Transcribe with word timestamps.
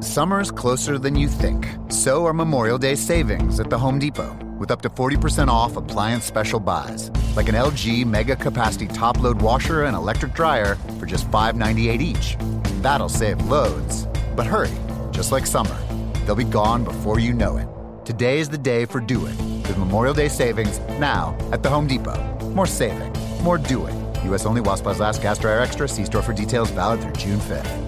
Summer's 0.00 0.52
closer 0.52 0.96
than 0.96 1.16
you 1.16 1.26
think. 1.26 1.66
So 1.88 2.24
are 2.26 2.32
Memorial 2.32 2.78
Day 2.78 2.94
savings 2.94 3.58
at 3.58 3.68
the 3.68 3.78
Home 3.78 3.98
Depot 3.98 4.32
with 4.56 4.70
up 4.70 4.80
to 4.82 4.90
40% 4.90 5.48
off 5.48 5.76
appliance 5.76 6.24
special 6.24 6.60
buys, 6.60 7.10
like 7.34 7.48
an 7.48 7.56
LG 7.56 8.06
Mega 8.06 8.36
Capacity 8.36 8.86
top 8.86 9.20
load 9.20 9.42
washer 9.42 9.84
and 9.84 9.96
electric 9.96 10.34
dryer 10.34 10.76
for 10.98 11.06
just 11.06 11.28
$5.98 11.30 12.00
each. 12.00 12.36
That'll 12.80 13.08
save 13.08 13.42
loads. 13.42 14.06
But 14.36 14.46
hurry, 14.46 14.70
just 15.10 15.32
like 15.32 15.46
summer, 15.46 15.76
they'll 16.24 16.36
be 16.36 16.44
gone 16.44 16.84
before 16.84 17.18
you 17.18 17.32
know 17.32 17.56
it. 17.56 17.68
Today 18.06 18.38
is 18.38 18.48
the 18.48 18.58
day 18.58 18.84
for 18.84 19.00
do 19.00 19.26
it 19.26 19.36
with 19.66 19.78
Memorial 19.78 20.14
Day 20.14 20.28
savings 20.28 20.78
now 21.00 21.36
at 21.50 21.62
the 21.64 21.70
Home 21.70 21.88
Depot. 21.88 22.22
More 22.50 22.66
saving, 22.66 23.12
more 23.42 23.58
doing. 23.58 23.96
U.S. 24.24 24.46
only 24.46 24.62
supplies 24.62 25.00
last. 25.00 25.22
Gas 25.22 25.38
dryer 25.38 25.60
extra. 25.60 25.88
See 25.88 26.04
store 26.04 26.22
for 26.22 26.32
details. 26.32 26.70
Valid 26.70 27.00
through 27.00 27.12
June 27.12 27.38
5th. 27.40 27.87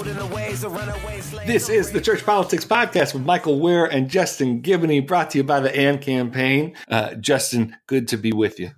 This 0.00 1.68
is 1.68 1.92
the 1.92 2.00
Church 2.00 2.24
Politics 2.24 2.64
Podcast 2.64 3.12
with 3.12 3.22
Michael 3.22 3.60
Wear 3.60 3.84
and 3.84 4.08
Justin 4.08 4.62
Giboney, 4.62 5.06
brought 5.06 5.30
to 5.32 5.38
you 5.38 5.44
by 5.44 5.60
the 5.60 5.74
AND 5.76 6.00
campaign. 6.00 6.74
Uh, 6.88 7.16
Justin, 7.16 7.76
good 7.86 8.08
to 8.08 8.16
be 8.16 8.32
with 8.32 8.58
you. 8.58 8.70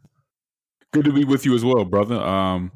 Good 0.93 1.05
to 1.05 1.13
be 1.13 1.25
with 1.25 1.47
you 1.47 1.55
as 1.55 1.65
well, 1.65 1.85
brother. 1.85 2.17
Um, 2.17 2.73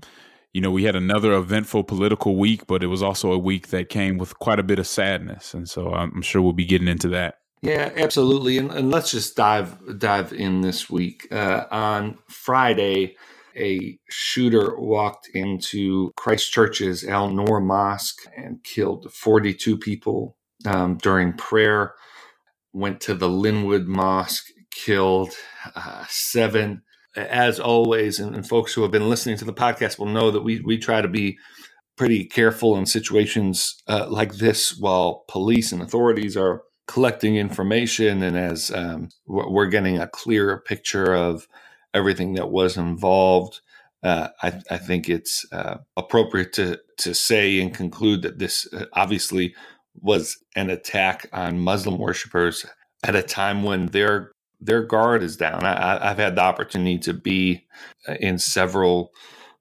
you 0.52 0.60
know, 0.60 0.70
we 0.70 0.84
had 0.84 0.94
another 0.94 1.32
eventful 1.32 1.82
political 1.84 2.36
week, 2.36 2.68
but 2.68 2.84
it 2.84 2.86
was 2.86 3.02
also 3.02 3.32
a 3.32 3.38
week 3.38 3.68
that 3.68 3.88
came 3.88 4.16
with 4.16 4.38
quite 4.38 4.60
a 4.60 4.62
bit 4.62 4.78
of 4.78 4.86
sadness, 4.86 5.52
and 5.52 5.68
so 5.68 5.92
I'm 5.92 6.22
sure 6.22 6.40
we'll 6.40 6.52
be 6.52 6.64
getting 6.64 6.86
into 6.88 7.08
that. 7.08 7.38
Yeah, 7.62 7.90
absolutely. 7.96 8.58
And, 8.58 8.70
and 8.70 8.92
let's 8.92 9.10
just 9.10 9.34
dive 9.34 9.98
dive 9.98 10.32
in 10.32 10.60
this 10.60 10.88
week. 10.88 11.26
Uh, 11.32 11.64
on 11.72 12.18
Friday, 12.28 13.16
a 13.56 13.98
shooter 14.08 14.78
walked 14.78 15.28
into 15.34 16.12
Christchurch's 16.16 17.04
Al 17.04 17.30
Noor 17.30 17.60
Mosque 17.60 18.22
and 18.36 18.62
killed 18.64 19.12
42 19.12 19.78
people 19.78 20.36
um, 20.66 20.96
during 20.98 21.32
prayer. 21.32 21.94
Went 22.72 23.00
to 23.02 23.14
the 23.14 23.28
Linwood 23.28 23.86
Mosque, 23.86 24.46
killed 24.70 25.32
uh, 25.74 26.04
seven. 26.08 26.82
As 27.16 27.58
always, 27.58 28.20
and, 28.20 28.34
and 28.34 28.46
folks 28.46 28.74
who 28.74 28.82
have 28.82 28.90
been 28.90 29.08
listening 29.08 29.38
to 29.38 29.46
the 29.46 29.54
podcast 29.54 29.98
will 29.98 30.04
know 30.04 30.30
that 30.30 30.42
we 30.42 30.60
we 30.60 30.76
try 30.76 31.00
to 31.00 31.08
be 31.08 31.38
pretty 31.96 32.26
careful 32.26 32.76
in 32.76 32.84
situations 32.84 33.82
uh, 33.88 34.06
like 34.08 34.34
this 34.34 34.76
while 34.76 35.24
police 35.28 35.72
and 35.72 35.80
authorities 35.80 36.36
are 36.36 36.62
collecting 36.86 37.36
information 37.36 38.22
and 38.22 38.36
as 38.36 38.70
um, 38.70 39.08
we're 39.26 39.66
getting 39.66 39.98
a 39.98 40.06
clearer 40.06 40.58
picture 40.58 41.14
of 41.14 41.48
everything 41.96 42.34
that 42.34 42.50
was 42.50 42.76
involved. 42.76 43.60
Uh, 44.02 44.28
I, 44.42 44.60
I, 44.70 44.76
think 44.76 45.08
it's 45.08 45.44
uh, 45.52 45.78
appropriate 45.96 46.52
to 46.52 46.78
to 46.98 47.14
say 47.14 47.58
and 47.60 47.74
conclude 47.74 48.22
that 48.22 48.38
this 48.38 48.72
uh, 48.72 48.84
obviously 48.92 49.54
was 50.00 50.36
an 50.54 50.70
attack 50.70 51.28
on 51.32 51.58
Muslim 51.58 51.98
worshippers 51.98 52.66
at 53.02 53.16
a 53.16 53.22
time 53.22 53.62
when 53.62 53.86
their 53.86 54.32
their 54.60 54.82
guard 54.82 55.22
is 55.22 55.36
down. 55.36 55.64
I, 55.64 56.08
have 56.08 56.18
had 56.18 56.36
the 56.36 56.42
opportunity 56.42 56.98
to 57.00 57.14
be 57.14 57.66
uh, 58.08 58.14
in 58.20 58.38
several 58.38 59.12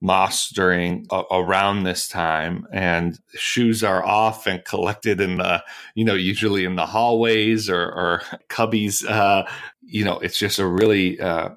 mosques 0.01 0.51
during 0.53 1.05
uh, 1.09 1.23
around 1.31 1.83
this 1.83 2.07
time, 2.07 2.67
and 2.71 3.19
shoes 3.33 3.83
are 3.83 4.05
off 4.05 4.47
and 4.47 4.63
collected 4.65 5.19
in 5.19 5.37
the 5.37 5.63
you 5.95 6.05
know 6.05 6.13
usually 6.13 6.65
in 6.65 6.75
the 6.75 6.85
hallways 6.85 7.69
or, 7.69 7.83
or 7.83 8.21
cubbies. 8.49 9.07
Uh, 9.07 9.43
you 9.81 10.03
know, 10.03 10.19
it's 10.19 10.37
just 10.37 10.59
a 10.59 10.67
really 10.67 11.19
uh, 11.19 11.49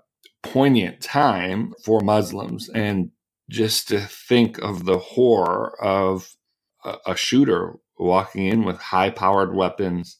poignant 0.42 1.00
time 1.00 1.74
for 1.84 2.00
Muslims, 2.00 2.68
and 2.68 3.10
just 3.50 3.88
to 3.88 4.00
think 4.00 4.58
of 4.58 4.84
the 4.84 4.98
horror 4.98 5.76
of 5.82 6.34
a, 6.84 7.16
shooter 7.16 7.74
walking 7.98 8.46
in 8.46 8.64
with 8.64 8.78
high-powered 8.78 9.54
weapons 9.54 10.18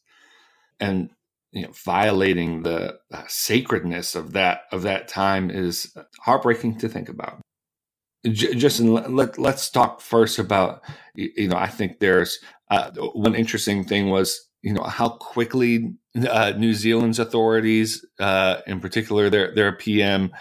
and 0.81 1.11
you 1.53 1.63
know, 1.63 1.73
violating 1.73 2.63
the 2.63 2.99
sacredness 3.29 4.15
of 4.15 4.33
that 4.33 4.63
of 4.73 4.83
that 4.83 5.09
time 5.09 5.51
is 5.51 5.95
heartbreaking 6.21 6.79
to 6.79 6.89
think 6.89 7.09
about. 7.09 7.41
J- 8.27 8.55
Justin, 8.55 8.93
let, 8.93 9.39
let 9.39 9.55
us 9.55 9.71
talk 9.71 10.01
first 10.01 10.39
about 10.39 10.83
you 11.15 11.49
know 11.49 11.57
I 11.57 11.69
think 11.69 12.01
there's 12.01 12.39
uh, 12.71 12.91
one 13.15 13.35
interesting 13.35 13.85
thing 13.85 14.11
was 14.11 14.48
you 14.63 14.73
know 14.75 14.85
how 14.85 15.11
quickly 15.11 15.95
uh, 16.29 16.53
New 16.57 16.75
Zealand's 16.75 17.19
authorities, 17.19 18.05
uh, 18.21 18.59
in 18.67 18.81
particular 18.81 19.31
their 19.31 19.55
their 19.55 19.73
PM, 19.73 20.33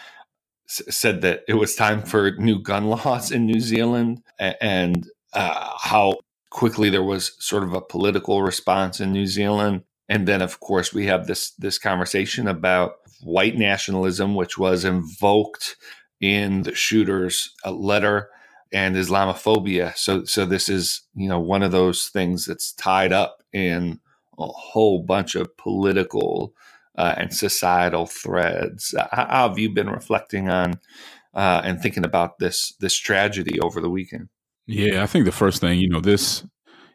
s- 0.70 0.84
said 0.90 1.22
that 1.22 1.42
it 1.48 1.56
was 1.56 1.76
time 1.76 2.04
for 2.04 2.32
new 2.32 2.62
gun 2.62 2.86
laws 2.88 3.32
in 3.32 3.46
New 3.46 3.60
Zealand, 3.60 4.24
and 4.40 5.08
uh, 5.34 5.72
how 5.82 6.18
quickly 6.50 6.90
there 6.90 7.04
was 7.04 7.36
sort 7.40 7.64
of 7.64 7.74
a 7.74 7.82
political 7.82 8.42
response 8.44 9.00
in 9.00 9.12
New 9.12 9.28
Zealand. 9.28 9.84
And 10.10 10.28
then, 10.28 10.42
of 10.42 10.60
course, 10.62 10.94
we 10.94 11.08
have 11.08 11.28
this 11.28 11.52
this 11.52 11.80
conversation 11.80 12.48
about 12.48 12.94
white 13.22 13.58
nationalism, 13.58 14.36
which 14.36 14.58
was 14.58 14.86
invoked 14.86 15.78
in 16.22 16.64
the 16.64 16.76
shooter's 16.76 17.54
uh, 17.66 17.72
letter, 17.72 18.30
and 18.74 18.96
Islamophobia. 18.96 19.96
So, 19.98 20.26
so 20.26 20.46
this 20.46 20.70
is 20.70 21.02
you 21.16 21.30
know 21.30 21.40
one 21.40 21.64
of 21.64 21.72
those 21.72 22.08
things 22.10 22.46
that's 22.46 22.74
tied 22.74 23.14
up 23.14 23.44
in 23.54 24.00
a 24.38 24.48
whole 24.48 25.04
bunch 25.04 25.36
of 25.36 25.56
political 25.58 26.54
uh, 26.98 27.16
and 27.18 27.34
societal 27.34 28.06
threads. 28.06 28.94
Uh, 28.94 29.08
how 29.12 29.50
have 29.50 29.60
you 29.60 29.70
been 29.70 29.90
reflecting 29.90 30.50
on 30.50 30.80
uh, 31.34 31.62
and 31.64 31.82
thinking 31.82 32.06
about 32.06 32.40
this 32.40 32.74
this 32.80 32.96
tragedy 32.96 33.60
over 33.60 33.82
the 33.82 33.90
weekend? 33.90 34.30
Yeah, 34.66 35.04
I 35.04 35.06
think 35.06 35.26
the 35.26 35.32
first 35.32 35.62
thing 35.62 35.80
you 35.80 35.90
know 35.90 36.02
this 36.02 36.44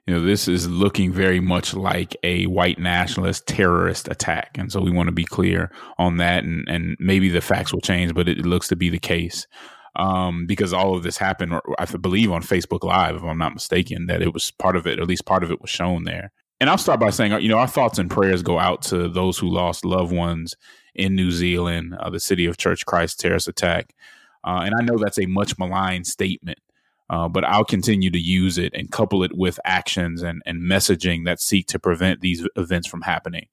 you 0.07 0.15
know, 0.15 0.21
this 0.21 0.49
is 0.49 0.69
looking 0.69 1.13
very 1.13 1.39
much 1.39 1.75
like 1.75 2.17
a 2.25 2.47
white 2.47 2.79
nationalist 2.79 3.47
terrorist 3.47 4.09
attack. 4.09 4.51
And 4.59 4.73
so 4.73 4.81
we 4.81 4.91
want 4.91 5.07
to 5.07 5.13
be 5.13 5.25
clear 5.25 5.71
on 5.97 6.17
that. 6.17 6.43
And, 6.43 6.69
and 6.69 6.97
maybe 6.99 7.29
the 7.29 7.41
facts 7.41 7.73
will 7.73 7.81
change, 7.81 8.13
but 8.13 8.29
it, 8.29 8.45
looks 8.45 8.69
to 8.69 8.77
be 8.77 8.89
the 8.89 8.99
case. 8.99 9.47
Um, 9.95 10.47
because 10.47 10.73
all 10.73 10.97
of 10.97 11.03
this 11.03 11.19
happened, 11.19 11.61
I 11.79 11.85
believe, 11.85 12.33
on 12.33 12.43
Facebook 12.43 12.83
Live, 12.83 13.15
if 13.15 13.23
I'm 13.23 13.39
not 13.39 13.55
mistaken, 13.55 14.07
that 14.07 14.23
it 14.23 14.35
was 14.35 14.51
part 14.51 14.75
of 14.75 14.87
it, 14.87 14.99
at 14.99 15.07
least 15.07 15.27
part 15.27 15.45
of 15.45 15.53
it 15.53 15.61
was 15.61 15.71
shown 15.71 16.05
there. 16.05 16.33
And 16.62 16.71
I'll 16.71 16.78
start 16.78 17.00
by 17.00 17.11
saying, 17.11 17.32
you 17.43 17.49
know, 17.49 17.59
our 17.59 17.67
thoughts 17.67 17.99
and 17.99 18.09
prayers 18.09 18.41
go 18.41 18.56
out 18.56 18.82
to 18.82 19.09
those 19.09 19.37
who 19.37 19.49
lost 19.49 19.85
loved 19.85 20.12
ones 20.12 20.55
in 20.94 21.17
New 21.17 21.32
Zealand, 21.32 21.97
uh, 21.99 22.09
the 22.09 22.20
city 22.20 22.47
of 22.47 22.56
Church 22.56 22.87
Christ 22.87 23.19
terrorist 23.19 23.49
attack. 23.49 23.97
Uh, 24.44 24.61
and 24.64 24.73
I 24.79 24.85
know 24.85 24.97
that's 24.97 25.19
a 25.19 25.26
much 25.26 25.59
maligned 25.59 26.06
statement. 26.06 26.61
Uh, 27.11 27.29
but 27.29 27.43
I'll 27.43 27.64
continue 27.64 28.12
to 28.12 28.19
use 28.19 28.59
it 28.59 28.73
and 28.75 28.93
couple 28.93 29.25
it 29.25 29.37
with 29.37 29.59
actions 29.64 30.23
and, 30.23 30.41
and 30.47 30.62
messaging 30.62 31.25
that 31.25 31.41
seek 31.41 31.67
to 31.67 31.81
prevent 31.81 32.20
these 32.20 32.47
events 32.55 32.87
from 32.87 33.00
happening. 33.00 33.49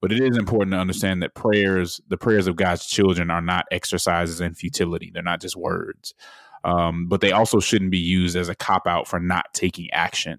But 0.00 0.10
it 0.10 0.20
is 0.20 0.38
important 0.38 0.72
to 0.72 0.78
understand 0.78 1.22
that 1.22 1.34
prayers, 1.34 2.00
the 2.08 2.16
prayers 2.16 2.46
of 2.46 2.56
God's 2.56 2.86
children, 2.86 3.30
are 3.30 3.42
not 3.42 3.66
exercises 3.72 4.40
in 4.40 4.54
futility. 4.54 5.10
They're 5.12 5.22
not 5.22 5.42
just 5.42 5.54
words. 5.54 6.14
Um, 6.64 7.08
but 7.08 7.20
they 7.20 7.32
also 7.32 7.60
shouldn't 7.60 7.90
be 7.90 7.98
used 7.98 8.36
as 8.36 8.48
a 8.48 8.54
cop 8.54 8.86
out 8.86 9.06
for 9.06 9.20
not 9.20 9.52
taking 9.52 9.90
action. 9.90 10.38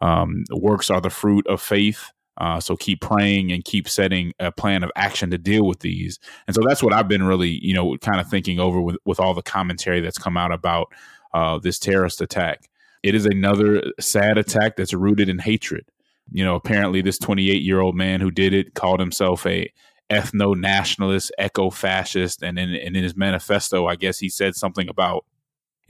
Um, 0.00 0.44
works 0.50 0.90
are 0.90 1.00
the 1.00 1.10
fruit 1.10 1.46
of 1.46 1.60
faith. 1.60 2.10
Uh, 2.36 2.58
so 2.58 2.74
keep 2.74 3.02
praying 3.02 3.52
and 3.52 3.64
keep 3.64 3.86
setting 3.88 4.32
a 4.38 4.50
plan 4.50 4.82
of 4.82 4.90
action 4.96 5.30
to 5.30 5.36
deal 5.36 5.66
with 5.66 5.80
these. 5.80 6.18
And 6.46 6.54
so 6.54 6.62
that's 6.66 6.82
what 6.82 6.94
I've 6.94 7.08
been 7.08 7.24
really, 7.24 7.58
you 7.62 7.74
know, 7.74 7.96
kind 7.98 8.18
of 8.18 8.30
thinking 8.30 8.58
over 8.58 8.80
with, 8.80 8.96
with 9.04 9.20
all 9.20 9.34
the 9.34 9.42
commentary 9.42 10.00
that's 10.00 10.16
come 10.16 10.38
out 10.38 10.52
about 10.52 10.88
uh, 11.34 11.58
this 11.58 11.78
terrorist 11.78 12.22
attack. 12.22 12.68
It 13.02 13.14
is 13.14 13.26
another 13.26 13.82
sad 14.00 14.38
attack 14.38 14.76
that's 14.76 14.94
rooted 14.94 15.28
in 15.28 15.38
hatred. 15.38 15.84
You 16.32 16.44
know, 16.44 16.54
apparently 16.54 17.02
this 17.02 17.18
28 17.18 17.62
year 17.62 17.80
old 17.80 17.94
man 17.94 18.20
who 18.20 18.30
did 18.30 18.54
it 18.54 18.74
called 18.74 19.00
himself 19.00 19.44
a 19.46 19.70
ethno 20.10 20.58
nationalist, 20.58 21.32
eco 21.38 21.70
fascist, 21.70 22.42
and 22.42 22.58
in, 22.58 22.74
and 22.74 22.96
in 22.96 23.02
his 23.02 23.16
manifesto, 23.16 23.86
I 23.86 23.96
guess 23.96 24.18
he 24.18 24.28
said 24.28 24.54
something 24.54 24.88
about 24.88 25.24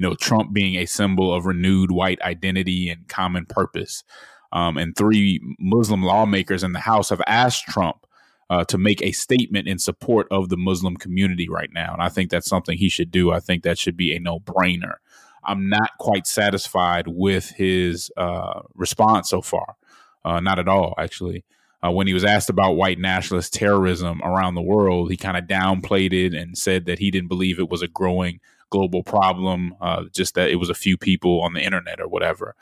you 0.01 0.09
know 0.09 0.15
Trump 0.15 0.55
being 0.55 0.77
a 0.77 0.87
symbol 0.87 1.33
of 1.33 1.45
renewed 1.45 1.91
white 1.91 2.23
identity 2.23 2.89
and 2.89 3.07
common 3.07 3.45
purpose. 3.45 4.03
Um, 4.51 4.79
and 4.79 4.97
three 4.97 5.41
Muslim 5.59 6.03
lawmakers 6.03 6.65
in 6.65 6.73
the 6.73 6.81
House 6.81 7.11
have 7.11 7.21
asked 7.27 7.67
Trump 7.67 8.07
uh, 8.49 8.65
to 8.65 8.79
make 8.79 9.03
a 9.03 9.13
statement 9.13 9.69
in 9.69 9.79
support 9.79 10.27
of 10.31 10.49
the 10.49 10.57
Muslim 10.57 10.97
community 10.97 11.51
right 11.51 11.69
now. 11.75 11.93
And 11.93 12.01
I 12.01 12.09
think 12.09 12.31
that's 12.31 12.49
something 12.49 12.79
he 12.79 12.89
should 12.89 13.11
do. 13.11 13.31
I 13.31 13.41
think 13.41 13.63
that 13.63 13.77
should 13.77 13.97
be 13.97 14.17
a 14.17 14.21
no 14.21 14.41
brainer. 14.41 14.95
I'm 15.45 15.69
not 15.69 15.91
quite 15.99 16.27
satisfied 16.27 17.07
with 17.07 17.51
his 17.51 18.11
uh, 18.17 18.63
response 18.75 19.29
so 19.29 19.43
far. 19.43 19.77
Uh, 20.25 20.41
not 20.41 20.59
at 20.59 20.67
all, 20.67 20.95
actually. 20.97 21.45
Uh, 21.85 21.91
when 21.91 22.07
he 22.07 22.15
was 22.15 22.25
asked 22.25 22.49
about 22.49 22.73
white 22.73 22.99
nationalist 22.99 23.53
terrorism 23.53 24.23
around 24.23 24.55
the 24.55 24.63
world, 24.63 25.11
he 25.11 25.19
kind 25.19 25.37
of 25.37 25.45
downplayed 25.45 26.15
it 26.15 26.33
and 26.35 26.57
said 26.57 26.87
that 26.87 27.01
he 27.01 27.11
didn't 27.11 27.29
believe 27.29 27.59
it 27.59 27.69
was 27.69 27.83
a 27.83 27.89
growing 27.89 28.41
global 28.71 29.03
problem, 29.03 29.75
uh, 29.81 30.05
just 30.13 30.35
that 30.35 30.51
it 30.51 30.57
was 30.57 30.71
a 30.71 30.75
few 30.75 30.97
people 30.97 31.41
on 31.43 31.53
the 31.53 31.63
internet 31.63 32.01
or 32.01 32.09
whatever. 32.09 32.55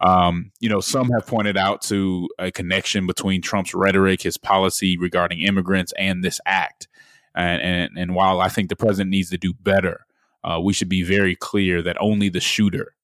Um, 0.00 0.52
you 0.60 0.68
know, 0.68 0.80
some 0.80 1.10
have 1.10 1.26
pointed 1.26 1.56
out 1.56 1.82
to 1.82 2.28
a 2.38 2.52
connection 2.52 3.06
between 3.06 3.42
Trump's 3.42 3.74
rhetoric, 3.74 4.22
his 4.22 4.36
policy 4.36 4.96
regarding 4.96 5.40
immigrants, 5.40 5.92
and 5.98 6.22
this 6.22 6.40
act. 6.46 6.86
And, 7.34 7.60
and, 7.62 7.98
and 7.98 8.14
while 8.14 8.40
I 8.40 8.48
think 8.48 8.68
the 8.68 8.76
president 8.76 9.10
needs 9.10 9.30
to 9.30 9.38
do 9.38 9.52
better, 9.52 10.06
uh, 10.44 10.60
we 10.62 10.72
should 10.72 10.88
be 10.88 11.02
very 11.02 11.34
clear 11.34 11.82
that 11.82 11.96
only 12.00 12.28
the 12.28 12.40
shooter 12.40 12.94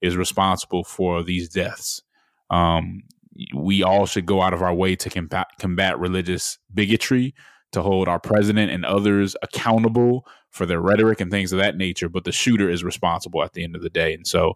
is 0.00 0.16
responsible 0.16 0.82
for 0.82 1.22
these 1.22 1.48
deaths. 1.48 2.02
Um, 2.50 3.02
we 3.54 3.82
all 3.82 4.06
should 4.06 4.26
go 4.26 4.42
out 4.42 4.52
of 4.52 4.62
our 4.62 4.74
way 4.74 4.96
to 4.96 5.08
combat, 5.08 5.46
combat 5.58 5.98
religious 5.98 6.58
bigotry, 6.72 7.34
to 7.72 7.82
hold 7.82 8.08
our 8.08 8.18
president 8.18 8.70
and 8.70 8.84
others 8.84 9.36
accountable 9.42 10.26
for 10.50 10.66
their 10.66 10.80
rhetoric 10.80 11.20
and 11.20 11.30
things 11.30 11.52
of 11.52 11.58
that 11.58 11.76
nature. 11.76 12.08
But 12.08 12.24
the 12.24 12.32
shooter 12.32 12.68
is 12.68 12.82
responsible 12.82 13.42
at 13.42 13.52
the 13.52 13.62
end 13.62 13.76
of 13.76 13.82
the 13.82 13.90
day. 13.90 14.14
And 14.14 14.26
so 14.26 14.54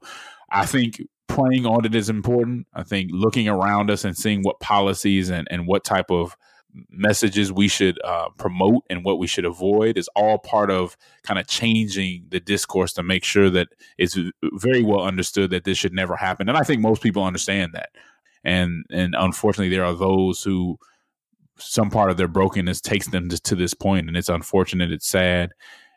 I 0.50 0.66
think 0.66 1.00
praying 1.28 1.66
on 1.66 1.84
it 1.84 1.94
is 1.94 2.08
important. 2.08 2.66
I 2.74 2.82
think 2.82 3.10
looking 3.12 3.48
around 3.48 3.90
us 3.90 4.04
and 4.04 4.16
seeing 4.16 4.42
what 4.42 4.60
policies 4.60 5.30
and, 5.30 5.46
and 5.50 5.66
what 5.66 5.84
type 5.84 6.10
of 6.10 6.36
messages 6.90 7.52
we 7.52 7.68
should 7.68 8.00
uh, 8.02 8.28
promote 8.36 8.82
and 8.90 9.04
what 9.04 9.18
we 9.18 9.26
should 9.26 9.44
avoid 9.44 9.96
is 9.96 10.08
all 10.16 10.38
part 10.38 10.70
of 10.70 10.96
kind 11.22 11.38
of 11.38 11.46
changing 11.46 12.26
the 12.30 12.40
discourse 12.40 12.92
to 12.92 13.02
make 13.02 13.24
sure 13.24 13.48
that 13.48 13.68
it's 13.96 14.18
very 14.54 14.82
well 14.82 15.02
understood 15.02 15.50
that 15.50 15.64
this 15.64 15.78
should 15.78 15.92
never 15.92 16.16
happen. 16.16 16.48
And 16.48 16.58
I 16.58 16.62
think 16.62 16.80
most 16.80 17.02
people 17.02 17.22
understand 17.24 17.72
that. 17.74 17.90
And 18.42 18.84
and 18.90 19.14
unfortunately, 19.16 19.74
there 19.74 19.84
are 19.84 19.94
those 19.94 20.42
who 20.42 20.78
some 21.58 21.90
part 21.90 22.10
of 22.10 22.16
their 22.16 22.28
brokenness 22.28 22.80
takes 22.80 23.08
them 23.08 23.28
to, 23.28 23.40
to 23.40 23.54
this 23.54 23.74
point, 23.74 24.08
and 24.08 24.16
it's 24.16 24.28
unfortunate. 24.28 24.90
It's 24.90 25.08
sad, 25.08 25.52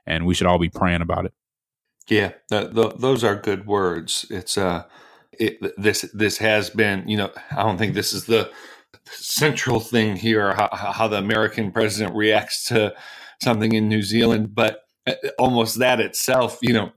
and 0.05 0.25
we 0.25 0.33
should 0.33 0.47
all 0.47 0.59
be 0.59 0.69
praying 0.69 1.01
about 1.01 1.25
it. 1.25 1.33
Yeah, 2.07 2.33
th- 2.49 2.73
th- 2.73 2.93
those 2.97 3.23
are 3.23 3.35
good 3.35 3.65
words. 3.65 4.25
It's 4.29 4.57
uh, 4.57 4.83
it, 5.33 5.57
this 5.77 6.09
this 6.13 6.37
has 6.37 6.69
been. 6.69 7.07
You 7.07 7.17
know, 7.17 7.31
I 7.51 7.63
don't 7.63 7.77
think 7.77 7.93
this 7.93 8.13
is 8.13 8.25
the 8.25 8.51
central 9.05 9.79
thing 9.79 10.15
here. 10.15 10.53
How, 10.53 10.69
how 10.71 11.07
the 11.07 11.17
American 11.17 11.71
president 11.71 12.15
reacts 12.15 12.65
to 12.65 12.95
something 13.41 13.73
in 13.73 13.89
New 13.89 14.03
Zealand, 14.03 14.55
but 14.55 14.81
uh, 15.05 15.13
almost 15.37 15.79
that 15.79 15.99
itself, 15.99 16.59
you 16.61 16.73
know, 16.73 16.91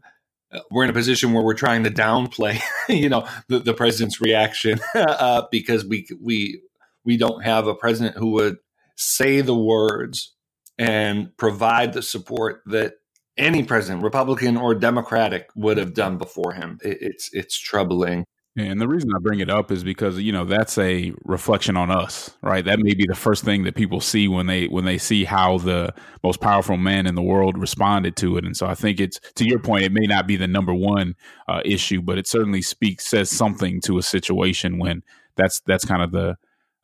uh, 0.53 0.61
we're 0.71 0.85
in 0.85 0.91
a 0.91 0.95
position 0.95 1.33
where 1.33 1.45
we're 1.45 1.55
trying 1.55 1.85
to 1.85 1.91
downplay, 1.91 2.61
you 2.89 3.09
know, 3.09 3.27
the, 3.49 3.59
the 3.59 3.75
president's 3.75 4.21
reaction 4.21 4.81
uh, 4.95 5.43
because 5.51 5.85
we 5.85 6.07
we 6.21 6.61
we 7.05 7.17
don't 7.17 7.45
have 7.45 7.67
a 7.67 7.75
president 7.75 8.17
who 8.17 8.31
would 8.33 8.59
say 8.97 9.41
the 9.41 9.57
words 9.57 10.35
and 10.79 11.37
provide 11.37 11.93
the 11.93 12.03
support 12.03 12.63
that 12.67 12.95
any 13.37 13.63
president, 13.63 14.03
Republican 14.03 14.57
or 14.57 14.75
Democratic, 14.75 15.49
would 15.55 15.79
have 15.79 15.95
done 15.95 16.19
before 16.19 16.53
him. 16.53 16.79
It, 16.83 16.99
it's 17.01 17.31
it's 17.33 17.59
troubling. 17.59 18.25
And 18.57 18.81
the 18.81 18.89
reason 18.89 19.11
I 19.15 19.19
bring 19.21 19.39
it 19.39 19.49
up 19.49 19.71
is 19.71 19.85
because 19.85 20.19
you 20.19 20.33
know 20.33 20.45
that's 20.45 20.77
a 20.77 21.13
reflection 21.25 21.77
on 21.77 21.91
us, 21.91 22.37
right? 22.43 22.65
That 22.65 22.81
may 22.81 22.95
be 22.95 23.07
the 23.07 23.15
first 23.15 23.45
thing 23.45 23.63
that 23.65 23.77
people 23.77 24.01
see 24.01 24.27
when 24.27 24.47
they 24.47 24.67
when 24.67 24.85
they 24.85 24.99
see 24.99 25.25
how 25.25 25.59
the 25.59 25.95
most 26.23 26.41
powerful 26.41 26.77
man 26.77 27.07
in 27.07 27.15
the 27.15 27.23
world 27.23 27.57
responded 27.57 28.17
to 28.17 28.37
it. 28.37 28.45
And 28.45 28.57
so 28.57 28.67
I 28.67 28.75
think 28.75 29.01
it's 29.01 29.21
to 29.37 29.47
your 29.47 29.61
point, 29.61 29.85
it 29.85 29.93
may 29.93 30.07
not 30.07 30.27
be 30.27 30.37
the 30.37 30.49
number 30.49 30.75
one 30.75 31.15
uh, 31.49 31.63
issue, 31.65 32.03
but 32.03 32.19
it 32.19 32.27
certainly 32.27 32.61
speaks 32.61 33.07
says 33.07 33.31
something 33.31 33.81
to 33.83 33.99
a 33.99 34.03
situation 34.03 34.79
when 34.79 35.03
that's 35.37 35.61
that's 35.61 35.85
kind 35.85 36.03
of 36.03 36.11
the 36.11 36.37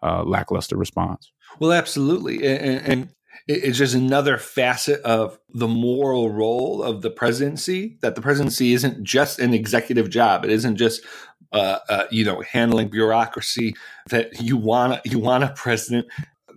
uh, 0.07 0.23
lackluster 0.25 0.77
response. 0.77 1.33
Well, 1.59 1.73
absolutely, 1.73 2.47
and, 2.47 2.87
and 2.87 3.09
it's 3.49 3.79
just 3.79 3.95
another 3.95 4.39
facet 4.39 5.01
of 5.03 5.39
the 5.53 5.69
moral 5.69 6.31
role 6.31 6.83
of 6.83 7.03
the 7.03 7.11
presidency 7.11 7.99
that 8.03 8.15
the 8.15 8.21
presidency 8.21 8.73
isn't 8.73 9.05
just 9.05 9.39
an 9.39 9.55
executive 9.55 10.11
job. 10.11 10.45
It 10.45 10.51
isn't 10.51 10.77
just 10.77 11.03
uh, 11.53 11.79
uh, 11.89 12.05
you 12.11 12.25
know 12.25 12.43
handling 12.43 12.89
bureaucracy 12.89 13.75
that 14.09 14.41
you 14.41 14.57
want 14.57 15.01
you 15.05 15.19
want 15.19 15.45
a 15.45 15.49
president 15.49 16.07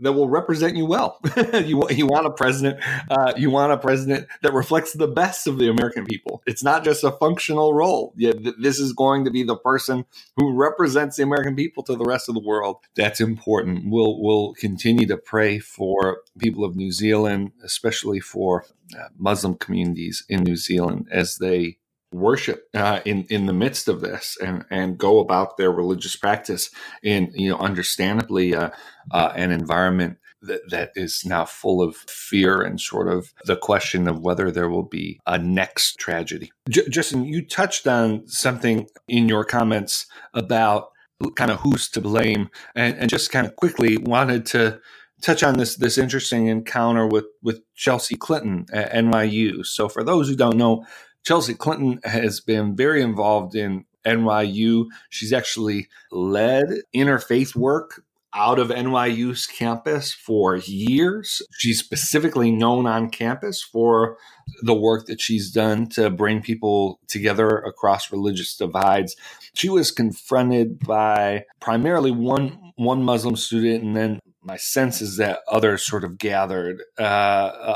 that 0.02 0.14
will 0.14 0.30
represent 0.30 0.76
you 0.76 0.86
well. 0.86 1.20
you 1.54 1.82
you 1.90 2.08
want 2.08 2.26
a 2.26 2.32
president. 2.32 2.80
Uh, 3.10 3.34
you 3.36 3.50
want 3.50 3.72
a 3.72 3.78
president 3.78 4.28
that 4.42 4.54
reflects 4.54 4.94
the 4.94 5.08
best 5.08 5.48
of 5.48 5.58
the 5.58 5.70
American 5.70 6.06
people. 6.06 6.42
It's 6.46 6.64
not 6.64 6.84
just 6.84 7.04
a 7.04 7.12
functional 7.12 7.74
role. 7.74 8.14
Yeah, 8.16 8.34
th- 8.34 8.56
this 8.60 8.80
is 8.80 8.94
going 8.94 9.26
to 9.26 9.32
be 9.32 9.44
the 9.44 9.58
person 9.58 10.06
who 10.38 10.54
represents 10.54 11.18
the 11.18 11.24
American 11.24 11.56
people 11.56 11.84
to 11.84 11.96
the 11.96 12.06
rest 12.06 12.30
of 12.30 12.36
the 12.36 12.42
world. 12.42 12.78
That's 12.96 13.20
important. 13.20 13.90
We'll 13.90 14.22
we'll 14.22 14.54
continue 14.54 15.08
to 15.08 15.18
pray 15.18 15.60
for 15.60 16.22
people 16.38 16.64
of 16.64 16.76
New 16.76 16.92
Zealand, 16.92 17.52
especially 17.64 18.20
for 18.20 18.66
uh, 18.98 19.10
Muslim 19.18 19.56
communities 19.56 20.24
in 20.30 20.44
New 20.44 20.56
Zealand 20.56 21.08
as 21.12 21.38
they 21.38 21.79
worship 22.12 22.68
uh, 22.74 23.00
in 23.06 23.26
in 23.30 23.46
the 23.46 23.54
midst 23.54 23.88
of 23.88 24.02
this 24.02 24.38
and 24.42 24.66
and 24.70 24.98
go 24.98 25.20
about 25.20 25.58
their 25.58 25.72
religious 25.72 26.16
practice 26.16 26.70
in 27.04 27.32
you 27.36 27.50
know 27.50 27.58
understandably 27.58 28.56
uh, 28.56 28.70
uh, 29.12 29.32
an 29.36 29.52
environment 29.52 30.18
that, 30.42 30.62
that 30.70 30.92
is 30.96 31.24
now 31.26 31.46
full 31.46 31.82
of 31.82 31.96
fear 31.96 32.62
and 32.62 32.80
sort 32.80 33.08
of 33.08 33.34
the 33.46 33.58
question 33.58 34.08
of 34.08 34.20
whether 34.22 34.50
there 34.52 34.70
will 34.70 34.84
be 34.84 35.20
a 35.28 35.38
next 35.38 35.98
tragedy. 36.00 36.52
J- 36.70 36.88
Justin, 36.90 37.26
you 37.26 37.46
touched 37.46 37.88
on 37.88 38.28
something 38.28 38.88
in 39.08 39.28
your 39.28 39.44
comments 39.44 40.06
about 40.34 40.92
kind 41.36 41.52
of 41.52 41.60
who's 41.60 41.90
to 41.90 42.02
blame, 42.02 42.50
and, 42.76 42.98
and 42.98 43.10
just 43.10 43.32
kind 43.32 43.46
of 43.46 43.56
quickly 43.58 43.98
wanted 43.98 44.46
to 44.48 44.80
touch 45.22 45.44
on 45.44 45.58
this 45.58 45.76
this 45.76 45.98
interesting 45.98 46.48
encounter 46.48 47.06
with 47.06 47.26
with 47.44 47.62
Chelsea 47.76 48.16
Clinton 48.16 48.66
at 48.72 48.92
NYU. 48.94 49.66
So 49.66 49.90
for 49.90 50.04
those 50.04 50.30
who 50.30 50.36
don't 50.36 50.58
know, 50.58 50.86
Chelsea 51.24 51.54
Clinton 51.54 52.00
has 52.04 52.40
been 52.40 52.76
very 52.76 53.02
involved 53.02 53.56
in 53.56 53.86
NYU. 54.06 54.86
She's 55.10 55.34
actually 55.34 55.88
led 56.12 56.68
interfaith 56.96 57.56
work 57.56 58.04
out 58.34 58.60
of 58.60 58.70
NYU's 58.70 59.48
campus 59.48 60.14
for 60.14 60.56
years. 60.58 61.42
She's 61.58 61.80
specifically 61.80 62.52
known 62.52 62.86
on 62.86 63.10
campus 63.10 63.62
for 63.62 64.18
the 64.62 64.74
work 64.74 65.08
that 65.08 65.20
she's 65.20 65.52
done 65.52 65.88
to 65.90 66.10
bring 66.10 66.42
people 66.42 67.00
together 67.08 67.50
across 67.50 68.12
religious 68.12 68.56
divides. 68.56 69.16
She 69.54 69.70
was 69.70 69.92
confronted 69.92 70.80
by 70.80 71.46
primarily 71.60 72.12
one 72.12 72.72
one 72.76 73.04
Muslim 73.04 73.36
student 73.36 73.84
and 73.84 73.96
then 73.96 74.20
my 74.42 74.56
sense 74.56 75.02
is 75.02 75.18
that 75.18 75.40
others 75.52 75.86
sort 75.86 76.06
of 76.06 76.18
gathered 76.18 76.82
uh, 76.98 77.02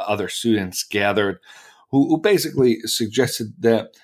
other 0.07 0.29
students 0.29 0.83
gathered 0.83 1.39
who, 1.93 2.09
who 2.09 2.17
basically 2.17 2.79
suggested 2.85 3.53
that 3.59 3.95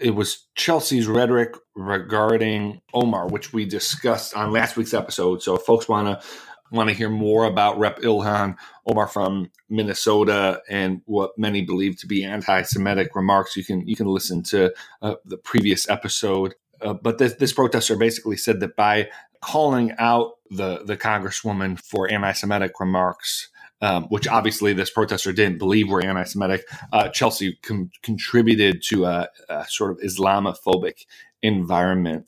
it 0.00 0.16
was 0.16 0.48
Chelsea's 0.56 1.06
rhetoric 1.06 1.54
regarding 1.76 2.82
Omar, 2.92 3.28
which 3.28 3.52
we 3.52 3.64
discussed 3.64 4.34
on 4.34 4.52
last 4.52 4.76
week's 4.76 4.92
episode. 4.92 5.42
So 5.42 5.54
if 5.54 5.62
folks 5.62 5.88
want 5.88 6.08
to 6.08 6.26
want 6.72 6.88
to 6.88 6.94
hear 6.96 7.08
more 7.08 7.44
about 7.44 7.78
Rep 7.78 8.00
Ilhan 8.00 8.56
Omar 8.84 9.06
from 9.06 9.52
Minnesota 9.70 10.60
and 10.68 11.02
what 11.04 11.38
many 11.38 11.62
believe 11.62 11.96
to 12.00 12.08
be 12.08 12.24
anti-Semitic 12.24 13.14
remarks, 13.14 13.56
you 13.56 13.64
can 13.64 13.86
you 13.86 13.94
can 13.94 14.08
listen 14.08 14.42
to 14.42 14.74
uh, 15.00 15.14
the 15.24 15.38
previous 15.38 15.88
episode. 15.88 16.56
Uh, 16.82 16.94
but 16.94 17.18
this, 17.18 17.34
this 17.34 17.52
protester 17.52 17.96
basically 17.96 18.36
said 18.36 18.58
that 18.58 18.74
by 18.74 19.08
calling 19.40 19.92
out 19.98 20.32
the 20.50 20.82
the 20.84 20.96
congresswoman 20.96 21.78
for 21.78 22.10
anti-Semitic 22.10 22.72
remarks, 22.80 23.50
um, 23.80 24.04
which 24.04 24.26
obviously 24.26 24.72
this 24.72 24.90
protester 24.90 25.32
didn't 25.32 25.58
believe 25.58 25.88
were 25.88 26.04
anti-Semitic. 26.04 26.62
Uh, 26.92 27.08
Chelsea 27.08 27.58
com- 27.62 27.90
contributed 28.02 28.82
to 28.88 29.04
a, 29.04 29.28
a, 29.48 29.66
sort 29.68 29.90
of 29.90 29.98
Islamophobic 29.98 31.04
environment. 31.42 32.26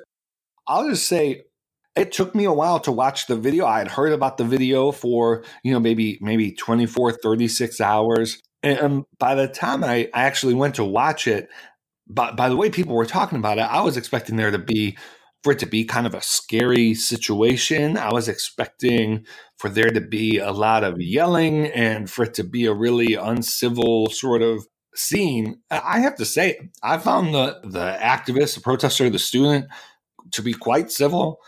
I'll 0.66 0.88
just 0.88 1.08
say 1.08 1.44
it 1.96 2.12
took 2.12 2.34
me 2.34 2.44
a 2.44 2.52
while 2.52 2.80
to 2.80 2.92
watch 2.92 3.26
the 3.26 3.36
video. 3.36 3.66
I 3.66 3.78
had 3.78 3.88
heard 3.88 4.12
about 4.12 4.36
the 4.36 4.44
video 4.44 4.92
for, 4.92 5.44
you 5.64 5.72
know, 5.72 5.80
maybe 5.80 6.18
maybe 6.20 6.52
24, 6.52 7.12
36 7.12 7.80
hours. 7.80 8.40
And 8.62 9.04
by 9.18 9.34
the 9.34 9.48
time 9.48 9.84
I, 9.84 10.08
I 10.12 10.24
actually 10.24 10.54
went 10.54 10.74
to 10.76 10.84
watch 10.84 11.26
it, 11.26 11.48
by, 12.08 12.32
by 12.32 12.48
the 12.48 12.56
way 12.56 12.70
people 12.70 12.94
were 12.94 13.06
talking 13.06 13.38
about 13.38 13.58
it, 13.58 13.62
I 13.62 13.80
was 13.82 13.96
expecting 13.96 14.36
there 14.36 14.50
to 14.50 14.58
be 14.58 14.96
for 15.42 15.52
it 15.52 15.58
to 15.60 15.66
be 15.66 15.84
kind 15.84 16.06
of 16.06 16.14
a 16.14 16.22
scary 16.22 16.94
situation. 16.94 17.96
I 17.96 18.12
was 18.12 18.28
expecting 18.28 19.24
for 19.56 19.68
there 19.68 19.90
to 19.90 20.00
be 20.00 20.38
a 20.38 20.52
lot 20.52 20.84
of 20.84 21.00
yelling 21.00 21.66
and 21.66 22.10
for 22.10 22.24
it 22.24 22.34
to 22.34 22.44
be 22.44 22.66
a 22.66 22.74
really 22.74 23.14
uncivil 23.14 24.10
sort 24.10 24.42
of 24.42 24.66
scene. 24.94 25.60
I 25.70 26.00
have 26.00 26.16
to 26.16 26.24
say, 26.24 26.70
I 26.82 26.98
found 26.98 27.34
the 27.34 27.60
the 27.62 27.96
activist, 28.00 28.54
the 28.54 28.60
protester, 28.60 29.08
the 29.10 29.18
student 29.18 29.66
to 30.32 30.42
be 30.42 30.52
quite 30.52 30.90
civil. 30.90 31.40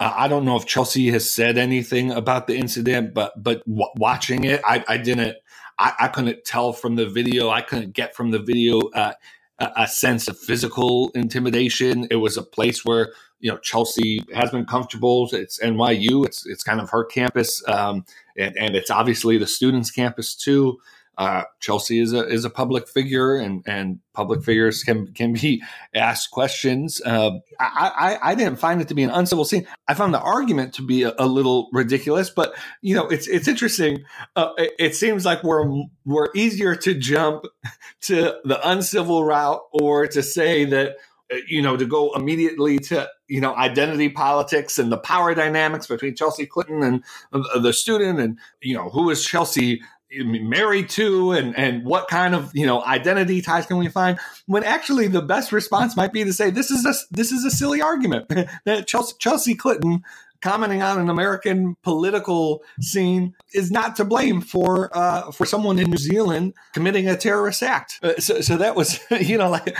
Uh, 0.00 0.12
I 0.14 0.28
don't 0.28 0.44
know 0.44 0.56
if 0.56 0.66
Chelsea 0.66 1.10
has 1.10 1.30
said 1.30 1.58
anything 1.58 2.12
about 2.12 2.46
the 2.46 2.56
incident, 2.56 3.14
but 3.14 3.32
but 3.42 3.64
w- 3.66 3.90
watching 3.96 4.44
it, 4.44 4.60
I, 4.64 4.84
I 4.86 4.98
didn't. 4.98 5.36
I, 5.80 5.92
I, 6.00 6.08
couldn't 6.08 6.44
tell 6.44 6.72
from 6.72 6.96
the 6.96 7.06
video. 7.08 7.50
I 7.50 7.62
couldn't 7.62 7.92
get 7.92 8.16
from 8.16 8.32
the 8.32 8.40
video 8.40 8.80
uh, 8.94 9.12
a, 9.58 9.70
a 9.76 9.86
sense 9.86 10.26
of 10.28 10.38
physical 10.38 11.10
intimidation. 11.14 12.08
It 12.10 12.16
was 12.16 12.36
a 12.36 12.42
place 12.42 12.84
where 12.84 13.12
you 13.40 13.50
know 13.50 13.58
Chelsea 13.58 14.24
has 14.34 14.50
been 14.50 14.64
comfortable. 14.64 15.28
It's 15.32 15.58
NYU. 15.60 16.24
It's 16.24 16.46
it's 16.46 16.62
kind 16.62 16.80
of 16.80 16.90
her 16.90 17.04
campus, 17.04 17.62
um, 17.68 18.04
and, 18.36 18.56
and 18.56 18.76
it's 18.76 18.90
obviously 18.90 19.38
the 19.38 19.46
students' 19.46 19.90
campus 19.90 20.34
too. 20.34 20.78
Uh, 21.18 21.42
Chelsea 21.58 21.98
is 21.98 22.12
a 22.12 22.28
is 22.28 22.44
a 22.44 22.50
public 22.50 22.88
figure, 22.88 23.36
and 23.36 23.64
and 23.66 23.98
public 24.12 24.44
figures 24.44 24.84
can 24.84 25.12
can 25.14 25.32
be 25.32 25.60
asked 25.94 26.30
questions. 26.30 27.02
Uh, 27.04 27.32
I, 27.58 28.18
I, 28.22 28.30
I 28.30 28.34
didn't 28.36 28.60
find 28.60 28.80
it 28.80 28.86
to 28.88 28.94
be 28.94 29.02
an 29.02 29.10
uncivil 29.10 29.44
scene. 29.44 29.66
I 29.88 29.94
found 29.94 30.14
the 30.14 30.20
argument 30.20 30.74
to 30.74 30.82
be 30.82 31.02
a, 31.02 31.14
a 31.18 31.26
little 31.26 31.70
ridiculous, 31.72 32.30
but 32.30 32.54
you 32.82 32.94
know 32.94 33.08
it's 33.08 33.26
it's 33.26 33.48
interesting. 33.48 34.04
Uh, 34.36 34.50
it, 34.58 34.72
it, 34.78 34.94
seems 34.94 35.24
like 35.24 35.42
we're 35.42 35.82
we're 36.04 36.28
easier 36.36 36.76
to 36.76 36.94
jump 36.94 37.46
to 38.02 38.36
the 38.44 38.60
uncivil 38.62 39.24
route 39.24 39.62
or 39.72 40.06
to 40.06 40.22
say 40.22 40.66
that 40.66 40.98
you 41.46 41.62
know 41.62 41.76
to 41.76 41.86
go 41.86 42.12
immediately 42.14 42.78
to 42.78 43.08
you 43.26 43.40
know 43.40 43.54
identity 43.56 44.08
politics 44.08 44.78
and 44.78 44.90
the 44.90 44.98
power 44.98 45.34
dynamics 45.34 45.86
between 45.86 46.14
Chelsea 46.14 46.46
Clinton 46.46 46.82
and 46.82 47.04
uh, 47.32 47.58
the 47.58 47.72
student 47.72 48.18
and 48.18 48.38
you 48.62 48.74
know 48.74 48.88
who 48.88 49.10
is 49.10 49.24
Chelsea 49.24 49.80
married 50.10 50.88
to 50.88 51.32
and 51.32 51.56
and 51.56 51.84
what 51.84 52.08
kind 52.08 52.34
of 52.34 52.50
you 52.54 52.66
know 52.66 52.82
identity 52.84 53.42
ties 53.42 53.66
can 53.66 53.76
we 53.76 53.88
find? 53.88 54.18
When 54.46 54.64
actually 54.64 55.08
the 55.08 55.22
best 55.22 55.52
response 55.52 55.96
might 55.96 56.12
be 56.12 56.24
to 56.24 56.32
say 56.32 56.50
this 56.50 56.70
is 56.70 56.84
a 56.86 56.94
this 57.14 57.30
is 57.30 57.44
a 57.44 57.50
silly 57.50 57.82
argument 57.82 58.28
that 58.64 58.86
Chelsea, 58.86 59.14
Chelsea 59.18 59.54
Clinton 59.54 60.02
commenting 60.40 60.82
on 60.82 60.98
an 60.98 61.10
American 61.10 61.76
political 61.82 62.62
scene 62.80 63.34
is 63.54 63.70
not 63.70 63.96
to 63.96 64.04
blame 64.04 64.40
for 64.40 64.96
uh, 64.96 65.30
for 65.32 65.44
someone 65.44 65.78
in 65.78 65.90
New 65.90 65.96
Zealand 65.96 66.54
committing 66.74 67.08
a 67.08 67.16
terrorist 67.16 67.62
act. 67.62 67.98
Uh, 68.02 68.14
so, 68.18 68.40
so 68.40 68.56
that 68.56 68.76
was 68.76 69.00
you 69.20 69.38
know 69.38 69.50
like 69.50 69.76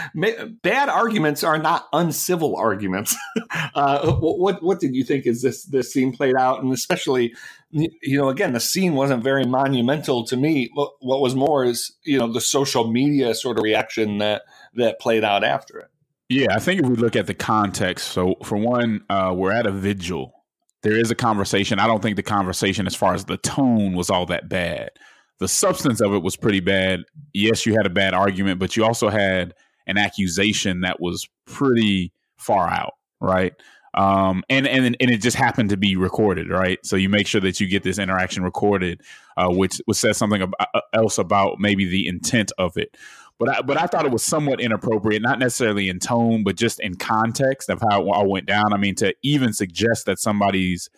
bad 0.62 0.88
arguments 0.88 1.44
are 1.44 1.58
not 1.58 1.88
uncivil 1.92 2.56
arguments. 2.56 3.16
uh, 3.74 4.12
what 4.12 4.62
what 4.62 4.80
did 4.80 4.94
you 4.94 5.04
think 5.04 5.26
as 5.26 5.42
this 5.42 5.64
this 5.64 5.92
scene 5.92 6.12
played 6.12 6.36
out, 6.36 6.62
and 6.62 6.72
especially 6.72 7.34
you 7.70 8.18
know 8.18 8.28
again 8.28 8.52
the 8.52 8.60
scene 8.60 8.94
wasn't 8.94 9.22
very 9.22 9.44
monumental 9.44 10.24
to 10.24 10.36
me. 10.36 10.70
What, 10.74 10.92
what 11.00 11.20
was 11.20 11.34
more 11.34 11.64
is 11.64 11.92
you 12.02 12.18
know 12.18 12.32
the 12.32 12.40
social 12.40 12.90
media 12.90 13.34
sort 13.34 13.58
of 13.58 13.64
reaction 13.64 14.18
that 14.18 14.42
that 14.74 15.00
played 15.00 15.24
out 15.24 15.44
after 15.44 15.78
it. 15.78 15.88
Yeah, 16.28 16.48
I 16.50 16.58
think 16.58 16.82
if 16.82 16.86
we 16.86 16.96
look 16.96 17.16
at 17.16 17.26
the 17.26 17.32
context, 17.32 18.08
so 18.08 18.34
for 18.42 18.58
one, 18.58 19.02
uh, 19.08 19.32
we're 19.34 19.52
at 19.52 19.64
a 19.66 19.72
vigil 19.72 20.37
there 20.82 20.96
is 20.96 21.10
a 21.10 21.14
conversation. 21.14 21.78
I 21.78 21.86
don't 21.86 22.02
think 22.02 22.16
the 22.16 22.22
conversation, 22.22 22.86
as 22.86 22.94
far 22.94 23.14
as 23.14 23.24
the 23.24 23.36
tone, 23.38 23.94
was 23.94 24.10
all 24.10 24.26
that 24.26 24.48
bad. 24.48 24.90
The 25.38 25.48
substance 25.48 26.00
of 26.00 26.12
it 26.14 26.22
was 26.22 26.36
pretty 26.36 26.60
bad. 26.60 27.04
Yes, 27.32 27.66
you 27.66 27.74
had 27.74 27.86
a 27.86 27.90
bad 27.90 28.14
argument, 28.14 28.58
but 28.58 28.76
you 28.76 28.84
also 28.84 29.08
had 29.08 29.54
an 29.86 29.96
accusation 29.96 30.80
that 30.82 31.00
was 31.00 31.28
pretty 31.46 32.12
far 32.36 32.68
out, 32.68 32.94
right? 33.20 33.54
Um, 33.94 34.42
and 34.48 34.66
and 34.66 34.96
and 35.00 35.10
it 35.10 35.22
just 35.22 35.36
happened 35.36 35.70
to 35.70 35.76
be 35.76 35.96
recorded, 35.96 36.50
right? 36.50 36.78
So 36.84 36.96
you 36.96 37.08
make 37.08 37.26
sure 37.26 37.40
that 37.40 37.60
you 37.60 37.66
get 37.66 37.82
this 37.82 37.98
interaction 37.98 38.42
recorded, 38.42 39.02
uh, 39.36 39.48
which 39.48 39.80
which 39.86 39.98
says 39.98 40.16
something 40.16 40.42
uh, 40.42 40.80
else 40.92 41.18
about 41.18 41.58
maybe 41.58 41.86
the 41.86 42.06
intent 42.06 42.52
of 42.58 42.76
it. 42.76 42.96
But 43.38 43.48
I, 43.48 43.62
but 43.62 43.76
I 43.76 43.86
thought 43.86 44.04
it 44.04 44.10
was 44.10 44.24
somewhat 44.24 44.60
inappropriate, 44.60 45.22
not 45.22 45.38
necessarily 45.38 45.88
in 45.88 46.00
tone, 46.00 46.42
but 46.42 46.56
just 46.56 46.80
in 46.80 46.96
context 46.96 47.70
of 47.70 47.80
how 47.80 48.02
it 48.02 48.08
all 48.08 48.28
went 48.28 48.46
down. 48.46 48.72
I 48.72 48.76
mean, 48.76 48.96
to 48.96 49.14
even 49.22 49.52
suggest 49.52 50.06
that 50.06 50.18
somebody's 50.18 50.90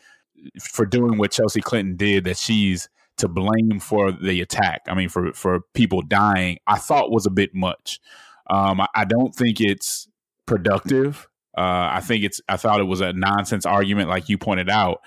for 0.59 0.87
doing 0.87 1.18
what 1.18 1.32
Chelsea 1.32 1.61
Clinton 1.61 1.97
did, 1.97 2.25
that 2.25 2.38
she's 2.38 2.88
to 3.18 3.28
blame 3.28 3.78
for 3.80 4.11
the 4.11 4.40
attack. 4.40 4.82
I 4.88 4.94
mean, 4.94 5.09
for 5.09 5.32
for 5.32 5.61
people 5.75 6.02
dying, 6.02 6.59
I 6.66 6.78
thought 6.78 7.11
was 7.11 7.26
a 7.26 7.30
bit 7.30 7.54
much. 7.54 8.00
Um, 8.49 8.80
I, 8.80 8.87
I, 8.94 9.04
don't 9.04 9.32
think 9.32 9.61
it's 9.61 10.09
productive. 10.47 11.28
Uh, 11.57 11.90
I 11.92 12.00
think 12.00 12.25
it's. 12.25 12.40
I 12.49 12.57
thought 12.57 12.80
it 12.80 12.85
was 12.85 13.00
a 13.00 13.12
nonsense 13.12 13.66
argument, 13.66 14.09
like 14.09 14.28
you 14.28 14.38
pointed 14.38 14.71
out. 14.71 15.00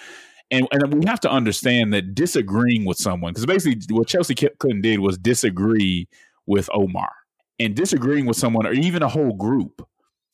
And, 0.51 0.67
and 0.71 0.93
we 0.93 1.07
have 1.07 1.19
to 1.21 1.31
understand 1.31 1.93
that 1.93 2.13
disagreeing 2.13 2.85
with 2.85 2.97
someone, 2.97 3.33
because 3.33 3.45
basically 3.47 3.81
what 3.95 4.07
Chelsea 4.07 4.35
Clinton 4.35 4.81
did 4.81 5.00
was 5.00 5.17
disagree 5.17 6.07
with 6.45 6.69
Omar 6.71 7.09
and 7.59 7.75
disagreeing 7.75 8.27
with 8.27 8.38
someone 8.38 8.67
or 8.67 8.73
even 8.73 9.01
a 9.01 9.07
whole 9.07 9.33
group 9.33 9.88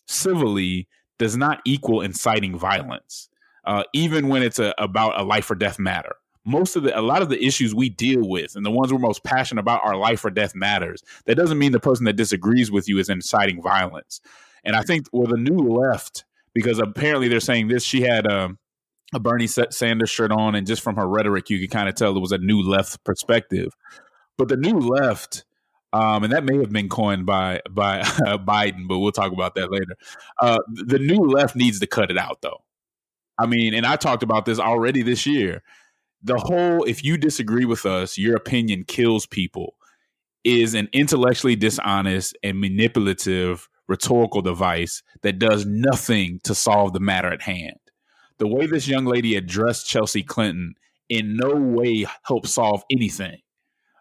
civilly 0.07 0.89
does 1.19 1.37
not 1.37 1.61
equal 1.63 2.01
inciting 2.01 2.57
violence, 2.57 3.29
uh, 3.65 3.83
even 3.93 4.27
when 4.27 4.43
it's 4.43 4.59
a, 4.59 4.73
about 4.77 5.17
a 5.17 5.23
life 5.23 5.49
or 5.49 5.55
death 5.55 5.79
matter. 5.79 6.15
Most 6.43 6.75
of 6.75 6.83
the, 6.83 6.99
a 6.99 7.01
lot 7.01 7.21
of 7.21 7.29
the 7.29 7.41
issues 7.41 7.73
we 7.73 7.87
deal 7.87 8.27
with 8.27 8.55
and 8.55 8.65
the 8.65 8.71
ones 8.71 8.91
we're 8.91 8.99
most 8.99 9.23
passionate 9.23 9.61
about 9.61 9.85
are 9.85 9.95
life 9.95 10.25
or 10.25 10.31
death 10.31 10.55
matters. 10.55 11.01
That 11.27 11.35
doesn't 11.35 11.59
mean 11.59 11.71
the 11.71 11.79
person 11.79 12.05
that 12.05 12.17
disagrees 12.17 12.71
with 12.71 12.89
you 12.89 12.97
is 12.97 13.09
inciting 13.09 13.61
violence. 13.61 14.19
And 14.63 14.75
I 14.75 14.81
think 14.81 15.07
with 15.11 15.29
the 15.29 15.37
new 15.37 15.57
left, 15.57 16.25
because 16.53 16.79
apparently 16.79 17.27
they're 17.27 17.39
saying 17.39 17.67
this, 17.67 17.83
she 17.83 18.01
had 18.01 18.25
a, 18.25 18.45
um, 18.45 18.59
a 19.11 19.19
Bernie 19.19 19.47
Sanders 19.47 20.09
shirt 20.09 20.31
on, 20.31 20.53
and 20.53 20.67
just 20.67 20.83
from 20.83 20.95
her 20.95 21.07
rhetoric, 21.07 21.49
you 21.49 21.59
could 21.59 21.71
kind 21.71 21.89
of 21.89 21.95
tell 21.95 22.15
it 22.15 22.19
was 22.19 22.31
a 22.31 22.37
new 22.37 22.61
left 22.61 23.03
perspective. 23.03 23.71
But 24.37 24.49
the 24.49 24.57
new 24.57 24.79
left 24.79 25.45
um, 25.91 26.23
and 26.23 26.33
that 26.33 26.43
may 26.43 26.57
have 26.57 26.71
been 26.71 26.89
coined 26.89 27.25
by 27.25 27.61
by 27.69 28.01
uh, 28.01 28.37
Biden, 28.37 28.87
but 28.87 28.99
we'll 28.99 29.11
talk 29.11 29.31
about 29.31 29.55
that 29.55 29.71
later. 29.71 29.95
Uh, 30.39 30.59
the 30.67 30.99
new 30.99 31.21
left 31.21 31.55
needs 31.55 31.79
to 31.79 31.87
cut 31.87 32.11
it 32.11 32.17
out, 32.17 32.41
though. 32.41 32.63
I 33.37 33.45
mean, 33.45 33.73
and 33.73 33.85
I 33.85 33.95
talked 33.95 34.23
about 34.23 34.45
this 34.45 34.59
already 34.59 35.01
this 35.01 35.25
year. 35.25 35.63
The 36.21 36.37
whole 36.37 36.83
"if 36.83 37.03
you 37.03 37.17
disagree 37.17 37.65
with 37.65 37.85
us, 37.85 38.17
your 38.17 38.35
opinion 38.35 38.83
kills 38.83 39.25
people" 39.25 39.75
is 40.43 40.73
an 40.73 40.89
intellectually 40.93 41.55
dishonest 41.55 42.37
and 42.43 42.59
manipulative 42.59 43.67
rhetorical 43.89 44.41
device 44.41 45.03
that 45.23 45.39
does 45.39 45.65
nothing 45.65 46.39
to 46.45 46.55
solve 46.55 46.93
the 46.93 47.01
matter 47.01 47.27
at 47.27 47.41
hand. 47.41 47.79
The 48.37 48.47
way 48.47 48.67
this 48.67 48.87
young 48.87 49.03
lady 49.03 49.35
addressed 49.35 49.89
Chelsea 49.89 50.23
Clinton 50.23 50.75
in 51.09 51.35
no 51.35 51.55
way 51.55 52.05
helps 52.23 52.53
solve 52.53 52.83
anything 52.89 53.41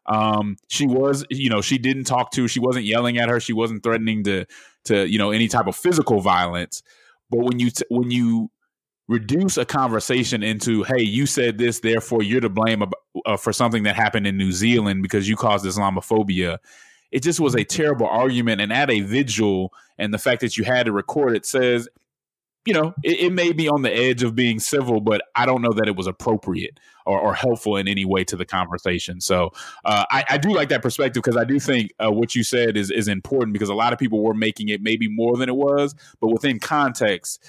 um, 0.08 0.56
she 0.68 0.86
was, 0.86 1.24
you 1.30 1.50
know, 1.50 1.60
she 1.60 1.78
didn't 1.78 2.04
talk 2.04 2.32
to, 2.32 2.48
she 2.48 2.60
wasn't 2.60 2.86
yelling 2.86 3.18
at 3.18 3.28
her, 3.28 3.40
she 3.40 3.52
wasn't 3.52 3.82
threatening 3.82 4.24
to, 4.24 4.46
to, 4.86 5.06
you 5.06 5.18
know, 5.18 5.30
any 5.30 5.48
type 5.48 5.66
of 5.66 5.76
physical 5.76 6.20
violence. 6.20 6.82
But 7.30 7.40
when 7.40 7.58
you, 7.58 7.70
t- 7.70 7.84
when 7.90 8.10
you 8.10 8.50
reduce 9.06 9.58
a 9.58 9.66
conversation 9.66 10.42
into, 10.42 10.82
hey, 10.84 11.02
you 11.02 11.26
said 11.26 11.58
this, 11.58 11.80
therefore 11.80 12.22
you're 12.22 12.40
to 12.40 12.48
blame 12.48 12.82
ab- 12.82 12.94
uh, 13.26 13.36
for 13.36 13.52
something 13.52 13.82
that 13.82 13.96
happened 13.96 14.26
in 14.26 14.38
New 14.38 14.52
Zealand 14.52 15.02
because 15.02 15.28
you 15.28 15.36
caused 15.36 15.66
Islamophobia. 15.66 16.58
It 17.10 17.22
just 17.22 17.40
was 17.40 17.54
a 17.54 17.64
terrible 17.64 18.06
argument. 18.06 18.60
And 18.60 18.72
at 18.72 18.90
a 18.90 19.00
vigil, 19.00 19.72
and 19.98 20.12
the 20.12 20.18
fact 20.18 20.40
that 20.42 20.56
you 20.56 20.64
had 20.64 20.86
to 20.86 20.92
record 20.92 21.34
it 21.36 21.46
says 21.46 21.88
you 22.68 22.74
know, 22.74 22.92
it, 23.02 23.20
it, 23.20 23.32
may 23.32 23.52
be 23.52 23.66
on 23.66 23.80
the 23.80 23.90
edge 23.90 24.22
of 24.22 24.34
being 24.34 24.60
civil, 24.60 25.00
but 25.00 25.22
I 25.34 25.46
don't 25.46 25.62
know 25.62 25.72
that 25.72 25.88
it 25.88 25.96
was 25.96 26.06
appropriate 26.06 26.78
or, 27.06 27.18
or 27.18 27.34
helpful 27.34 27.76
in 27.76 27.88
any 27.88 28.04
way 28.04 28.24
to 28.24 28.36
the 28.36 28.44
conversation. 28.44 29.22
So 29.22 29.52
uh, 29.86 30.04
I, 30.10 30.24
I, 30.28 30.36
do 30.36 30.52
like 30.52 30.68
that 30.68 30.82
perspective 30.82 31.22
because 31.22 31.38
I 31.38 31.44
do 31.44 31.58
think 31.58 31.94
uh, 31.98 32.12
what 32.12 32.34
you 32.34 32.42
said 32.42 32.76
is 32.76 32.90
is 32.90 33.08
important 33.08 33.54
because 33.54 33.70
a 33.70 33.74
lot 33.74 33.94
of 33.94 33.98
people 33.98 34.22
were 34.22 34.34
making 34.34 34.68
it 34.68 34.82
maybe 34.82 35.08
more 35.08 35.38
than 35.38 35.48
it 35.48 35.56
was, 35.56 35.94
but 36.20 36.28
within 36.28 36.58
context. 36.58 37.42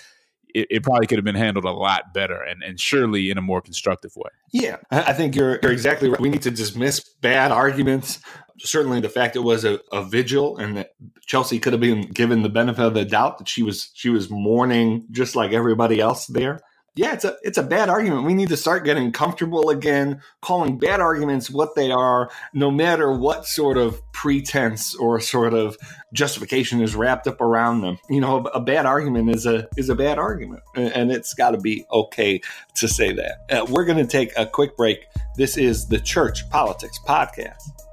It, 0.54 0.68
it 0.70 0.84
probably 0.84 1.08
could 1.08 1.18
have 1.18 1.26
been 1.26 1.36
handled 1.36 1.66
a 1.66 1.72
lot 1.72 2.14
better 2.14 2.42
and, 2.42 2.64
and 2.64 2.80
surely 2.80 3.30
in 3.30 3.38
a 3.38 3.42
more 3.42 3.62
constructive 3.62 4.16
way. 4.16 4.32
Yeah, 4.52 4.78
I 4.92 5.14
think 5.14 5.36
you're, 5.36 5.60
you're 5.62 5.72
exactly 5.72 6.10
right. 6.10 6.20
We 6.20 6.30
need 6.30 6.42
to 6.44 6.52
dismiss 6.52 7.00
bad 7.00 7.52
arguments 7.52 8.20
certainly 8.62 9.00
the 9.00 9.10
fact 9.10 9.36
it 9.36 9.40
was 9.40 9.66
a, 9.66 9.80
a, 9.92 10.04
vigil 10.04 10.58
and 10.58 10.78
that 10.78 10.94
Chelsea 11.26 11.60
could 11.60 11.74
have 11.74 11.80
been 11.80 12.02
given 12.02 12.44
the 12.44 12.50
benefit 12.50 12.84
of 12.84 12.94
the 12.94 13.06
doubt 13.06 13.38
that 13.38 13.48
she 13.48 13.64
was 13.64 13.92
she 13.94 14.10
was 14.10 14.30
mourning 14.30 15.06
just 15.12 15.36
like 15.36 15.52
everybody 15.52 16.00
else 16.00 16.28
there. 16.28 16.60
Yeah, 17.00 17.14
it's 17.14 17.24
a 17.24 17.38
it's 17.44 17.58
a 17.58 17.64
bad 17.64 17.88
argument. 17.88 18.26
We 18.26 18.34
need 18.34 18.50
to 18.50 18.58
start 18.58 18.84
getting 18.84 19.14
comfortable 19.14 19.70
again, 19.70 20.22
calling 20.42 20.78
bad 20.78 21.00
arguments 21.00 21.50
what 21.50 21.74
they 21.74 21.92
are, 21.92 22.30
no 22.54 22.70
matter 22.70 23.14
what 23.14 23.46
sort 23.46 23.78
of 23.78 24.02
pretense 24.12 24.96
or 24.96 25.22
sort 25.22 25.54
of 25.54 25.78
justification 26.12 26.82
is 26.82 26.96
wrapped 26.96 27.26
up 27.26 27.40
around 27.40 27.80
them. 27.80 28.00
You 28.10 28.20
know, 28.20 28.40
a, 28.54 28.60
bad 28.60 28.86
argument 28.86 29.34
is 29.34 29.46
a 29.46 29.70
is 29.78 29.88
a 29.88 29.96
bad 29.96 30.20
argument, 30.20 30.62
and 30.76 31.10
it's 31.10 31.34
got 31.34 31.52
to 31.52 31.58
be 31.58 31.86
okay 31.90 32.42
to 32.76 32.90
say 32.90 33.14
that. 33.14 33.46
Uh, 33.50 33.66
we're 33.70 33.86
going 33.86 34.06
to 34.06 34.06
take 34.06 34.34
a 34.36 34.46
quick 34.46 34.76
break. 34.76 35.06
This 35.38 35.56
is 35.56 35.88
the 35.88 36.02
Church 36.02 36.50
Politics 36.50 37.00
Podcast. 37.08 37.89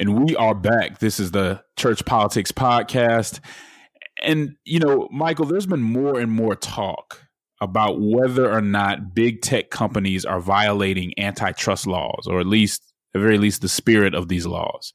And 0.00 0.24
we 0.24 0.34
are 0.34 0.54
back. 0.54 0.98
This 0.98 1.20
is 1.20 1.32
the 1.32 1.62
Church 1.76 2.06
Politics 2.06 2.50
Podcast. 2.50 3.38
And, 4.22 4.56
you 4.64 4.78
know, 4.78 5.10
Michael, 5.12 5.44
there's 5.44 5.66
been 5.66 5.82
more 5.82 6.18
and 6.18 6.32
more 6.32 6.56
talk 6.56 7.26
about 7.60 8.00
whether 8.00 8.50
or 8.50 8.62
not 8.62 9.14
big 9.14 9.42
tech 9.42 9.68
companies 9.68 10.24
are 10.24 10.40
violating 10.40 11.12
antitrust 11.18 11.86
laws, 11.86 12.26
or 12.26 12.40
at 12.40 12.46
least, 12.46 12.80
at 13.14 13.18
the 13.18 13.26
very 13.26 13.36
least, 13.36 13.60
the 13.60 13.68
spirit 13.68 14.14
of 14.14 14.28
these 14.28 14.46
laws. 14.46 14.94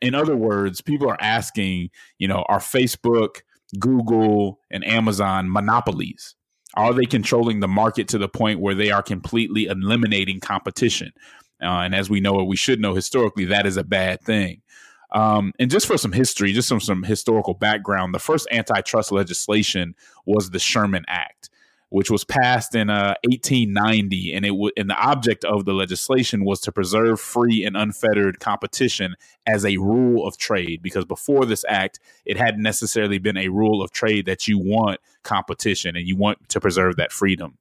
In 0.00 0.14
other 0.14 0.36
words, 0.36 0.80
people 0.80 1.10
are 1.10 1.20
asking, 1.20 1.90
you 2.20 2.28
know, 2.28 2.44
are 2.48 2.60
Facebook, 2.60 3.40
Google, 3.80 4.60
and 4.70 4.86
Amazon 4.86 5.50
monopolies? 5.50 6.36
Are 6.76 6.94
they 6.94 7.06
controlling 7.06 7.58
the 7.58 7.66
market 7.66 8.06
to 8.08 8.18
the 8.18 8.28
point 8.28 8.60
where 8.60 8.76
they 8.76 8.92
are 8.92 9.02
completely 9.02 9.64
eliminating 9.64 10.38
competition? 10.38 11.10
Uh, 11.62 11.82
and 11.84 11.94
as 11.94 12.10
we 12.10 12.20
know, 12.20 12.34
or 12.34 12.44
we 12.44 12.56
should 12.56 12.80
know 12.80 12.94
historically, 12.94 13.46
that 13.46 13.66
is 13.66 13.76
a 13.76 13.84
bad 13.84 14.20
thing. 14.20 14.62
Um, 15.14 15.52
and 15.60 15.70
just 15.70 15.86
for 15.86 15.96
some 15.96 16.12
history, 16.12 16.52
just 16.52 16.68
some 16.68 16.80
some 16.80 17.04
historical 17.04 17.54
background, 17.54 18.14
the 18.14 18.18
first 18.18 18.48
antitrust 18.50 19.12
legislation 19.12 19.94
was 20.26 20.50
the 20.50 20.58
Sherman 20.58 21.04
Act, 21.06 21.50
which 21.90 22.10
was 22.10 22.24
passed 22.24 22.74
in 22.74 22.90
uh, 22.90 23.14
1890, 23.22 24.34
and 24.34 24.44
it 24.44 24.48
w- 24.48 24.72
and 24.76 24.90
the 24.90 24.96
object 24.96 25.44
of 25.44 25.66
the 25.66 25.72
legislation 25.72 26.44
was 26.44 26.60
to 26.62 26.72
preserve 26.72 27.20
free 27.20 27.64
and 27.64 27.76
unfettered 27.76 28.40
competition 28.40 29.14
as 29.46 29.64
a 29.64 29.76
rule 29.76 30.26
of 30.26 30.36
trade. 30.36 30.82
Because 30.82 31.04
before 31.04 31.46
this 31.46 31.64
act, 31.68 32.00
it 32.26 32.36
hadn't 32.36 32.62
necessarily 32.62 33.18
been 33.18 33.36
a 33.36 33.48
rule 33.48 33.82
of 33.82 33.92
trade 33.92 34.26
that 34.26 34.48
you 34.48 34.58
want 34.58 34.98
competition 35.22 35.94
and 35.94 36.08
you 36.08 36.16
want 36.16 36.48
to 36.48 36.60
preserve 36.60 36.96
that 36.96 37.12
freedom. 37.12 37.56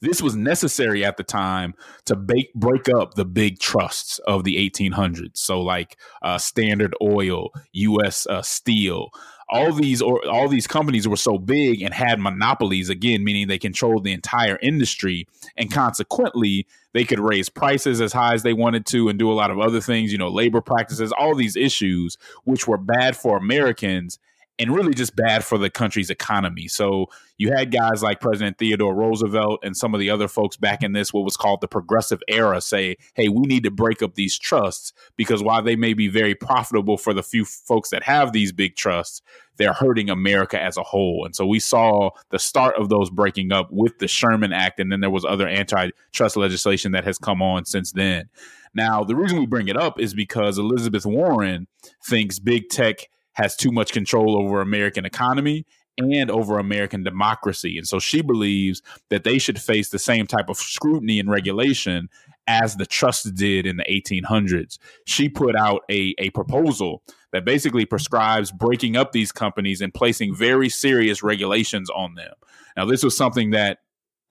This 0.00 0.20
was 0.20 0.36
necessary 0.36 1.04
at 1.04 1.16
the 1.16 1.22
time 1.22 1.74
to 2.04 2.16
bake, 2.16 2.52
break 2.54 2.88
up 2.88 3.14
the 3.14 3.24
big 3.24 3.58
trusts 3.58 4.18
of 4.20 4.44
the 4.44 4.56
1800s. 4.56 5.36
So, 5.36 5.60
like 5.60 5.96
uh, 6.22 6.38
Standard 6.38 6.94
Oil, 7.00 7.50
U.S. 7.72 8.26
Uh, 8.26 8.42
Steel, 8.42 9.10
all 9.48 9.72
these 9.72 10.02
or 10.02 10.26
all 10.28 10.48
these 10.48 10.66
companies 10.66 11.06
were 11.06 11.16
so 11.16 11.38
big 11.38 11.82
and 11.82 11.92
had 11.92 12.18
monopolies 12.18 12.88
again, 12.88 13.24
meaning 13.24 13.48
they 13.48 13.58
controlled 13.58 14.04
the 14.04 14.12
entire 14.12 14.58
industry, 14.62 15.26
and 15.56 15.72
consequently 15.72 16.66
they 16.92 17.04
could 17.04 17.20
raise 17.20 17.48
prices 17.48 18.00
as 18.00 18.12
high 18.12 18.34
as 18.34 18.42
they 18.42 18.52
wanted 18.52 18.86
to 18.86 19.08
and 19.08 19.18
do 19.18 19.30
a 19.30 19.34
lot 19.34 19.50
of 19.50 19.58
other 19.58 19.80
things. 19.80 20.12
You 20.12 20.18
know, 20.18 20.28
labor 20.28 20.60
practices, 20.60 21.12
all 21.12 21.34
these 21.34 21.56
issues 21.56 22.16
which 22.44 22.66
were 22.66 22.78
bad 22.78 23.16
for 23.16 23.36
Americans 23.36 24.18
and 24.58 24.74
really 24.74 24.94
just 24.94 25.16
bad 25.16 25.44
for 25.44 25.58
the 25.58 25.68
country's 25.68 26.10
economy. 26.10 26.68
So 26.68 27.06
you 27.38 27.52
had 27.52 27.72
guys 27.72 28.02
like 28.02 28.20
President 28.20 28.56
Theodore 28.58 28.94
Roosevelt 28.94 29.60
and 29.64 29.76
some 29.76 29.94
of 29.94 30.00
the 30.00 30.10
other 30.10 30.28
folks 30.28 30.56
back 30.56 30.82
in 30.82 30.92
this, 30.92 31.12
what 31.12 31.24
was 31.24 31.36
called 31.36 31.60
the 31.60 31.68
progressive 31.68 32.22
era, 32.28 32.60
say, 32.60 32.96
hey, 33.14 33.28
we 33.28 33.42
need 33.46 33.64
to 33.64 33.72
break 33.72 34.00
up 34.02 34.14
these 34.14 34.38
trusts 34.38 34.92
because 35.16 35.42
while 35.42 35.62
they 35.62 35.74
may 35.74 35.92
be 35.92 36.06
very 36.06 36.36
profitable 36.36 36.96
for 36.96 37.12
the 37.12 37.22
few 37.22 37.44
folks 37.44 37.90
that 37.90 38.04
have 38.04 38.32
these 38.32 38.52
big 38.52 38.76
trusts, 38.76 39.22
they're 39.56 39.72
hurting 39.72 40.08
America 40.08 40.60
as 40.60 40.76
a 40.76 40.82
whole. 40.82 41.24
And 41.24 41.34
so 41.34 41.46
we 41.46 41.58
saw 41.58 42.10
the 42.30 42.38
start 42.38 42.76
of 42.76 42.88
those 42.88 43.10
breaking 43.10 43.52
up 43.52 43.68
with 43.70 43.98
the 43.98 44.08
Sherman 44.08 44.52
Act, 44.52 44.78
and 44.78 44.90
then 44.90 45.00
there 45.00 45.10
was 45.10 45.24
other 45.24 45.48
antitrust 45.48 46.36
legislation 46.36 46.92
that 46.92 47.04
has 47.04 47.18
come 47.18 47.42
on 47.42 47.64
since 47.64 47.92
then. 47.92 48.28
Now, 48.74 49.04
the 49.04 49.14
reason 49.14 49.38
we 49.38 49.46
bring 49.46 49.68
it 49.68 49.76
up 49.76 50.00
is 50.00 50.14
because 50.14 50.58
Elizabeth 50.58 51.06
Warren 51.06 51.68
thinks 52.04 52.40
big 52.40 52.68
tech 52.68 53.08
has 53.34 53.56
too 53.56 53.70
much 53.70 53.92
control 53.92 54.36
over 54.36 54.60
American 54.60 55.04
economy 55.04 55.66
and 55.98 56.30
over 56.30 56.58
American 56.58 57.04
democracy. 57.04 57.78
And 57.78 57.86
so 57.86 57.98
she 57.98 58.20
believes 58.20 58.82
that 59.10 59.24
they 59.24 59.38
should 59.38 59.60
face 59.60 59.90
the 59.90 59.98
same 59.98 60.26
type 60.26 60.48
of 60.48 60.56
scrutiny 60.56 61.20
and 61.20 61.30
regulation 61.30 62.08
as 62.46 62.76
the 62.76 62.86
trusts 62.86 63.30
did 63.30 63.66
in 63.66 63.76
the 63.76 63.84
1800s. 63.84 64.78
She 65.06 65.28
put 65.28 65.56
out 65.56 65.82
a, 65.90 66.14
a 66.18 66.30
proposal 66.30 67.02
that 67.32 67.44
basically 67.44 67.84
prescribes 67.84 68.50
breaking 68.50 68.96
up 68.96 69.12
these 69.12 69.32
companies 69.32 69.80
and 69.80 69.94
placing 69.94 70.34
very 70.34 70.68
serious 70.68 71.22
regulations 71.22 71.88
on 71.90 72.14
them. 72.14 72.32
Now, 72.76 72.84
this 72.84 73.02
was 73.02 73.16
something 73.16 73.50
that 73.50 73.78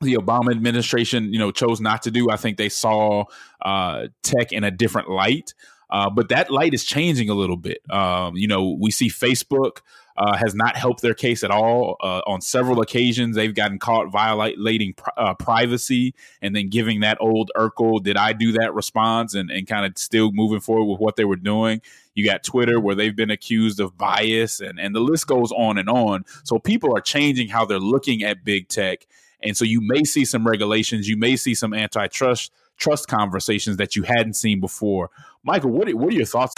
the 0.02 0.16
Obama 0.16 0.52
administration, 0.52 1.32
you 1.32 1.40
know, 1.40 1.52
chose 1.52 1.80
not 1.80 2.04
to 2.04 2.12
do. 2.12 2.30
I 2.30 2.36
think 2.36 2.58
they 2.58 2.70
saw 2.70 3.26
uh, 3.64 4.08
tech 4.22 4.52
in 4.52 4.64
a 4.64 4.72
different 4.72 5.10
light. 5.10 5.54
Uh, 5.94 6.10
but 6.10 6.30
that 6.30 6.50
light 6.50 6.74
is 6.74 6.84
changing 6.84 7.30
a 7.30 7.36
little 7.36 7.56
bit. 7.56 7.80
Um, 7.92 8.36
you 8.36 8.48
know, 8.48 8.76
we 8.80 8.90
see 8.90 9.10
Facebook 9.10 9.82
uh, 10.18 10.36
has 10.36 10.56
not 10.56 10.76
helped 10.76 11.04
their 11.04 11.14
case 11.14 11.44
at 11.44 11.52
all. 11.52 11.98
Uh, 12.02 12.22
on 12.26 12.42
several 12.42 12.82
occasions, 12.82 13.36
they've 13.36 13.54
gotten 13.54 13.78
caught 13.78 14.12
violating 14.12 14.96
uh, 15.18 15.36
privacy 15.36 16.16
and 16.42 16.56
then 16.56 16.70
giving 16.70 17.02
that 17.02 17.20
old 17.22 17.52
Urkel, 17.56 18.02
did 18.02 18.18
I 18.18 18.34
do 18.34 18.54
that 18.54 18.74
response 18.74 19.36
and, 19.36 19.52
and 19.52 19.68
kind 19.68 19.86
of 19.86 19.96
still 20.00 20.32
moving 20.32 20.60
forward 20.60 20.92
with 20.92 21.00
what 21.00 21.16
they 21.16 21.26
were 21.26 21.36
doing. 21.36 21.80
You 22.16 22.26
got 22.26 22.44
Twitter 22.44 22.80
where 22.80 22.96
they've 22.96 23.16
been 23.16 23.32
accused 23.32 23.80
of 23.80 23.96
bias 23.96 24.60
and, 24.62 24.80
and 24.80 24.96
the 24.96 25.00
list 25.00 25.28
goes 25.28 25.52
on 25.52 25.78
and 25.78 25.90
on. 25.90 26.26
So 26.44 26.58
people 26.58 26.96
are 26.98 27.02
changing 27.02 27.50
how 27.50 27.66
they're 27.66 27.80
looking 27.80 28.24
at 28.24 28.44
big 28.44 28.68
tech. 28.68 29.06
And 29.44 29.56
so 29.56 29.64
you 29.64 29.80
may 29.80 30.06
see 30.06 30.26
some 30.26 30.48
regulations, 30.48 31.08
you 31.08 31.18
may 31.18 31.36
see 31.36 31.54
some 31.54 31.74
antitrust 31.74 32.52
trust 32.78 33.08
conversations 33.08 33.78
that 33.78 33.96
you 33.96 34.04
hadn't 34.04 34.34
seen 34.34 34.60
before. 34.60 35.10
Michael, 35.44 35.72
what 35.72 35.90
are, 35.90 35.96
what 35.96 36.14
are 36.14 36.16
your 36.16 36.26
thoughts? 36.26 36.54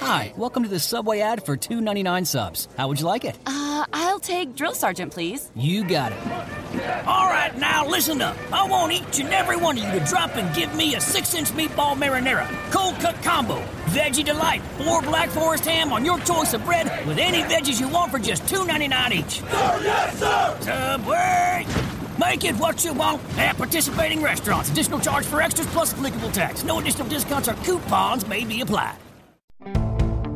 Hi, 0.00 0.32
welcome 0.36 0.62
to 0.62 0.68
the 0.68 0.80
Subway 0.80 1.20
ad 1.20 1.44
for 1.44 1.56
two 1.56 1.80
ninety 1.80 2.02
nine 2.02 2.24
subs. 2.24 2.68
How 2.76 2.88
would 2.88 3.00
you 3.00 3.06
like 3.06 3.24
it? 3.24 3.38
Uh, 3.46 3.84
I'll 3.92 4.18
take 4.18 4.54
Drill 4.54 4.74
Sergeant, 4.74 5.12
please. 5.12 5.50
You 5.54 5.84
got 5.86 6.12
it. 6.12 6.18
All 7.06 7.26
right, 7.26 7.56
now 7.58 7.86
listen 7.86 8.20
up. 8.20 8.36
I 8.52 8.66
want 8.66 8.92
each 8.92 9.20
and 9.20 9.32
every 9.32 9.56
one 9.56 9.78
of 9.78 9.84
you 9.84 9.98
to 9.98 10.04
drop 10.04 10.36
and 10.36 10.54
give 10.54 10.74
me 10.74 10.94
a 10.94 11.00
six 11.00 11.34
inch 11.34 11.48
meatball 11.50 11.96
marinara, 11.96 12.46
cold 12.70 12.96
cut 12.96 13.14
combo, 13.22 13.60
veggie 13.86 14.24
delight, 14.24 14.62
or 14.86 15.00
black 15.02 15.30
forest 15.30 15.64
ham 15.64 15.92
on 15.92 16.04
your 16.04 16.18
choice 16.20 16.52
of 16.52 16.64
bread 16.64 17.06
with 17.06 17.18
any 17.18 17.42
veggies 17.42 17.80
you 17.80 17.88
want 17.88 18.10
for 18.10 18.18
just 18.18 18.46
two 18.48 18.66
ninety 18.66 18.88
nine 18.88 19.12
each. 19.12 19.40
Sir, 19.40 19.80
yes, 19.82 20.18
sir! 20.18 20.56
Subway! 20.60 21.93
Make 22.18 22.44
it 22.44 22.56
what 22.58 22.84
you 22.84 22.92
want 22.92 23.20
at 23.36 23.56
participating 23.56 24.22
restaurants. 24.22 24.70
Additional 24.70 25.00
charge 25.00 25.24
for 25.26 25.42
extras 25.42 25.66
plus 25.68 25.92
applicable 25.92 26.30
tax. 26.30 26.62
No 26.62 26.78
additional 26.78 27.08
discounts 27.08 27.48
or 27.48 27.54
coupons 27.54 28.26
may 28.28 28.44
be 28.44 28.60
applied. 28.60 28.98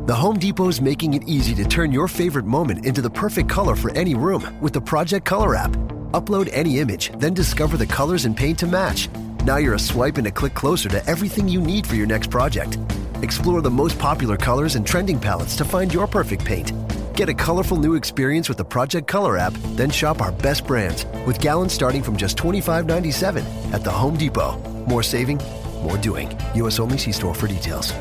The 0.05 0.15
Home 0.15 0.39
Depot's 0.39 0.81
making 0.81 1.13
it 1.13 1.23
easy 1.27 1.53
to 1.55 1.63
turn 1.63 1.91
your 1.91 2.07
favorite 2.07 2.45
moment 2.45 2.85
into 2.85 3.01
the 3.01 3.09
perfect 3.09 3.47
color 3.47 3.75
for 3.75 3.91
any 3.95 4.15
room 4.15 4.57
with 4.59 4.73
the 4.73 4.81
Project 4.81 5.23
Color 5.23 5.55
app. 5.55 5.71
Upload 6.13 6.49
any 6.51 6.79
image, 6.79 7.11
then 7.19 7.33
discover 7.33 7.77
the 7.77 7.85
colors 7.85 8.25
and 8.25 8.35
paint 8.35 8.57
to 8.59 8.67
match. 8.67 9.07
Now 9.45 9.57
you're 9.57 9.75
a 9.75 9.79
swipe 9.79 10.17
and 10.17 10.25
a 10.25 10.31
click 10.31 10.55
closer 10.55 10.89
to 10.89 11.05
everything 11.07 11.47
you 11.47 11.61
need 11.61 11.85
for 11.85 11.95
your 11.95 12.07
next 12.07 12.31
project. 12.31 12.79
Explore 13.21 13.61
the 13.61 13.69
most 13.69 13.99
popular 13.99 14.35
colors 14.35 14.75
and 14.75 14.85
trending 14.85 15.19
palettes 15.19 15.55
to 15.57 15.63
find 15.63 15.93
your 15.93 16.07
perfect 16.07 16.43
paint. 16.43 16.71
Get 17.19 17.27
a 17.27 17.33
colorful 17.33 17.75
new 17.75 17.95
experience 17.95 18.47
with 18.47 18.57
the 18.57 18.63
Project 18.63 19.05
Color 19.05 19.37
app, 19.37 19.51
then 19.75 19.89
shop 19.89 20.21
our 20.21 20.31
best 20.31 20.65
brands 20.65 21.05
with 21.27 21.37
gallons 21.41 21.73
starting 21.73 22.01
from 22.01 22.15
just 22.15 22.37
$25.97 22.37 23.73
at 23.73 23.83
the 23.83 23.91
Home 23.91 24.15
Depot. 24.15 24.57
More 24.87 25.03
saving, 25.03 25.41
more 25.83 25.97
doing. 25.97 26.31
U.S. 26.55 26.79
only 26.79 26.97
see 26.97 27.11
store 27.11 27.35
for 27.35 27.45
details. 27.47 27.91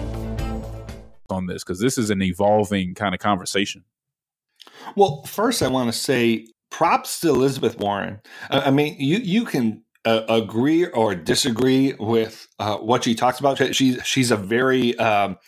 On 1.30 1.46
this, 1.46 1.64
because 1.64 1.80
this 1.80 1.98
is 1.98 2.10
an 2.10 2.22
evolving 2.22 2.94
kind 2.94 3.12
of 3.12 3.18
conversation. 3.18 3.82
Well, 4.94 5.24
first, 5.24 5.64
I 5.64 5.68
want 5.68 5.92
to 5.92 5.98
say 5.98 6.46
props 6.70 7.18
to 7.22 7.30
Elizabeth 7.30 7.76
Warren. 7.80 8.20
I 8.50 8.70
mean, 8.70 8.94
you 9.00 9.16
you 9.16 9.44
can 9.44 9.82
uh, 10.04 10.22
agree 10.28 10.86
or 10.86 11.16
disagree 11.16 11.92
with 11.98 12.46
uh, 12.60 12.76
what 12.76 13.02
she 13.02 13.16
talks 13.16 13.40
about. 13.40 13.74
She's 13.74 13.98
she's 14.06 14.30
a 14.30 14.36
very 14.36 14.96
um, 15.00 15.38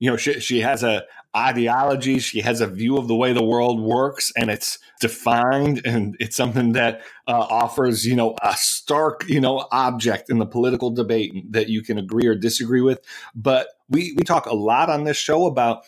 you 0.00 0.10
know 0.10 0.16
she, 0.16 0.40
she 0.40 0.62
has 0.62 0.82
a 0.82 1.04
ideology. 1.36 2.18
She 2.18 2.40
has 2.40 2.60
a 2.60 2.66
view 2.66 2.96
of 2.98 3.08
the 3.08 3.14
way 3.14 3.32
the 3.32 3.44
world 3.44 3.80
works, 3.80 4.32
and 4.36 4.50
it's 4.50 4.78
defined, 5.00 5.82
and 5.84 6.16
it's 6.20 6.36
something 6.36 6.72
that 6.72 7.02
uh, 7.26 7.32
offers, 7.32 8.06
you 8.06 8.14
know, 8.14 8.36
a 8.42 8.54
stark, 8.56 9.24
you 9.28 9.40
know, 9.40 9.66
object 9.72 10.30
in 10.30 10.38
the 10.38 10.46
political 10.46 10.90
debate 10.90 11.52
that 11.52 11.68
you 11.68 11.82
can 11.82 11.98
agree 11.98 12.26
or 12.26 12.34
disagree 12.34 12.82
with. 12.82 13.00
But 13.34 13.68
we 13.88 14.14
we 14.16 14.24
talk 14.24 14.46
a 14.46 14.54
lot 14.54 14.90
on 14.90 15.04
this 15.04 15.16
show 15.16 15.46
about 15.46 15.84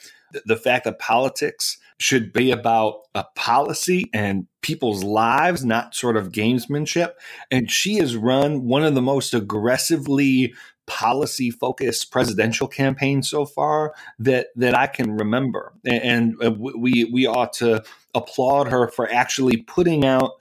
the 0.46 0.56
fact 0.56 0.84
that 0.84 0.98
politics 0.98 1.78
should 1.98 2.32
be 2.32 2.50
about 2.50 3.02
a 3.14 3.24
policy 3.36 4.10
and 4.12 4.46
people's 4.62 5.04
lives, 5.04 5.64
not 5.64 5.94
sort 5.94 6.16
of 6.16 6.32
gamesmanship. 6.32 7.12
And 7.50 7.70
she 7.70 7.96
has 7.96 8.16
run 8.16 8.64
one 8.64 8.84
of 8.84 8.94
the 8.94 9.02
most 9.02 9.32
aggressively 9.32 10.54
policy 10.86 11.50
focused 11.50 12.10
presidential 12.10 12.68
campaign 12.68 13.22
so 13.22 13.46
far 13.46 13.94
that 14.18 14.48
that 14.56 14.74
I 14.74 14.86
can 14.86 15.16
remember, 15.16 15.72
and, 15.84 16.34
uh, 16.42 16.46
and 16.46 16.58
we 16.58 17.04
we 17.04 17.26
ought 17.26 17.52
to 17.54 17.82
applaud 18.14 18.68
her 18.68 18.88
for 18.88 19.10
actually 19.10 19.58
putting 19.58 20.04
out 20.04 20.32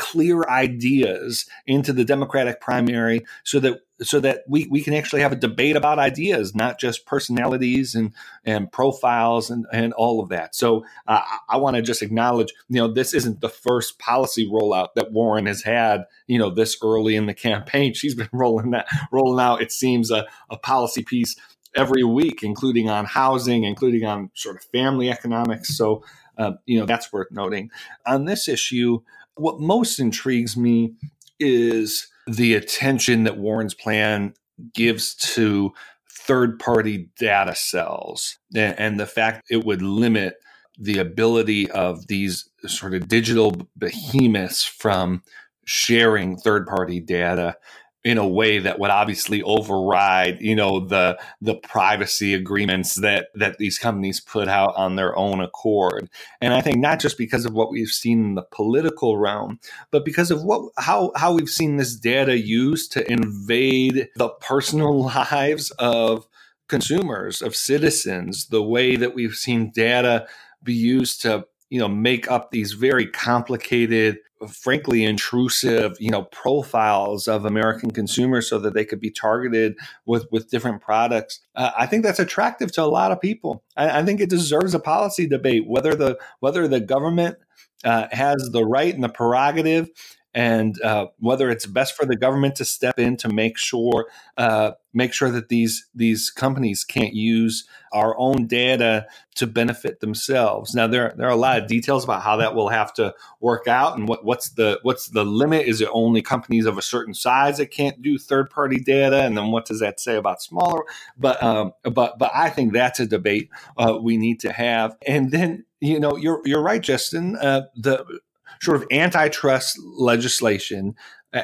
clear 0.00 0.44
ideas 0.44 1.44
into 1.66 1.92
the 1.92 2.06
Democratic 2.06 2.58
primary 2.58 3.22
so 3.44 3.60
that 3.60 3.82
so 4.02 4.18
that 4.18 4.44
we, 4.48 4.66
we 4.70 4.80
can 4.80 4.94
actually 4.94 5.20
have 5.20 5.32
a 5.32 5.36
debate 5.36 5.76
about 5.76 5.98
ideas, 5.98 6.54
not 6.54 6.80
just 6.80 7.04
personalities 7.04 7.94
and, 7.94 8.14
and 8.46 8.72
profiles 8.72 9.50
and, 9.50 9.66
and 9.74 9.92
all 9.92 10.22
of 10.22 10.30
that. 10.30 10.54
So 10.54 10.86
uh, 11.06 11.20
I 11.50 11.58
want 11.58 11.76
to 11.76 11.82
just 11.82 12.00
acknowledge, 12.00 12.54
you 12.70 12.76
know, 12.76 12.88
this 12.88 13.12
isn't 13.12 13.42
the 13.42 13.50
first 13.50 13.98
policy 13.98 14.48
rollout 14.48 14.94
that 14.94 15.12
Warren 15.12 15.44
has 15.44 15.60
had, 15.62 16.04
you 16.26 16.38
know, 16.38 16.48
this 16.48 16.78
early 16.82 17.14
in 17.14 17.26
the 17.26 17.34
campaign. 17.50 17.92
She's 17.92 18.14
been 18.14 18.30
rolling 18.32 18.70
that 18.70 18.88
rolling 19.12 19.44
out, 19.44 19.60
it 19.60 19.70
seems, 19.70 20.10
a, 20.10 20.26
a 20.48 20.56
policy 20.56 21.02
piece 21.02 21.36
every 21.76 22.02
week, 22.02 22.42
including 22.42 22.88
on 22.88 23.04
housing, 23.04 23.64
including 23.64 24.06
on 24.06 24.30
sort 24.32 24.56
of 24.56 24.62
family 24.72 25.10
economics. 25.10 25.76
So, 25.76 26.02
uh, 26.38 26.52
you 26.64 26.80
know, 26.80 26.86
that's 26.86 27.12
worth 27.12 27.28
noting. 27.30 27.70
On 28.06 28.24
this 28.24 28.48
issue, 28.48 29.02
what 29.40 29.60
most 29.60 29.98
intrigues 29.98 30.56
me 30.56 30.94
is 31.38 32.06
the 32.26 32.54
attention 32.54 33.24
that 33.24 33.38
Warren's 33.38 33.74
plan 33.74 34.34
gives 34.74 35.14
to 35.14 35.72
third 36.10 36.58
party 36.58 37.08
data 37.18 37.54
cells 37.54 38.38
and, 38.54 38.78
and 38.78 39.00
the 39.00 39.06
fact 39.06 39.46
it 39.50 39.64
would 39.64 39.82
limit 39.82 40.34
the 40.78 40.98
ability 40.98 41.70
of 41.70 42.06
these 42.06 42.48
sort 42.66 42.94
of 42.94 43.08
digital 43.08 43.54
behemoths 43.76 44.64
from 44.64 45.22
sharing 45.64 46.36
third 46.36 46.66
party 46.66 47.00
data 47.00 47.56
in 48.02 48.16
a 48.16 48.26
way 48.26 48.58
that 48.58 48.78
would 48.78 48.90
obviously 48.90 49.42
override 49.42 50.40
you 50.40 50.54
know 50.54 50.80
the 50.80 51.18
the 51.40 51.54
privacy 51.54 52.32
agreements 52.34 52.94
that 52.94 53.28
that 53.34 53.58
these 53.58 53.78
companies 53.78 54.20
put 54.20 54.48
out 54.48 54.74
on 54.76 54.96
their 54.96 55.16
own 55.16 55.40
accord. 55.40 56.08
And 56.40 56.54
i 56.54 56.60
think 56.60 56.78
not 56.78 57.00
just 57.00 57.18
because 57.18 57.44
of 57.44 57.52
what 57.52 57.70
we've 57.70 57.88
seen 57.88 58.24
in 58.24 58.34
the 58.34 58.42
political 58.42 59.18
realm 59.18 59.58
but 59.90 60.04
because 60.04 60.30
of 60.30 60.42
what 60.42 60.72
how 60.78 61.12
how 61.16 61.32
we've 61.32 61.48
seen 61.48 61.76
this 61.76 61.94
data 61.94 62.38
used 62.38 62.92
to 62.92 63.10
invade 63.10 64.08
the 64.16 64.28
personal 64.40 65.04
lives 65.30 65.70
of 65.72 66.26
consumers 66.68 67.42
of 67.42 67.56
citizens 67.56 68.46
the 68.46 68.62
way 68.62 68.96
that 68.96 69.14
we've 69.14 69.34
seen 69.34 69.72
data 69.74 70.26
be 70.62 70.74
used 70.74 71.20
to 71.22 71.44
you 71.70 71.78
know 71.78 71.88
make 71.88 72.30
up 72.30 72.50
these 72.50 72.72
very 72.72 73.06
complicated 73.06 74.18
frankly 74.48 75.04
intrusive 75.04 75.96
you 76.00 76.10
know 76.10 76.22
profiles 76.24 77.28
of 77.28 77.44
american 77.44 77.90
consumers 77.90 78.48
so 78.48 78.58
that 78.58 78.74
they 78.74 78.84
could 78.84 79.00
be 79.00 79.10
targeted 79.10 79.76
with 80.06 80.26
with 80.30 80.50
different 80.50 80.82
products. 80.82 81.40
Uh, 81.54 81.70
i 81.76 81.86
think 81.86 82.02
that's 82.02 82.18
attractive 82.18 82.70
to 82.72 82.82
a 82.82 82.84
lot 82.84 83.12
of 83.12 83.20
people. 83.20 83.62
I, 83.76 84.00
I, 84.00 84.04
think 84.04 84.20
it 84.20 84.30
deserves 84.30 84.74
a 84.74 84.80
policy 84.80 85.26
debate 85.26 85.66
whether 85.66 85.94
the 85.94 86.18
whether 86.40 86.68
the 86.68 86.80
government 86.80 87.36
uh, 87.84 88.08
has 88.12 88.50
the 88.52 88.64
right 88.64 88.94
and 88.94 89.02
the 89.02 89.08
prerogative 89.08 89.88
and 90.34 90.80
uh, 90.82 91.06
whether 91.18 91.50
it's 91.50 91.66
best 91.66 91.96
for 91.96 92.06
the 92.06 92.16
government 92.16 92.56
to 92.56 92.64
step 92.64 92.98
in 92.98 93.16
to 93.16 93.28
make 93.28 93.58
sure 93.58 94.06
uh, 94.36 94.72
make 94.92 95.12
sure 95.12 95.30
that 95.30 95.48
these 95.48 95.88
these 95.94 96.30
companies 96.30 96.84
can't 96.84 97.14
use 97.14 97.66
our 97.92 98.16
own 98.18 98.46
data 98.46 99.06
to 99.34 99.46
benefit 99.46 100.00
themselves. 100.00 100.74
Now 100.74 100.86
there 100.86 101.14
there 101.16 101.26
are 101.26 101.32
a 101.32 101.36
lot 101.36 101.58
of 101.58 101.66
details 101.66 102.04
about 102.04 102.22
how 102.22 102.36
that 102.36 102.54
will 102.54 102.68
have 102.68 102.92
to 102.94 103.14
work 103.40 103.66
out 103.66 103.96
and 103.96 104.08
what, 104.08 104.24
what's 104.24 104.50
the 104.50 104.78
what's 104.82 105.08
the 105.08 105.24
limit? 105.24 105.66
Is 105.66 105.80
it 105.80 105.88
only 105.92 106.22
companies 106.22 106.66
of 106.66 106.78
a 106.78 106.82
certain 106.82 107.14
size 107.14 107.58
that 107.58 107.70
can't 107.70 108.00
do 108.00 108.18
third 108.18 108.50
party 108.50 108.78
data? 108.78 109.22
And 109.22 109.36
then 109.36 109.50
what 109.50 109.66
does 109.66 109.80
that 109.80 110.00
say 110.00 110.16
about 110.16 110.42
smaller? 110.42 110.84
But 111.16 111.42
um, 111.42 111.72
but 111.82 112.18
but 112.18 112.30
I 112.34 112.50
think 112.50 112.72
that's 112.72 113.00
a 113.00 113.06
debate 113.06 113.50
uh, 113.76 113.98
we 114.00 114.16
need 114.16 114.40
to 114.40 114.52
have. 114.52 114.96
And 115.06 115.30
then 115.30 115.64
you 115.80 115.98
know 115.98 116.16
you're 116.16 116.40
you're 116.44 116.62
right, 116.62 116.82
Justin. 116.82 117.36
Uh, 117.36 117.62
the 117.74 118.20
sort 118.60 118.76
of 118.76 118.86
antitrust 118.90 119.78
legislation 119.82 120.94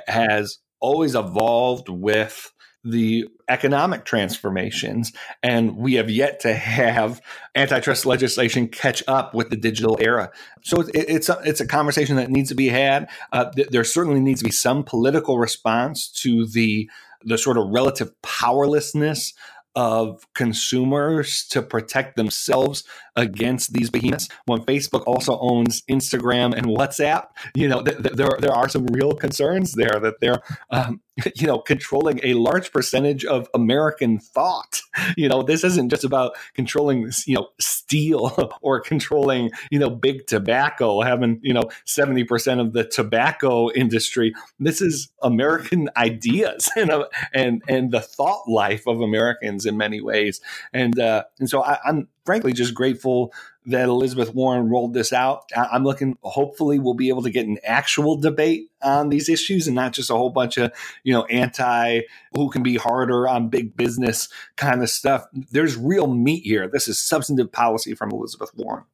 has 0.07 0.59
always 0.81 1.15
evolved 1.15 1.89
with 1.89 2.53
the 2.85 3.27
economic 3.49 4.05
transformations, 4.05 5.13
and 5.43 5.77
we 5.77 5.95
have 5.95 6.09
yet 6.09 6.39
to 6.41 6.55
have 6.55 7.21
antitrust 7.57 8.07
legislation 8.07 8.69
catch 8.69 9.03
up 9.09 9.35
with 9.35 9.51
the 9.51 9.57
digital 9.57 9.99
era. 10.01 10.31
So 10.63 10.83
it, 10.83 10.91
it's 10.95 11.29
a, 11.29 11.41
it's 11.45 11.61
a 11.61 11.67
conversation 11.67 12.15
that 12.17 12.31
needs 12.31 12.49
to 12.51 12.55
be 12.55 12.69
had. 12.69 13.09
Uh, 13.33 13.51
th- 13.51 13.69
there 13.71 13.83
certainly 13.83 14.21
needs 14.21 14.41
to 14.41 14.45
be 14.45 14.53
some 14.53 14.85
political 14.85 15.39
response 15.39 16.09
to 16.23 16.47
the 16.47 16.89
the 17.25 17.39
sort 17.39 17.59
of 17.59 17.67
relative 17.71 18.11
powerlessness 18.23 19.33
of 19.77 20.27
consumers 20.35 21.47
to 21.51 21.61
protect 21.61 22.17
themselves 22.17 22.83
against 23.15 23.75
these 23.75 23.91
behemoths. 23.91 24.29
When 24.47 24.63
Facebook 24.63 25.05
also 25.07 25.39
owns 25.39 25.83
Instagram 25.83 26.57
and 26.57 26.67
WhatsApp, 26.67 27.29
you 27.55 27.69
know, 27.69 27.83
th- 27.83 27.99
th- 27.99 28.15
there 28.15 28.31
there 28.41 28.53
are 28.53 28.69
some 28.69 28.87
real 28.87 29.13
concerns 29.13 29.73
there 29.73 30.01
that 30.01 30.15
they're 30.21 30.41
um, 30.71 31.01
you 31.35 31.47
know 31.47 31.59
controlling 31.59 32.21
a 32.23 32.35
large 32.35 32.73
percentage 32.73 33.25
of 33.25 33.49
American 33.55 34.19
thought. 34.19 34.83
You 35.17 35.29
know, 35.29 35.43
this 35.43 35.63
isn't 35.63 35.91
just 35.91 36.05
about 36.05 36.37
controlling 36.55 37.11
you 37.27 37.37
know 37.37 37.49
steel 37.61 38.53
or 38.61 38.81
controlling 38.81 39.51
you 39.71 39.79
know 39.79 39.91
big 39.91 40.27
tobacco 40.27 41.01
having 41.03 41.39
you 41.43 41.53
know 41.55 41.65
seventy 41.85 42.25
percent 42.25 42.61
of 42.61 42.73
the 42.73 42.85
tobacco 42.85 43.71
industry. 43.73 44.35
This 44.59 44.81
is 44.81 45.11
American 45.23 45.91
ideas 45.97 46.71
and 46.77 46.91
and 47.33 47.63
and 47.69 47.93
the 47.93 48.01
thought 48.01 48.49
life 48.49 48.87
of 48.87 49.01
Americans 49.01 49.67
in 49.67 49.77
many 49.77 50.01
ways. 50.01 50.41
And 50.73 50.99
uh, 50.99 51.25
and 51.39 51.49
so 51.49 51.63
I, 51.63 51.79
I'm 51.85 52.09
frankly 52.27 52.53
just 52.53 52.75
grateful 52.75 53.33
that 53.67 53.89
Elizabeth 53.89 54.35
Warren 54.35 54.69
rolled 54.69 54.95
this 54.95 55.13
out. 55.13 55.51
I'm 55.57 55.85
looking, 55.85 56.19
hopefully, 56.23 56.79
we'll 56.79 56.95
be 56.95 57.09
able 57.09 57.23
to 57.23 57.31
get 57.31 57.47
an 57.47 57.59
actual 57.65 58.17
debate 58.17 58.71
on 58.83 59.09
these 59.09 59.29
issues 59.29 59.67
and 59.67 59.75
not 59.77 59.93
just 59.93 60.11
a 60.11 60.15
whole 60.15 60.31
bunch 60.31 60.59
of, 60.59 60.73
you 61.05 61.13
know, 61.15 61.25
anti 61.27 62.03
who 62.35 62.51
can 62.51 62.63
be 62.63 62.77
harder 62.77 63.29
on 63.29 63.49
big 63.49 63.77
business 63.77 64.29
kind 64.57 64.83
of 64.83 64.91
stuff. 64.91 65.27
There's 65.51 65.77
real 65.77 66.09
meat 66.09 66.45
here. 66.45 66.69
This 66.69 66.89
is 66.89 66.99
substantive 67.01 67.53
policy 67.53 67.95
from 67.95 68.11
Elizabeth 68.11 68.53
Warren. 68.55 68.85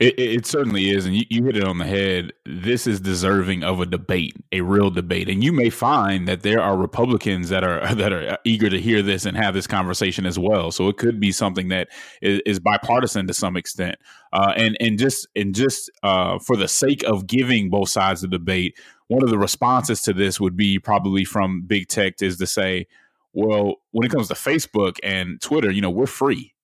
It, 0.00 0.16
it, 0.16 0.46
certainly 0.46 0.90
is, 0.90 1.06
and 1.06 1.16
you, 1.16 1.24
you, 1.28 1.44
hit 1.44 1.56
it 1.56 1.64
on 1.64 1.78
the 1.78 1.84
head. 1.84 2.32
This 2.46 2.86
is 2.86 3.00
deserving 3.00 3.64
of 3.64 3.80
a 3.80 3.86
debate, 3.86 4.36
a 4.52 4.60
real 4.60 4.90
debate, 4.90 5.28
and 5.28 5.42
you 5.42 5.52
may 5.52 5.70
find 5.70 6.28
that 6.28 6.42
there 6.42 6.62
are 6.62 6.76
Republicans 6.76 7.48
that 7.48 7.64
are 7.64 7.94
that 7.96 8.12
are 8.12 8.38
eager 8.44 8.70
to 8.70 8.80
hear 8.80 9.02
this 9.02 9.24
and 9.24 9.36
have 9.36 9.54
this 9.54 9.66
conversation 9.66 10.24
as 10.24 10.38
well. 10.38 10.70
So 10.70 10.88
it 10.88 10.98
could 10.98 11.18
be 11.18 11.32
something 11.32 11.68
that 11.68 11.88
is, 12.22 12.40
is 12.46 12.60
bipartisan 12.60 13.26
to 13.26 13.34
some 13.34 13.56
extent, 13.56 13.96
uh, 14.32 14.52
and 14.56 14.76
and 14.78 15.00
just 15.00 15.26
and 15.34 15.52
just 15.52 15.90
uh, 16.04 16.38
for 16.38 16.56
the 16.56 16.68
sake 16.68 17.02
of 17.02 17.26
giving 17.26 17.68
both 17.68 17.88
sides 17.88 18.20
the 18.20 18.28
debate, 18.28 18.78
one 19.08 19.24
of 19.24 19.30
the 19.30 19.38
responses 19.38 20.00
to 20.02 20.12
this 20.12 20.40
would 20.40 20.56
be 20.56 20.78
probably 20.78 21.24
from 21.24 21.62
big 21.62 21.88
tech 21.88 22.22
is 22.22 22.36
to 22.36 22.46
say, 22.46 22.86
well, 23.32 23.76
when 23.90 24.06
it 24.06 24.12
comes 24.12 24.28
to 24.28 24.34
Facebook 24.34 24.98
and 25.02 25.40
Twitter, 25.40 25.72
you 25.72 25.80
know, 25.80 25.90
we're 25.90 26.06
free, 26.06 26.54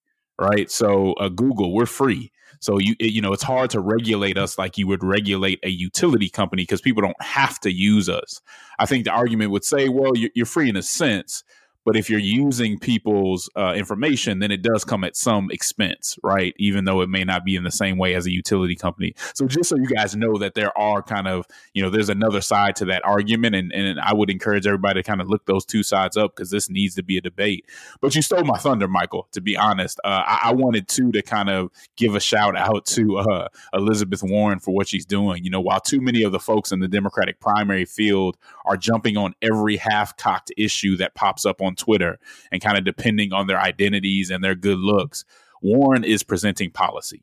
right? 0.41 0.71
So 0.71 1.15
uh, 1.15 1.31
Google, 1.31 1.75
we're 1.75 1.87
free 1.87 2.31
so 2.65 2.79
you 2.79 2.95
you 2.99 3.21
know 3.21 3.35
it's 3.35 3.43
hard 3.43 3.69
to 3.69 3.81
regulate 3.81 4.39
us 4.39 4.57
like 4.57 4.79
you 4.79 4.87
would 4.87 5.05
regulate 5.05 5.61
a 5.63 5.69
utility 5.69 6.31
company 6.31 6.63
because 6.63 6.81
people 6.81 7.03
don't 7.03 7.23
have 7.23 7.61
to 7.61 7.71
use 7.71 8.09
us. 8.09 8.41
I 8.79 8.87
think 8.87 9.05
the 9.05 9.11
argument 9.11 9.51
would 9.51 9.65
say, 9.65 9.91
well, 9.91 10.13
you're 10.17 10.47
free 10.47 10.71
in 10.71 10.77
a 10.77 10.83
sense, 10.83 11.45
but 11.85 11.97
if 11.97 12.09
you're 12.09 12.19
using 12.19 12.79
people's 12.79 13.51
uh, 13.57 13.75
information, 13.77 14.39
then 14.39 14.51
it 14.51 14.63
does 14.63 14.85
come 14.85 15.05
at 15.05 15.17
some 15.17 15.51
expense, 15.51 16.19
right? 16.23 16.55
Even 16.59 16.85
though 16.85 17.03
it 17.03 17.09
may 17.09 17.25
not 17.25 17.45
be 17.45 17.57
in 17.57 17.65
the 17.65 17.71
same 17.71 17.99
way 17.99 18.15
as 18.15 18.27
a 18.27 18.31
utility 18.31 18.75
company. 18.75 19.15
So 19.35 19.47
just 19.47 19.69
so 19.69 19.77
you 19.77 19.87
guys 19.87 20.17
know 20.17 20.39
that 20.39 20.55
there 20.55 20.77
are 20.79 21.03
kind 21.03 21.29
of, 21.29 21.47
you 21.75 21.83
know, 21.83 21.91
there's 21.91 22.09
another 22.09 22.41
side 22.41 22.77
to 22.77 22.87
that 22.87 23.05
argument. 23.05 23.55
And, 23.55 23.73
and 23.73 24.01
I 24.01 24.15
would 24.15 24.31
encourage 24.31 24.67
everybody 24.67 25.03
to 25.03 25.07
kind 25.07 25.21
of 25.21 25.29
look 25.29 25.47
those 25.47 25.65
two 25.65 25.83
sides 25.83 26.17
up 26.17 26.35
because 26.35 26.51
this 26.51 26.71
needs 26.71 26.95
to 26.95 27.03
be 27.03 27.19
a 27.19 27.21
debate. 27.21 27.69
But 28.01 28.15
you 28.15 28.23
stole 28.23 28.45
my 28.45 28.59
thunder, 28.59 28.89
Michael, 28.89 29.29
to 29.33 29.41
be 29.41 29.57
honest. 29.57 30.01
Uh, 30.05 30.23
I, 30.25 30.41
I, 30.45 30.53
wanted 30.55 30.89
to 30.89 31.13
to 31.13 31.21
kind 31.21 31.51
of 31.51 31.71
give 31.97 32.15
a 32.15 32.21
shout 32.21 32.57
out 32.57 32.87
to 32.87 33.19
uh, 33.19 33.49
Elizabeth 33.73 34.23
Warren 34.23 34.61
for 34.61 34.73
what 34.73 34.89
she's 34.89 35.05
doing. 35.05 35.45
You 35.45 35.51
know, 35.51 35.61
while 35.61 35.81
too 35.81 36.01
many 36.01 36.23
of 36.23 36.33
the 36.33 36.39
folks 36.39 36.73
in 36.73 36.81
the 36.81 36.89
Democratic 36.89 37.41
primary 37.41 37.85
field 37.85 38.37
are 38.65 38.77
jumping 38.77 39.17
on 39.17 39.35
every 39.43 39.77
half 39.77 40.17
cocked 40.17 40.53
issue 40.57 40.97
that 40.97 41.15
pops 41.15 41.45
up 41.45 41.61
on 41.61 41.74
Twitter 41.75 42.19
and 42.53 42.63
kind 42.63 42.79
of 42.79 42.85
depending 42.85 43.33
on 43.33 43.47
their 43.47 43.61
identities 43.61 44.31
and 44.31 44.43
their 44.43 44.55
good 44.55 44.79
looks. 44.79 45.25
Warren 45.63 46.05
is 46.05 46.23
presenting 46.23 46.71
policy. 46.71 47.23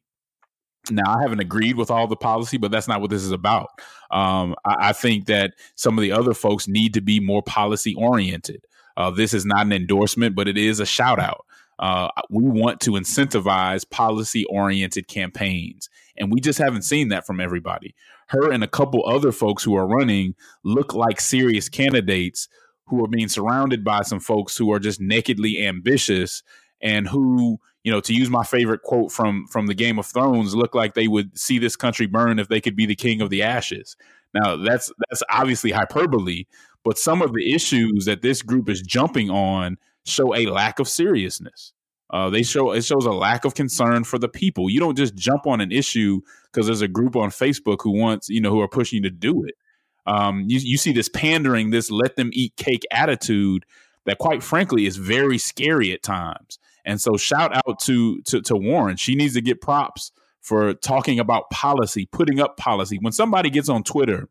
Now, 0.89 1.15
I 1.15 1.21
haven't 1.21 1.39
agreed 1.39 1.75
with 1.75 1.91
all 1.91 2.07
the 2.07 2.15
policy, 2.15 2.57
but 2.57 2.71
that's 2.71 2.87
not 2.87 3.01
what 3.01 3.11
this 3.11 3.23
is 3.23 3.31
about. 3.31 3.69
Um, 4.09 4.55
I, 4.65 4.89
I, 4.89 4.93
think 4.93 5.27
that 5.27 5.53
some 5.75 5.97
of 5.97 6.01
the 6.01 6.11
other 6.11 6.33
folks 6.33 6.67
need 6.67 6.95
to 6.95 7.01
be 7.01 7.19
more 7.19 7.43
policy 7.43 7.93
oriented. 7.93 8.65
Uh, 8.97 9.11
this 9.11 9.33
is 9.33 9.45
not 9.45 9.67
an 9.67 9.73
endorsement, 9.73 10.35
but 10.35 10.47
it 10.47 10.57
is 10.57 10.79
a 10.79 10.85
shout 10.85 11.19
out. 11.19 11.45
Uh, 11.77 12.09
we 12.29 12.43
want 12.43 12.79
to 12.81 12.91
incentivize 12.91 13.89
policy 13.89 14.45
oriented 14.45 15.07
campaigns, 15.07 15.89
and 16.17 16.31
we 16.31 16.39
just 16.39 16.59
haven't 16.59 16.83
seen 16.83 17.09
that 17.09 17.25
from 17.25 17.39
everybody. 17.39 17.95
Her 18.27 18.51
and 18.51 18.63
a 18.63 18.67
couple 18.67 19.05
other 19.05 19.31
folks 19.31 19.63
who 19.63 19.75
are 19.75 19.87
running 19.87 20.35
look 20.63 20.93
like 20.93 21.19
serious 21.19 21.69
candidates 21.69 22.47
who 22.91 23.03
are 23.03 23.07
being 23.07 23.27
surrounded 23.27 23.83
by 23.83 24.03
some 24.03 24.19
folks 24.19 24.55
who 24.55 24.71
are 24.71 24.79
just 24.79 25.01
nakedly 25.01 25.65
ambitious 25.65 26.43
and 26.81 27.07
who 27.07 27.59
you 27.83 27.91
know 27.91 28.01
to 28.01 28.13
use 28.13 28.29
my 28.29 28.43
favorite 28.43 28.83
quote 28.83 29.11
from 29.11 29.47
from 29.47 29.65
the 29.65 29.73
game 29.73 29.97
of 29.97 30.05
thrones 30.05 30.53
look 30.53 30.75
like 30.75 30.93
they 30.93 31.07
would 31.07 31.37
see 31.37 31.57
this 31.57 31.75
country 31.75 32.05
burn 32.05 32.37
if 32.37 32.47
they 32.47 32.61
could 32.61 32.75
be 32.75 32.85
the 32.85 32.95
king 32.95 33.21
of 33.21 33.31
the 33.31 33.41
ashes. 33.41 33.95
Now 34.33 34.57
that's 34.57 34.91
that's 35.09 35.23
obviously 35.29 35.71
hyperbole 35.71 36.45
but 36.83 36.97
some 36.97 37.21
of 37.21 37.33
the 37.33 37.53
issues 37.53 38.05
that 38.05 38.21
this 38.21 38.41
group 38.41 38.69
is 38.69 38.81
jumping 38.81 39.29
on 39.29 39.77
show 40.05 40.35
a 40.35 40.47
lack 40.47 40.79
of 40.79 40.87
seriousness. 40.87 41.73
Uh, 42.09 42.29
they 42.29 42.43
show 42.43 42.71
it 42.71 42.83
shows 42.83 43.05
a 43.05 43.11
lack 43.11 43.45
of 43.45 43.55
concern 43.55 44.03
for 44.03 44.19
the 44.19 44.27
people. 44.27 44.69
You 44.69 44.79
don't 44.79 44.97
just 44.97 45.15
jump 45.15 45.47
on 45.47 45.61
an 45.61 45.71
issue 45.71 46.21
because 46.51 46.65
there's 46.65 46.81
a 46.81 46.87
group 46.87 47.15
on 47.15 47.29
facebook 47.29 47.77
who 47.81 47.91
wants 47.91 48.29
you 48.29 48.41
know 48.41 48.49
who 48.49 48.61
are 48.61 48.67
pushing 48.67 48.97
you 48.97 49.09
to 49.09 49.15
do 49.15 49.43
it 49.45 49.55
um, 50.05 50.45
you, 50.47 50.59
you 50.59 50.77
see 50.77 50.91
this 50.91 51.09
pandering, 51.09 51.69
this 51.69 51.91
let 51.91 52.15
them 52.15 52.29
eat 52.33 52.55
cake 52.57 52.83
attitude 52.91 53.65
that, 54.05 54.17
quite 54.17 54.41
frankly, 54.41 54.85
is 54.85 54.97
very 54.97 55.37
scary 55.37 55.91
at 55.91 56.03
times. 56.03 56.59
And 56.85 56.99
so 56.99 57.17
shout 57.17 57.55
out 57.55 57.79
to 57.81 58.21
to, 58.23 58.41
to 58.41 58.55
Warren. 58.55 58.97
She 58.97 59.15
needs 59.15 59.35
to 59.35 59.41
get 59.41 59.61
props 59.61 60.11
for 60.41 60.73
talking 60.73 61.19
about 61.19 61.49
policy, 61.51 62.07
putting 62.07 62.39
up 62.39 62.57
policy. 62.57 62.97
When 62.99 63.13
somebody 63.13 63.49
gets 63.49 63.69
on 63.69 63.83
Twitter 63.83 64.27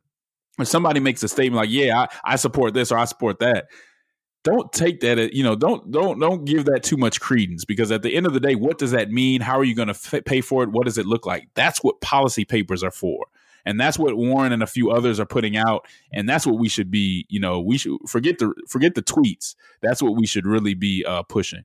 or 0.59 0.64
somebody 0.64 1.00
makes 1.00 1.22
a 1.22 1.28
statement 1.28 1.56
like, 1.56 1.70
"Yeah, 1.70 1.96
I, 2.24 2.33
I 2.33 2.37
support 2.37 2.74
this 2.74 2.90
or 2.90 2.98
I 2.98 3.04
support 3.04 3.38
that," 3.38 3.66
don't 4.42 4.72
take 4.72 5.00
that. 5.00 5.33
You 5.33 5.44
know, 5.44 5.54
don't 5.54 5.90
don't 5.90 6.18
don't 6.18 6.44
give 6.44 6.64
that 6.64 6.83
too 6.83 6.96
much 6.96 7.20
credence 7.20 7.64
because 7.64 7.92
at 7.92 8.02
the 8.02 8.14
end 8.14 8.26
of 8.26 8.33
the 8.33 8.40
day, 8.40 8.56
what 8.56 8.78
does 8.78 8.90
that 8.90 9.11
mean? 9.11 9.40
How 9.40 9.59
are 9.59 9.64
you 9.64 9.74
going 9.74 9.88
to 9.88 9.94
f- 9.94 10.24
pay 10.24 10.40
for 10.40 10.62
it? 10.62 10.70
What 10.70 10.87
does 10.87 10.98
it 10.98 11.06
look 11.06 11.26
like? 11.26 11.48
That's 11.54 11.83
what 11.85 12.00
policy 12.00 12.44
papers 12.44 12.83
are 12.83 12.90
for. 12.90 13.26
And 13.64 13.81
that's 13.81 13.99
what 13.99 14.16
Warren 14.16 14.53
and 14.53 14.62
a 14.62 14.66
few 14.66 14.90
others 14.90 15.20
are 15.20 15.27
putting 15.27 15.57
out, 15.57 15.87
and 16.12 16.29
that's 16.29 16.46
what 16.46 16.59
we 16.59 16.68
should 16.68 16.90
be. 16.90 17.27
You 17.29 17.40
know, 17.40 17.61
we 17.61 17.79
should 17.79 17.99
forget 18.09 18.38
the 18.38 18.55
forget 18.68 18.94
the 18.94 19.03
tweets. 19.03 19.55
That's 19.83 20.03
what 20.03 20.16
we 20.16 20.27
should 20.27 20.46
really 20.46 20.75
be 20.75 21.05
uh, 21.07 21.23
pushing. 21.23 21.64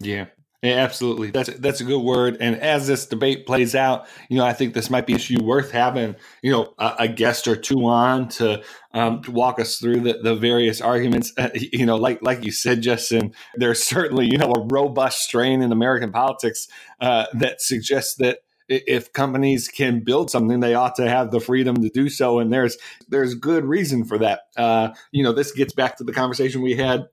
Yeah, 0.00 0.26
yeah, 0.62 0.76
absolutely. 0.76 1.30
That's 1.30 1.50
that's 1.58 1.80
a 1.80 1.84
good 1.84 2.02
word. 2.02 2.38
And 2.40 2.56
as 2.56 2.86
this 2.86 3.06
debate 3.06 3.46
plays 3.46 3.74
out, 3.74 4.08
you 4.28 4.38
know, 4.38 4.44
I 4.44 4.52
think 4.52 4.74
this 4.74 4.88
might 4.88 5.06
be 5.06 5.12
an 5.12 5.18
issue 5.18 5.42
worth 5.42 5.70
having, 5.70 6.16
you 6.42 6.50
know, 6.50 6.74
a, 6.78 6.94
a 7.00 7.08
guest 7.08 7.46
or 7.46 7.56
two 7.56 7.86
on 7.86 8.28
to, 8.30 8.62
um, 8.92 9.22
to 9.22 9.30
walk 9.30 9.60
us 9.60 9.78
through 9.78 10.00
the, 10.00 10.18
the 10.22 10.34
various 10.34 10.80
arguments. 10.80 11.32
Uh, 11.36 11.50
you 11.54 11.84
know, 11.84 11.96
like 11.96 12.20
like 12.22 12.44
you 12.44 12.50
said, 12.50 12.80
Justin, 12.80 13.32
there's 13.54 13.82
certainly 13.82 14.26
you 14.26 14.38
know 14.38 14.50
a 14.50 14.66
robust 14.66 15.20
strain 15.20 15.62
in 15.62 15.72
American 15.72 16.10
politics 16.10 16.68
uh, 17.00 17.26
that 17.34 17.60
suggests 17.60 18.14
that 18.16 18.38
if 18.68 19.12
companies 19.12 19.68
can 19.68 20.00
build 20.00 20.30
something, 20.30 20.60
they 20.60 20.74
ought 20.74 20.94
to 20.96 21.08
have 21.08 21.30
the 21.30 21.40
freedom 21.40 21.82
to 21.82 21.88
do 21.88 22.08
so. 22.08 22.38
And 22.38 22.52
there's 22.52 22.76
there's 23.08 23.34
good 23.34 23.64
reason 23.64 24.04
for 24.04 24.18
that. 24.18 24.42
Uh, 24.56 24.90
you 25.12 25.22
know, 25.22 25.32
this 25.32 25.52
gets 25.52 25.72
back 25.72 25.96
to 25.98 26.04
the 26.04 26.12
conversation 26.12 26.62
we 26.62 26.76
had 26.76 27.06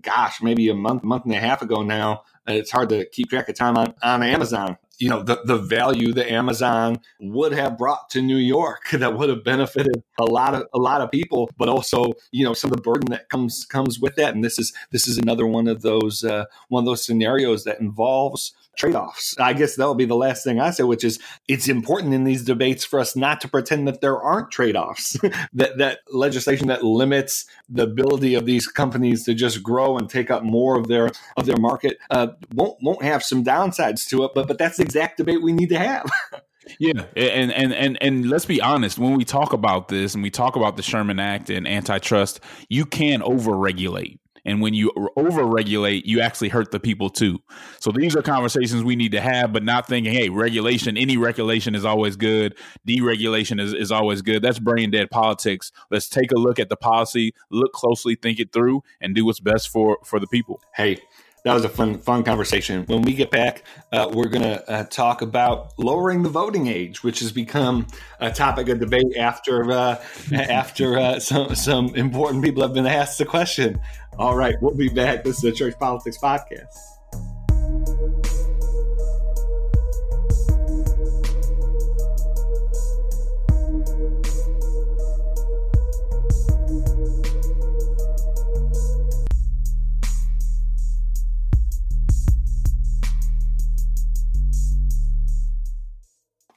gosh, 0.00 0.42
maybe 0.42 0.68
a 0.68 0.74
month, 0.74 1.04
month 1.04 1.24
and 1.24 1.34
a 1.34 1.38
half 1.38 1.62
ago 1.62 1.82
now. 1.82 2.22
It's 2.46 2.70
hard 2.70 2.88
to 2.90 3.06
keep 3.10 3.30
track 3.30 3.48
of 3.48 3.56
time 3.56 3.76
on, 3.76 3.94
on 4.02 4.22
Amazon. 4.22 4.76
You 4.98 5.10
know, 5.10 5.22
the, 5.22 5.40
the 5.44 5.58
value 5.58 6.12
that 6.14 6.32
Amazon 6.32 7.00
would 7.20 7.52
have 7.52 7.76
brought 7.76 8.08
to 8.10 8.22
New 8.22 8.36
York 8.36 8.88
that 8.92 9.16
would 9.16 9.28
have 9.28 9.44
benefited 9.44 10.02
a 10.18 10.24
lot 10.24 10.54
of 10.54 10.64
a 10.72 10.78
lot 10.78 11.02
of 11.02 11.10
people, 11.10 11.50
but 11.58 11.68
also, 11.68 12.12
you 12.32 12.44
know, 12.44 12.54
some 12.54 12.70
of 12.70 12.76
the 12.76 12.82
burden 12.82 13.10
that 13.10 13.28
comes 13.28 13.66
comes 13.66 14.00
with 14.00 14.16
that. 14.16 14.34
And 14.34 14.42
this 14.42 14.58
is 14.58 14.72
this 14.92 15.06
is 15.06 15.18
another 15.18 15.46
one 15.46 15.68
of 15.68 15.82
those 15.82 16.24
uh, 16.24 16.46
one 16.68 16.82
of 16.82 16.86
those 16.86 17.04
scenarios 17.04 17.64
that 17.64 17.80
involves 17.80 18.54
trade-offs. 18.76 19.36
I 19.38 19.52
guess 19.52 19.76
that'll 19.76 19.94
be 19.94 20.04
the 20.04 20.16
last 20.16 20.44
thing 20.44 20.60
I 20.60 20.70
say, 20.70 20.84
which 20.84 21.04
is 21.04 21.18
it's 21.48 21.68
important 21.68 22.14
in 22.14 22.24
these 22.24 22.44
debates 22.44 22.84
for 22.84 23.00
us 23.00 23.16
not 23.16 23.40
to 23.40 23.48
pretend 23.48 23.88
that 23.88 24.00
there 24.00 24.20
aren't 24.20 24.50
trade-offs. 24.50 25.16
that 25.54 25.78
that 25.78 26.00
legislation 26.10 26.68
that 26.68 26.84
limits 26.84 27.46
the 27.68 27.82
ability 27.82 28.34
of 28.34 28.46
these 28.46 28.66
companies 28.66 29.24
to 29.24 29.34
just 29.34 29.62
grow 29.62 29.96
and 29.96 30.08
take 30.08 30.30
up 30.30 30.42
more 30.42 30.78
of 30.78 30.88
their 30.88 31.10
of 31.36 31.46
their 31.46 31.56
market 31.58 31.98
uh, 32.10 32.28
won't 32.54 32.76
won't 32.82 33.02
have 33.02 33.22
some 33.22 33.44
downsides 33.44 34.08
to 34.08 34.24
it. 34.24 34.32
But 34.34 34.48
but 34.48 34.58
that's 34.58 34.76
the 34.76 34.84
exact 34.84 35.16
debate 35.16 35.42
we 35.42 35.52
need 35.52 35.70
to 35.70 35.78
have. 35.78 36.06
Yeah, 36.78 37.04
and 37.14 37.52
and 37.52 37.72
and 37.72 37.96
and 38.02 38.28
let's 38.28 38.44
be 38.44 38.60
honest. 38.60 38.98
When 38.98 39.14
we 39.14 39.24
talk 39.24 39.52
about 39.52 39.88
this 39.88 40.14
and 40.14 40.22
we 40.22 40.30
talk 40.30 40.56
about 40.56 40.76
the 40.76 40.82
Sherman 40.82 41.20
Act 41.20 41.48
and 41.48 41.66
antitrust, 41.66 42.40
you 42.68 42.84
can 42.84 43.20
overregulate. 43.20 44.18
And 44.46 44.62
when 44.62 44.72
you 44.72 44.92
overregulate, 45.18 46.02
you 46.04 46.20
actually 46.20 46.48
hurt 46.48 46.70
the 46.70 46.78
people 46.78 47.10
too. 47.10 47.40
So 47.80 47.90
these 47.90 48.14
are 48.16 48.22
conversations 48.22 48.84
we 48.84 48.94
need 48.94 49.12
to 49.12 49.20
have, 49.20 49.52
but 49.52 49.64
not 49.64 49.88
thinking, 49.88 50.12
hey, 50.12 50.28
regulation, 50.28 50.96
any 50.96 51.16
regulation 51.16 51.74
is 51.74 51.84
always 51.84 52.16
good. 52.16 52.56
Deregulation 52.86 53.60
is, 53.60 53.74
is 53.74 53.90
always 53.90 54.22
good. 54.22 54.42
That's 54.42 54.60
brain 54.60 54.92
dead 54.92 55.10
politics. 55.10 55.72
Let's 55.90 56.08
take 56.08 56.30
a 56.30 56.38
look 56.38 56.60
at 56.60 56.68
the 56.68 56.76
policy, 56.76 57.34
look 57.50 57.72
closely, 57.72 58.14
think 58.14 58.38
it 58.38 58.52
through, 58.52 58.82
and 59.00 59.14
do 59.14 59.26
what's 59.26 59.40
best 59.40 59.68
for 59.68 59.98
for 60.04 60.20
the 60.20 60.28
people. 60.28 60.62
Hey, 60.74 60.98
that 61.46 61.54
was 61.54 61.64
a 61.64 61.68
fun 61.68 61.98
fun 61.98 62.24
conversation. 62.24 62.82
When 62.86 63.02
we 63.02 63.14
get 63.14 63.30
back, 63.30 63.62
uh, 63.92 64.10
we're 64.12 64.26
going 64.26 64.42
to 64.42 64.68
uh, 64.68 64.84
talk 64.86 65.22
about 65.22 65.78
lowering 65.78 66.24
the 66.24 66.28
voting 66.28 66.66
age, 66.66 67.04
which 67.04 67.20
has 67.20 67.30
become 67.30 67.86
a 68.18 68.32
topic 68.32 68.68
of 68.68 68.80
debate 68.80 69.16
after 69.16 69.70
uh, 69.70 70.02
after 70.34 70.98
uh, 70.98 71.20
some 71.20 71.54
some 71.54 71.94
important 71.94 72.42
people 72.42 72.62
have 72.62 72.74
been 72.74 72.84
asked 72.84 73.18
the 73.18 73.24
question. 73.24 73.78
All 74.18 74.36
right, 74.36 74.56
we'll 74.60 74.74
be 74.74 74.88
back. 74.88 75.22
This 75.22 75.36
is 75.36 75.42
the 75.42 75.52
Church 75.52 75.78
Politics 75.78 76.18
Podcast. 76.18 76.95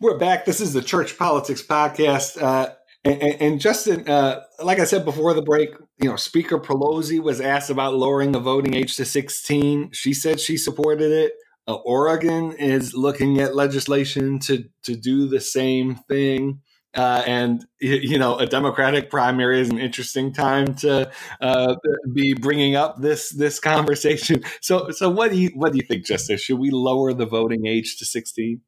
We're 0.01 0.17
back. 0.17 0.45
This 0.45 0.61
is 0.61 0.71
the 0.71 0.81
Church 0.81 1.17
Politics 1.17 1.61
Podcast. 1.61 2.41
Uh, 2.41 2.69
and, 3.03 3.21
and, 3.21 3.59
Justin, 3.59 4.07
uh, 4.07 4.39
like 4.63 4.79
I 4.79 4.85
said 4.85 5.03
before 5.03 5.33
the 5.33 5.41
break, 5.41 5.71
you 6.01 6.09
know, 6.09 6.15
Speaker 6.15 6.57
Pelosi 6.57 7.21
was 7.21 7.41
asked 7.41 7.69
about 7.69 7.95
lowering 7.95 8.31
the 8.31 8.39
voting 8.39 8.75
age 8.75 8.95
to 8.95 9.03
16. 9.03 9.91
She 9.91 10.13
said 10.13 10.39
she 10.39 10.55
supported 10.55 11.11
it. 11.11 11.33
Uh, 11.67 11.75
Oregon 11.83 12.53
is 12.53 12.93
looking 12.93 13.41
at 13.41 13.57
legislation 13.57 14.39
to 14.39 14.63
to 14.83 14.95
do 14.95 15.27
the 15.27 15.41
same 15.41 15.95
thing. 15.95 16.61
Uh, 16.95 17.21
and 17.27 17.65
you 17.81 18.17
know, 18.17 18.37
a 18.37 18.47
Democratic 18.47 19.09
primary 19.09 19.59
is 19.59 19.69
an 19.69 19.79
interesting 19.79 20.31
time 20.31 20.75
to 20.75 21.11
uh, 21.41 21.75
be 22.13 22.33
bringing 22.33 22.77
up 22.77 23.01
this 23.01 23.31
this 23.31 23.59
conversation. 23.59 24.43
So, 24.61 24.91
so 24.91 25.09
what 25.09 25.31
do 25.31 25.37
you 25.37 25.49
what 25.55 25.73
do 25.73 25.77
you 25.77 25.85
think, 25.85 26.05
Justice? 26.05 26.39
Should 26.39 26.59
we 26.59 26.71
lower 26.71 27.13
the 27.13 27.25
voting 27.25 27.65
age 27.65 27.97
to 27.97 28.05
sixteen? 28.05 28.61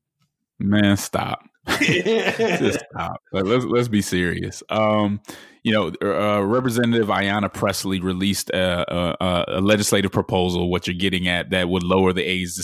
Man, 0.62 0.98
stop. 0.98 1.44
Just 1.68 2.80
stop. 2.92 3.22
let's 3.32 3.66
let's 3.66 3.88
be 3.88 4.02
serious. 4.02 4.64
Um, 4.70 5.22
you 5.64 5.72
know, 5.72 5.92
uh, 6.02 6.42
Representative 6.44 7.08
Ayanna 7.08 7.54
Pressley 7.54 8.00
released 8.00 8.50
a, 8.50 8.94
a, 9.24 9.46
a, 9.48 9.62
legislative 9.62 10.12
proposal. 10.12 10.72
What 10.72 10.88
you're 10.88 10.96
getting 10.96 11.28
at 11.28 11.52
that 11.52 11.70
would 11.70 11.84
lower 11.84 12.14
the 12.14 12.24
age 12.24 12.58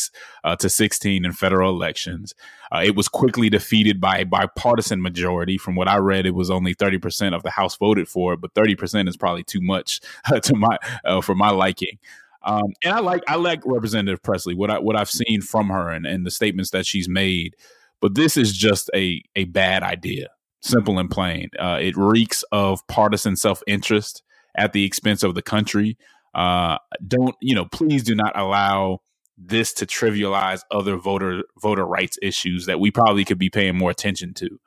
uh, 0.44 0.56
to 0.56 0.68
16 0.68 1.24
in 1.24 1.32
federal 1.32 1.70
elections. 1.70 2.34
Uh, 2.72 2.82
it 2.84 2.96
was 2.96 3.08
quickly 3.08 3.52
defeated 3.52 4.02
by 4.02 4.18
a 4.18 4.26
bipartisan 4.26 5.04
majority. 5.04 5.60
From 5.60 5.76
what 5.76 5.88
I 5.88 5.98
read, 5.98 6.26
it 6.26 6.34
was 6.34 6.50
only 6.50 6.74
30 6.74 6.98
percent 6.98 7.36
of 7.36 7.44
the 7.44 7.52
House 7.52 7.78
voted 7.78 8.08
for 8.08 8.34
it, 8.34 8.42
but 8.42 8.56
30 8.56 8.76
percent 8.76 9.10
is 9.10 9.18
probably 9.18 9.44
too 9.44 9.62
much 9.62 10.02
to 10.42 10.56
my 10.56 10.78
uh, 11.06 11.22
for 11.22 11.36
my 11.36 11.52
liking. 11.52 12.00
Um, 12.42 12.74
and 12.84 12.96
I 12.96 13.00
like 13.00 13.24
I 13.28 13.36
like 13.36 13.62
Representative 13.66 14.24
Pressley. 14.24 14.56
What 14.56 14.72
I 14.72 14.80
what 14.80 14.96
I've 14.96 15.10
seen 15.10 15.42
from 15.42 15.70
her 15.70 15.90
and, 15.90 16.08
and 16.08 16.26
the 16.26 16.32
statements 16.32 16.72
that 16.72 16.86
she's 16.86 17.08
made. 17.08 17.56
But 18.02 18.16
this 18.16 18.38
is 18.38 18.56
just 18.56 18.90
a 18.94 19.22
a 19.36 19.46
bad 19.46 19.84
idea, 19.84 20.30
simple 20.62 21.00
and 21.00 21.10
plain. 21.10 21.50
Uh, 21.58 21.80
it 21.82 21.96
reeks 21.98 22.44
of 22.52 22.86
partisan 22.88 23.36
self 23.36 23.62
interest 23.68 24.24
at 24.58 24.74
the 24.74 24.84
expense 24.84 25.24
of 25.24 25.36
the 25.36 25.42
country. 25.42 25.98
Uh, 26.34 26.78
don't 27.08 27.36
you 27.42 27.56
know? 27.56 27.66
Please 27.66 28.04
do 28.04 28.16
not 28.16 28.38
allow 28.38 29.02
this 29.38 29.74
to 29.74 29.86
trivialize 29.86 30.62
other 30.72 30.98
voter 30.98 31.44
voter 31.62 31.86
rights 31.86 32.18
issues 32.22 32.66
that 32.66 32.80
we 32.80 32.92
probably 32.92 33.24
could 33.24 33.40
be 33.40 33.50
paying 33.50 33.78
more 33.78 33.92
attention 33.92 34.34
to. 34.36 34.60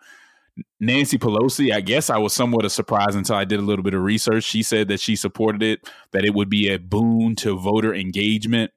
Nancy 0.78 1.18
Pelosi, 1.18 1.72
I 1.72 1.80
guess 1.80 2.10
I 2.10 2.18
was 2.18 2.32
somewhat 2.32 2.64
a 2.64 2.70
surprise 2.70 3.14
until 3.14 3.36
I 3.36 3.44
did 3.44 3.60
a 3.60 3.62
little 3.62 3.82
bit 3.82 3.94
of 3.94 4.02
research. 4.02 4.44
She 4.44 4.62
said 4.62 4.88
that 4.88 5.00
she 5.00 5.16
supported 5.16 5.62
it, 5.62 5.88
that 6.12 6.24
it 6.24 6.34
would 6.34 6.50
be 6.50 6.68
a 6.68 6.78
boon 6.78 7.34
to 7.36 7.56
voter 7.58 7.94
engagement, 7.94 8.72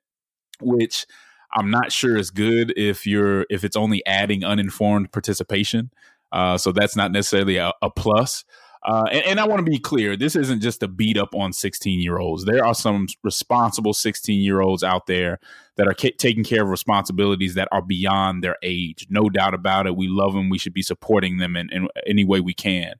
which 0.61 1.05
I'm 1.53 1.69
not 1.69 1.91
sure 1.91 2.17
it's 2.17 2.29
good 2.29 2.73
if 2.77 3.05
you're 3.05 3.45
if 3.49 3.63
it's 3.63 3.77
only 3.77 4.05
adding 4.05 4.43
uninformed 4.43 5.11
participation. 5.11 5.91
Uh, 6.31 6.57
so 6.57 6.71
that's 6.71 6.95
not 6.95 7.11
necessarily 7.11 7.57
a, 7.57 7.71
a 7.81 7.91
plus. 7.91 8.43
Uh, 8.85 9.05
and, 9.11 9.25
and, 9.25 9.39
I 9.39 9.47
want 9.47 9.63
to 9.63 9.71
be 9.71 9.79
clear: 9.79 10.17
this 10.17 10.35
isn't 10.35 10.61
just 10.61 10.83
a 10.83 10.89
beat 10.89 11.17
up 11.17 11.33
on 11.35 11.53
16 11.53 12.01
year 12.01 12.17
olds. 12.17 12.43
There 12.43 12.65
are 12.65 12.73
some 12.73 13.07
responsible 13.23 13.93
16 13.93 14.41
year 14.41 14.59
olds 14.59 14.83
out 14.83 15.05
there 15.07 15.39
that 15.77 15.87
are 15.87 15.93
ca- 15.93 16.15
taking 16.17 16.43
care 16.43 16.63
of 16.63 16.69
responsibilities 16.69 17.53
that 17.53 17.69
are 17.71 17.81
beyond 17.81 18.43
their 18.43 18.57
age. 18.61 19.07
No 19.09 19.29
doubt 19.29 19.53
about 19.53 19.87
it. 19.87 19.95
We 19.95 20.07
love 20.09 20.33
them. 20.33 20.49
We 20.49 20.57
should 20.57 20.73
be 20.73 20.81
supporting 20.81 21.37
them 21.37 21.55
in, 21.55 21.69
in 21.71 21.87
any 22.05 22.25
way 22.25 22.41
we 22.41 22.53
can. 22.53 22.95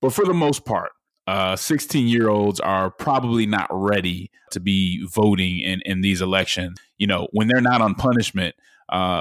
But 0.00 0.12
for 0.12 0.24
the 0.24 0.34
most 0.34 0.64
part, 0.64 0.92
16 1.56 2.06
uh, 2.06 2.08
year 2.08 2.28
olds 2.28 2.60
are 2.60 2.90
probably 2.90 3.46
not 3.46 3.68
ready 3.70 4.30
to 4.50 4.60
be 4.60 5.04
voting 5.06 5.58
in, 5.58 5.80
in 5.84 6.00
these 6.00 6.20
elections. 6.20 6.78
You 6.96 7.06
know, 7.06 7.28
when 7.32 7.48
they're 7.48 7.60
not 7.60 7.80
on 7.80 7.94
punishment, 7.94 8.54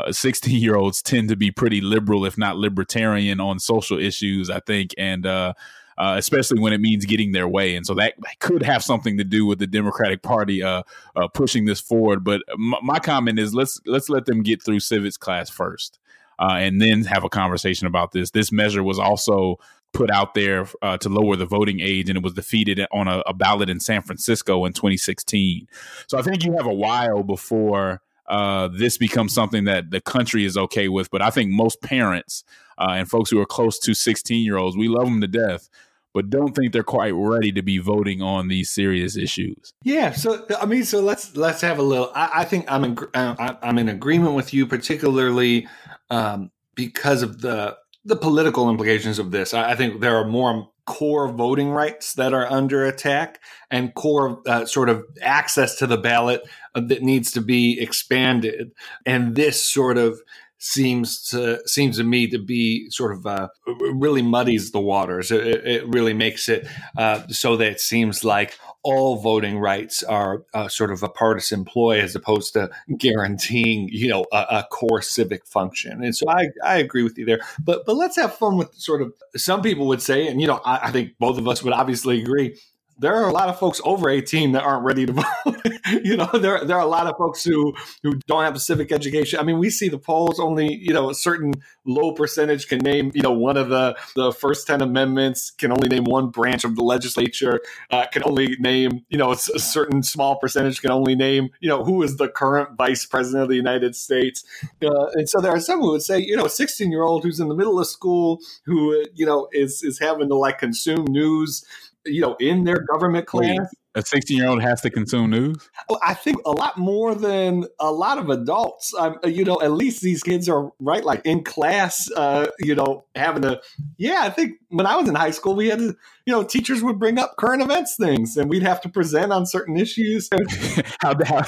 16 0.10 0.56
uh, 0.56 0.58
year 0.58 0.76
olds 0.76 1.02
tend 1.02 1.30
to 1.30 1.36
be 1.36 1.52
pretty 1.52 1.82
liberal, 1.82 2.26
if 2.26 2.38
not 2.38 2.58
libertarian, 2.58 3.40
on 3.40 3.60
social 3.60 4.00
issues, 4.00 4.50
I 4.50 4.60
think. 4.62 4.94
And, 4.98 5.26
uh, 5.26 5.54
uh, 5.98 6.16
especially 6.18 6.60
when 6.60 6.74
it 6.74 6.80
means 6.80 7.06
getting 7.06 7.32
their 7.32 7.48
way. 7.48 7.76
And 7.76 7.86
so 7.86 7.96
that, 7.96 8.14
that, 8.20 8.40
could 8.40 8.62
have 8.62 8.84
something 8.84 9.18
to 9.18 9.24
do 9.24 9.46
with 9.46 9.58
the 9.58 9.66
Democratic 9.66 10.22
Party 10.22 10.62
uh, 10.62 10.84
uh, 11.16 11.28
pushing 11.30 11.66
this 11.66 11.82
forward. 11.82 12.24
But 12.24 12.44
m- 12.52 12.76
my 12.84 13.00
comment 13.00 13.40
is 13.40 13.56
let's 13.56 13.82
let's 13.86 14.08
let 14.10 14.26
them 14.26 14.44
get 14.44 14.62
through 14.62 14.80
civics 14.80 15.18
class 15.18 15.50
first, 15.50 15.98
uh, 16.40 16.54
and 16.60 16.80
then 16.80 17.04
have 17.06 17.24
a 17.24 17.30
conversation 17.30 17.88
about 17.88 18.12
this. 18.12 18.30
This 18.30 18.52
measure 18.52 18.84
was 18.84 19.00
also 19.00 19.58
put 19.98 20.12
out 20.12 20.36
there 20.36 20.68
uh, 20.84 20.96
to 20.96 21.10
lower 21.10 21.36
the 21.36 21.48
voting 21.48 21.80
age, 21.80 22.08
and 22.08 22.18
it 22.18 22.24
was 22.24 22.34
defeated 22.34 22.86
on 22.92 23.08
a, 23.08 23.24
a, 23.26 23.34
ballot 23.34 23.68
in 23.68 23.80
San 23.80 24.04
Francisco 24.04 24.64
in 24.66 24.72
2016. 24.72 25.68
So 26.06 26.20
I 26.20 26.22
think 26.22 26.46
you 26.46 26.54
have 26.54 26.68
a 26.68 26.74
while 26.74 27.24
before 27.24 28.04
uh, 28.28 28.68
this 28.68 29.00
becomes 29.00 29.34
something 29.34 29.64
that 29.64 29.90
the 29.90 30.00
country 30.00 30.46
is 30.46 30.56
okay 30.56 30.88
with. 30.88 31.10
But 31.10 31.24
I 31.24 31.32
think 31.32 31.50
most 31.50 31.82
parents 31.82 32.44
uh, 32.78 32.92
and 32.92 33.10
folks 33.10 33.32
who 33.32 33.40
are 33.40 33.46
close 33.46 33.80
to 33.80 33.96
16 33.96 34.46
year 34.46 34.58
olds, 34.58 34.78
we 34.78 34.88
love 34.88 35.06
them 35.06 35.20
to 35.22 35.28
death, 35.28 35.68
but 36.14 36.30
don't 36.30 36.56
think 36.56 36.74
they're 36.74 36.84
quite 36.84 37.16
ready 37.16 37.52
to 37.54 37.64
be 37.64 37.80
voting 37.80 38.22
on 38.22 38.50
these 38.50 38.70
serious 38.70 39.18
issues. 39.18 39.74
Yeah, 39.82 40.12
so 40.12 40.46
I 40.62 40.68
mean, 40.68 40.86
so 40.86 41.02
let's 41.02 41.36
let's 41.36 41.62
have 41.62 41.80
a 41.80 41.84
little. 41.84 42.12
I, 42.14 42.30
I 42.36 42.46
think 42.46 42.72
I'm 42.72 42.84
in 42.84 42.98
I'm 43.16 43.80
in 43.80 43.90
agreement 43.90 44.36
with 44.36 44.54
you, 44.54 44.68
particularly 44.68 45.68
um, 46.12 46.52
because 46.76 47.24
of 47.24 47.42
the 47.42 47.78
the 48.08 48.16
political 48.16 48.70
implications 48.70 49.20
of 49.20 49.32
this. 49.32 49.54
I, 49.54 49.76
think 49.76 50.00
there 50.00 50.16
are 50.16 50.26
more 50.26 50.70
core 50.86 51.28
voting 51.28 51.70
rights 51.70 52.14
that 52.14 52.34
are 52.34 52.50
under 52.50 52.86
attack 52.86 53.42
and 53.70 53.94
core 53.94 54.42
uh, 54.48 54.66
sort 54.66 54.88
of 54.88 55.04
access 55.22 55.76
to 55.76 55.88
the 55.88 55.98
ballot 55.98 56.42
uh, 56.74 56.82
that 56.88 57.04
needs 57.04 57.32
to 57.32 57.42
be 57.42 57.80
expanded. 57.80 58.72
And 59.06 59.36
this 59.36 59.64
sort 59.64 59.98
of 59.98 60.22
seems 60.58 61.22
to 61.30 61.60
seems 61.68 61.98
to 61.98 62.04
me 62.04 62.28
to 62.28 62.40
be 62.40 62.90
sort 62.90 63.12
of 63.12 63.26
uh, 63.26 63.50
really 63.94 64.22
muddies 64.22 64.72
the 64.72 64.80
waters. 64.80 65.30
It, 65.30 65.66
it 65.66 65.88
really 65.88 66.14
makes 66.14 66.48
it 66.50 66.66
uh, 66.98 67.28
so 67.28 67.58
that 67.58 67.74
it 67.74 67.82
seems 67.82 68.24
like 68.24 68.58
all 68.88 69.18
voting 69.18 69.60
rights 69.60 70.02
are 70.02 70.46
uh, 70.54 70.70
sort 70.70 70.92
of 70.92 71.04
a 71.04 71.10
partisan 71.10 71.66
ploy 71.66 72.00
as 72.00 72.16
opposed 72.16 72.54
to 72.54 72.70
guaranteeing 72.98 73.90
you 73.92 74.08
know 74.08 74.26
a, 74.32 74.46
a, 74.50 74.68
core 74.72 75.02
civic 75.02 75.46
function. 75.46 76.02
And 76.02 76.16
so 76.16 76.26
I 76.30 76.48
I 76.64 76.78
agree 76.78 77.04
with 77.04 77.18
you 77.18 77.26
there. 77.26 77.42
But 77.60 77.86
but 77.86 77.98
let's 77.98 78.16
have 78.16 78.34
fun 78.34 78.56
with 78.56 78.74
sort 78.76 79.02
of 79.02 79.14
some 79.36 79.62
people 79.62 79.88
would 79.88 80.02
say, 80.02 80.28
and 80.28 80.40
you 80.40 80.48
know 80.48 80.62
I, 80.64 80.88
I 80.88 80.92
think 80.92 81.16
both 81.20 81.38
of 81.38 81.46
us 81.50 81.62
would 81.64 81.74
obviously 81.74 82.22
agree 82.22 82.58
there 83.00 83.16
are 83.16 83.28
a 83.28 83.32
lot 83.32 83.50
of 83.50 83.60
folks 83.60 83.80
over 83.84 84.10
18 84.10 84.54
that 84.54 84.64
aren't 84.64 84.84
ready 84.84 85.06
to 85.06 85.14
vote. 85.46 85.68
you 86.04 86.18
know, 86.18 86.30
there, 86.34 86.64
there 86.66 86.78
are 86.78 86.84
a 86.84 86.88
lot 86.88 87.08
of 87.08 87.16
folks 87.18 87.44
who, 87.44 87.74
who 88.04 88.16
don't 88.28 88.44
have 88.44 88.56
a 88.56 88.60
civic 88.60 88.92
education. 88.92 89.40
I 89.40 89.44
mean, 89.44 89.60
we 89.60 89.70
see 89.70 89.90
the 89.90 89.98
polls 89.98 90.40
only, 90.40 90.74
you 90.74 90.94
know, 90.94 91.10
a 91.10 91.16
certain 91.16 91.54
low 91.86 92.12
percentage 92.14 92.68
can 92.68 92.80
name, 92.80 93.12
you 93.14 93.22
know, 93.22 93.32
one 93.32 93.58
of 93.58 93.70
the, 93.70 93.98
the 94.16 94.32
first 94.32 94.68
10 94.68 94.82
amendments, 94.82 95.52
can 95.52 95.72
only 95.72 95.88
name 95.88 96.06
one 96.06 96.30
branch 96.30 96.64
of 96.64 96.76
the 96.76 96.84
legislature, 96.84 97.62
uh, 97.92 98.06
can 98.08 98.24
only 98.26 98.56
name, 98.60 99.06
you 99.10 99.18
know, 99.18 99.30
a, 99.30 99.38
a 99.56 99.60
certain 99.60 100.04
small 100.04 100.38
percentage 100.40 100.82
can 100.82 100.92
only 100.92 101.16
name, 101.16 101.50
you 101.60 101.70
know, 101.70 101.84
who 101.84 102.02
is 102.04 102.18
the 102.18 102.28
current 102.28 102.78
vice 102.78 103.06
president 103.06 103.44
of 103.44 103.50
the 103.50 103.56
United 103.56 103.96
States. 103.96 104.44
Uh, 104.82 105.08
and 105.14 105.30
so 105.30 105.40
there 105.40 105.52
are 105.52 105.60
some 105.60 105.80
who 105.80 105.92
would 105.92 106.02
say, 106.02 106.20
you 106.20 106.36
know, 106.36 106.46
a 106.46 106.50
16 106.50 106.92
year 106.92 107.04
old 107.04 107.24
who's 107.24 107.40
in 107.40 107.48
the 107.48 107.56
middle 107.56 107.80
of 107.80 107.88
school 107.88 108.40
who, 108.66 109.06
you 109.14 109.26
know, 109.26 109.48
is, 109.52 109.84
is 109.84 110.00
having 110.00 110.28
to 110.28 110.36
like 110.36 110.58
consume 110.58 111.06
news 111.06 111.66
you 112.08 112.22
know, 112.22 112.36
in 112.40 112.64
their 112.64 112.80
government 112.92 113.28
class. 113.28 113.74
A 113.96 114.02
16 114.04 114.38
year 114.38 114.48
old 114.48 114.62
has 114.62 114.82
to 114.82 114.92
consume 114.92 115.32
news? 115.32 115.70
I 116.04 116.14
think 116.14 116.38
a 116.46 116.52
lot 116.52 116.78
more 116.78 117.16
than 117.16 117.66
a 117.80 117.92
lot 117.92 118.20
of 118.20 118.30
adults. 118.30 118.94
Um, 118.94 119.18
you 119.24 119.44
know, 119.44 119.60
at 119.60 119.72
least 119.72 120.02
these 120.02 120.22
kids 120.22 120.48
are, 120.48 120.72
right, 120.80 121.04
like 121.04 121.26
in 121.26 121.44
class, 121.44 122.08
uh, 122.16 122.48
you 122.60 122.76
know, 122.76 123.06
having 123.16 123.42
to, 123.42 123.60
yeah, 123.98 124.20
I 124.22 124.30
think 124.30 124.60
when 124.70 124.86
I 124.86 124.96
was 124.98 125.10
in 125.10 125.16
high 125.16 125.32
school, 125.32 125.56
we 125.56 125.70
had 125.70 125.80
to, 125.80 125.96
you 126.26 126.34
know, 126.34 126.44
teachers 126.44 126.84
would 126.84 127.00
bring 127.00 127.18
up 127.18 127.38
current 127.38 127.64
events 127.64 127.96
things 127.96 128.38
and 128.38 128.52
we'd 128.52 128.62
have 128.62 128.82
to 128.82 128.90
present 128.90 129.32
on 129.32 129.48
certain 129.48 129.78
issues. 129.78 130.30
how, 131.02 131.16
how 131.26 131.42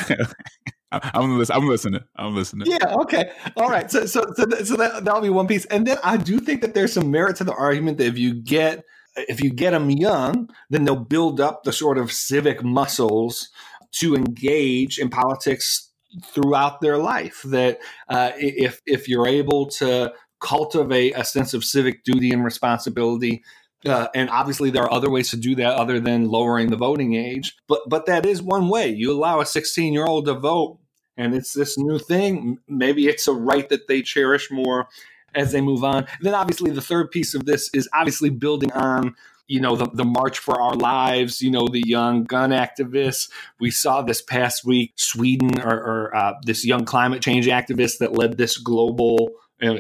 I'm 0.92 1.38
listening. 1.38 1.58
I'm 1.58 1.68
listening. 1.68 2.02
I'm 2.16 2.36
listening. 2.36 2.68
Yeah. 2.70 2.96
Okay. 3.02 3.32
All 3.58 3.70
right. 3.70 3.90
So, 3.92 4.06
so, 4.06 4.26
so, 4.36 4.50
so 4.64 4.76
that, 4.76 5.06
that'll 5.06 5.22
be 5.22 5.30
one 5.30 5.48
piece. 5.48 5.66
And 5.66 5.86
then 5.86 5.98
I 6.04 6.18
do 6.18 6.40
think 6.40 6.62
that 6.62 6.74
there's 6.74 6.94
some 6.94 7.12
merit 7.12 7.36
to 7.38 7.44
the 7.44 7.54
argument 7.54 8.00
that 8.00 8.08
if 8.08 8.18
you 8.18 8.34
get 8.34 8.86
if 9.28 9.42
you 9.44 9.50
get 9.52 9.72
them 9.72 9.90
young, 9.90 10.50
then 10.70 10.86
they'll 10.86 10.96
build 10.96 11.42
up 11.42 11.64
the 11.64 11.74
sort 11.74 11.98
of 11.98 12.12
civic 12.12 12.64
muscles 12.64 13.50
to 13.92 14.16
engage 14.16 15.00
in 15.00 15.10
politics 15.10 15.90
throughout 16.26 16.82
their 16.82 16.98
life. 16.98 17.42
That 17.46 17.80
uh, 18.08 18.32
if 18.38 18.82
if 18.86 19.08
you're 19.08 19.28
able 19.28 19.68
to 19.68 20.14
cultivate 20.40 21.14
a 21.16 21.24
sense 21.24 21.54
of 21.54 21.64
civic 21.64 22.04
duty 22.04 22.32
and 22.32 22.44
responsibility. 22.44 23.44
Uh, 23.86 24.08
and 24.14 24.30
obviously, 24.30 24.70
there 24.70 24.84
are 24.84 24.92
other 24.92 25.10
ways 25.10 25.30
to 25.30 25.38
do 25.38 25.56
that 25.56 25.76
other 25.76 26.00
than 26.00 26.30
lowering 26.30 26.70
the 26.70 26.78
voting 26.78 27.14
age. 27.14 27.56
But 27.68 27.82
but 27.88 28.06
that 28.08 28.26
is 28.26 28.42
one 28.42 28.68
way. 28.68 28.90
You 28.90 29.12
allow 29.12 29.40
a 29.40 29.46
16 29.46 29.94
year 29.94 30.06
old 30.06 30.26
to 30.26 30.34
vote, 30.34 30.80
and 31.16 31.34
it's 31.34 31.54
this 31.54 31.78
new 31.78 32.00
thing. 32.00 32.58
Maybe 32.68 33.08
it's 33.08 33.28
a 33.28 33.34
right 33.34 33.68
that 33.70 33.88
they 33.88 34.02
cherish 34.02 34.52
more 34.52 34.88
as 35.36 35.52
they 35.52 35.62
move 35.62 35.84
on. 35.84 35.98
And 35.98 36.24
then 36.24 36.34
obviously 36.34 36.72
the 36.72 36.82
third 36.82 37.12
piece 37.12 37.34
of 37.34 37.46
this 37.46 37.70
is 37.74 37.90
obviously 37.94 38.30
building 38.30 38.72
on 38.74 39.16
you 39.48 39.60
know 39.60 39.76
the, 39.76 39.90
the 39.94 40.06
march 40.06 40.38
for 40.38 40.62
our 40.62 40.76
lives 40.76 41.42
you 41.42 41.50
know 41.50 41.68
the 41.68 41.82
young 41.86 42.24
gun 42.24 42.52
activists 42.52 43.30
we 43.60 43.72
saw 43.72 44.02
this 44.04 44.22
past 44.22 44.64
week 44.64 44.94
sweden 44.96 45.60
or, 45.62 45.74
or 45.74 46.16
uh, 46.16 46.34
this 46.44 46.64
young 46.64 46.86
climate 46.86 47.22
change 47.22 47.48
activist 47.48 47.98
that 47.98 48.14
led 48.14 48.38
this 48.38 48.58
global 48.58 49.32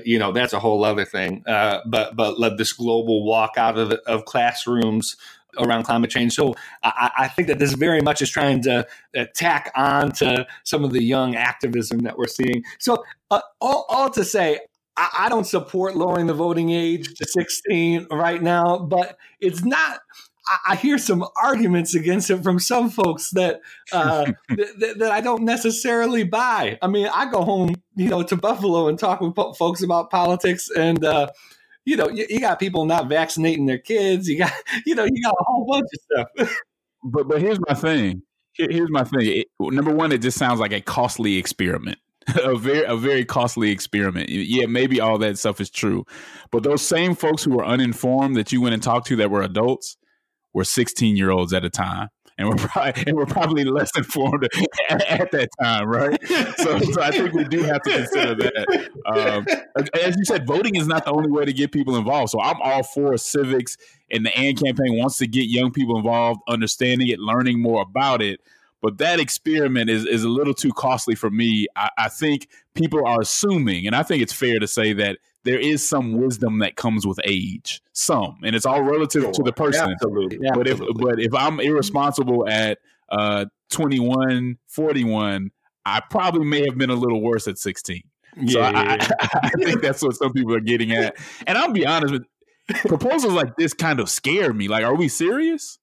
you 0.04 0.18
know 0.18 0.32
that's 0.32 0.54
a 0.54 0.60
whole 0.60 0.84
other 0.84 1.06
thing 1.06 1.44
uh, 1.48 1.80
but 1.86 2.16
but 2.16 2.40
led 2.40 2.58
this 2.58 2.74
global 2.74 3.24
walk 3.24 3.58
out 3.58 3.78
of, 3.78 3.92
of 4.08 4.26
classrooms 4.26 5.16
around 5.58 5.84
climate 5.84 6.12
change. 6.12 6.34
So 6.34 6.56
I, 6.84 7.12
I, 7.18 7.28
think 7.28 7.48
that 7.48 7.60
this 7.60 7.74
very 7.74 8.02
much 8.02 8.22
is 8.22 8.30
trying 8.30 8.62
to 8.64 8.88
tack 9.34 9.72
on 9.76 10.12
to 10.14 10.46
some 10.64 10.84
of 10.84 10.92
the 10.92 11.04
young 11.04 11.36
activism 11.36 12.00
that 12.00 12.18
we're 12.18 12.28
seeing. 12.28 12.64
So 12.78 13.04
uh, 13.32 13.42
all, 13.60 13.86
all 13.90 14.10
to 14.12 14.24
say, 14.24 14.60
I, 15.00 15.26
I 15.26 15.30
don't 15.30 15.46
support 15.46 15.96
lowering 15.96 16.28
the 16.28 16.34
voting 16.34 16.72
age 16.72 17.14
to 17.16 17.26
16 17.26 18.08
right 18.12 18.42
now, 18.42 18.78
but 18.80 19.18
it's 19.40 19.64
not. 19.64 20.02
I, 20.68 20.76
hear 20.76 20.98
some 20.98 21.24
arguments 21.40 21.94
against 21.94 22.32
it 22.32 22.42
from 22.42 22.58
some 22.58 22.90
folks 22.90 23.30
that, 23.32 23.62
uh, 23.94 24.32
that 24.50 24.96
that 24.98 25.12
I 25.12 25.22
don't 25.22 25.44
necessarily 25.44 26.24
buy. 26.24 26.80
I 26.82 26.88
mean, 26.88 27.08
I 27.14 27.30
go 27.30 27.44
home, 27.44 27.76
you 27.96 28.10
know, 28.10 28.24
to 28.24 28.36
Buffalo 28.36 28.88
and 28.88 28.98
talk 28.98 29.22
with 29.22 29.36
po- 29.36 29.54
folks 29.54 29.84
about 29.84 30.10
politics, 30.10 30.72
and 30.76 31.06
uh, 31.06 31.28
you 31.86 31.96
know, 31.98 32.10
you, 32.10 32.26
you, 32.30 32.40
got 32.40 32.60
people 32.60 32.86
not 32.86 33.08
vaccinating 33.08 33.68
their 33.68 33.78
kids. 33.78 34.28
You 34.28 34.40
got, 34.40 34.52
you 34.88 34.96
know, 34.96 35.06
you 35.06 35.24
got 35.24 35.36
a 35.40 35.44
whole 35.46 35.68
bunch 35.68 35.88
of 35.94 36.28
stuff. 36.40 36.58
but 37.04 37.28
but 37.28 37.40
here's 37.40 37.60
my 37.68 37.76
thing. 37.76 38.24
Here's 38.54 38.90
my 38.90 39.04
thing. 39.04 39.22
It, 39.22 39.48
number 39.60 39.94
one, 39.94 40.12
it 40.12 40.24
just 40.24 40.40
sounds 40.40 40.60
like 40.60 40.74
a 40.74 40.82
costly 40.82 41.38
experiment. 41.38 42.00
a 42.44 42.56
very 42.56 42.84
a 42.84 42.96
very 42.96 43.26
costly 43.26 43.72
experiment. 43.72 44.30
Yeah, 44.30 44.66
maybe 44.66 45.00
all 45.00 45.18
that 45.20 45.38
stuff 45.38 45.62
is 45.62 45.70
true, 45.70 46.06
but 46.52 46.64
those 46.64 46.82
same 46.82 47.16
folks 47.16 47.44
who 47.44 47.52
were 47.52 47.66
uninformed 47.66 48.36
that 48.36 48.52
you 48.52 48.62
went 48.62 48.74
and 48.74 48.84
talked 48.84 49.08
to 49.08 49.16
that 49.18 49.32
were 49.32 49.42
adults 49.42 49.98
were 50.54 50.64
16 50.64 51.16
year 51.16 51.32
olds 51.32 51.54
at 51.54 51.64
a 51.64 51.70
time. 51.70 52.10
And 52.38 52.48
we're 52.48 52.56
probably 52.58 53.04
and 53.06 53.16
we're 53.16 53.26
probably 53.26 53.64
less 53.66 53.92
informed 53.98 54.48
at, 54.90 55.02
at 55.08 55.32
that 55.32 55.50
time, 55.62 55.88
right? 55.88 56.18
So, 56.58 56.80
so, 56.80 57.02
I 57.02 57.12
think 57.12 57.34
we 57.34 57.44
do 57.44 57.64
have 57.64 57.82
to 57.84 57.92
consider 57.92 58.36
that. 58.36 58.90
Um, 59.06 59.46
as 59.94 60.16
you 60.16 60.24
said, 60.24 60.48
voting 60.48 60.76
is 60.76 60.88
not 60.88 61.06
the 61.06 61.12
only 61.12 61.30
way 61.30 61.46
to 61.46 61.54
get 61.54 61.72
people 61.72 61.98
involved. 61.98 62.32
So 62.32 62.40
I'm 62.42 62.62
all 62.62 62.84
for 62.84 63.18
civics, 63.18 63.78
and 64.10 64.26
the 64.26 64.36
AND 64.38 64.58
campaign 64.58 64.98
wants 64.98 65.18
to 65.18 65.28
get 65.28 65.50
young 65.50 65.72
people 65.72 65.98
involved, 65.98 66.42
understanding 66.48 67.08
it, 67.10 67.20
learning 67.20 67.62
more 67.62 67.82
about 67.82 68.22
it. 68.22 68.40
But 68.82 68.98
that 69.00 69.20
experiment 69.20 69.90
is, 69.90 70.06
is 70.06 70.24
a 70.24 70.30
little 70.30 70.54
too 70.54 70.72
costly 70.72 71.16
for 71.16 71.30
me. 71.30 71.68
I, 71.76 71.90
I 71.98 72.10
think 72.10 72.48
people 72.76 73.06
are 73.06 73.22
assuming, 73.22 73.88
and 73.88 73.96
I 73.96 74.04
think 74.04 74.24
it's 74.24 74.34
fair 74.34 74.60
to 74.60 74.68
say 74.68 74.94
that 74.94 75.18
there 75.44 75.60
is 75.60 75.88
some 75.88 76.14
wisdom 76.14 76.60
that 76.60 76.76
comes 76.76 77.06
with 77.06 77.20
age, 77.26 77.82
some, 77.94 78.38
and 78.44 78.56
it's 78.56 78.66
all 78.66 78.82
relative 78.82 79.24
sure. 79.24 79.32
to 79.32 79.44
the 79.44 79.54
person. 79.54 79.92
Absolutely. 79.92 80.38
But 80.54 80.68
Absolutely. 80.68 80.88
if 80.88 80.98
but 80.98 81.20
if 81.20 81.34
I'm 81.34 81.60
irresponsible 81.60 82.48
at 82.48 82.80
uh, 83.10 83.46
21, 83.70 84.58
41, 84.68 85.52
I 85.86 86.02
probably 86.10 86.46
may 86.46 86.66
have 86.66 86.78
been 86.78 86.90
a 86.90 86.96
little 86.96 87.22
worse 87.22 87.48
at 87.48 87.58
16. 87.58 88.04
Yeah, 88.38 88.54
so 88.54 88.60
yeah, 88.60 88.70
I, 88.70 89.08
I, 89.20 89.40
I, 89.44 89.50
think 89.64 89.82
that's 89.82 90.02
what 90.02 90.16
some 90.16 90.32
people 90.34 90.54
are 90.54 90.60
getting 90.60 90.92
at. 90.92 91.16
And 91.48 91.58
I'll 91.58 91.72
be 91.72 91.86
honest 91.86 92.14
with 92.14 92.26
proposals 92.86 93.34
like 93.34 93.56
this 93.56 93.74
kind 93.74 94.00
of 94.00 94.10
scare 94.10 94.54
me. 94.54 94.68
Like, 94.68 94.84
are 94.84 94.96
we 94.96 95.08
serious? 95.08 95.79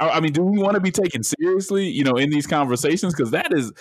I, 0.00 0.20
mean, 0.20 0.32
do 0.32 0.42
we 0.42 0.58
want 0.58 0.74
to 0.74 0.80
be 0.80 0.90
taken 0.90 1.22
seriously, 1.22 1.88
you 1.88 2.04
know, 2.04 2.16
in 2.16 2.30
these 2.30 2.46
conversations? 2.46 3.14
Because 3.14 3.32
that 3.32 3.52
is 3.52 3.72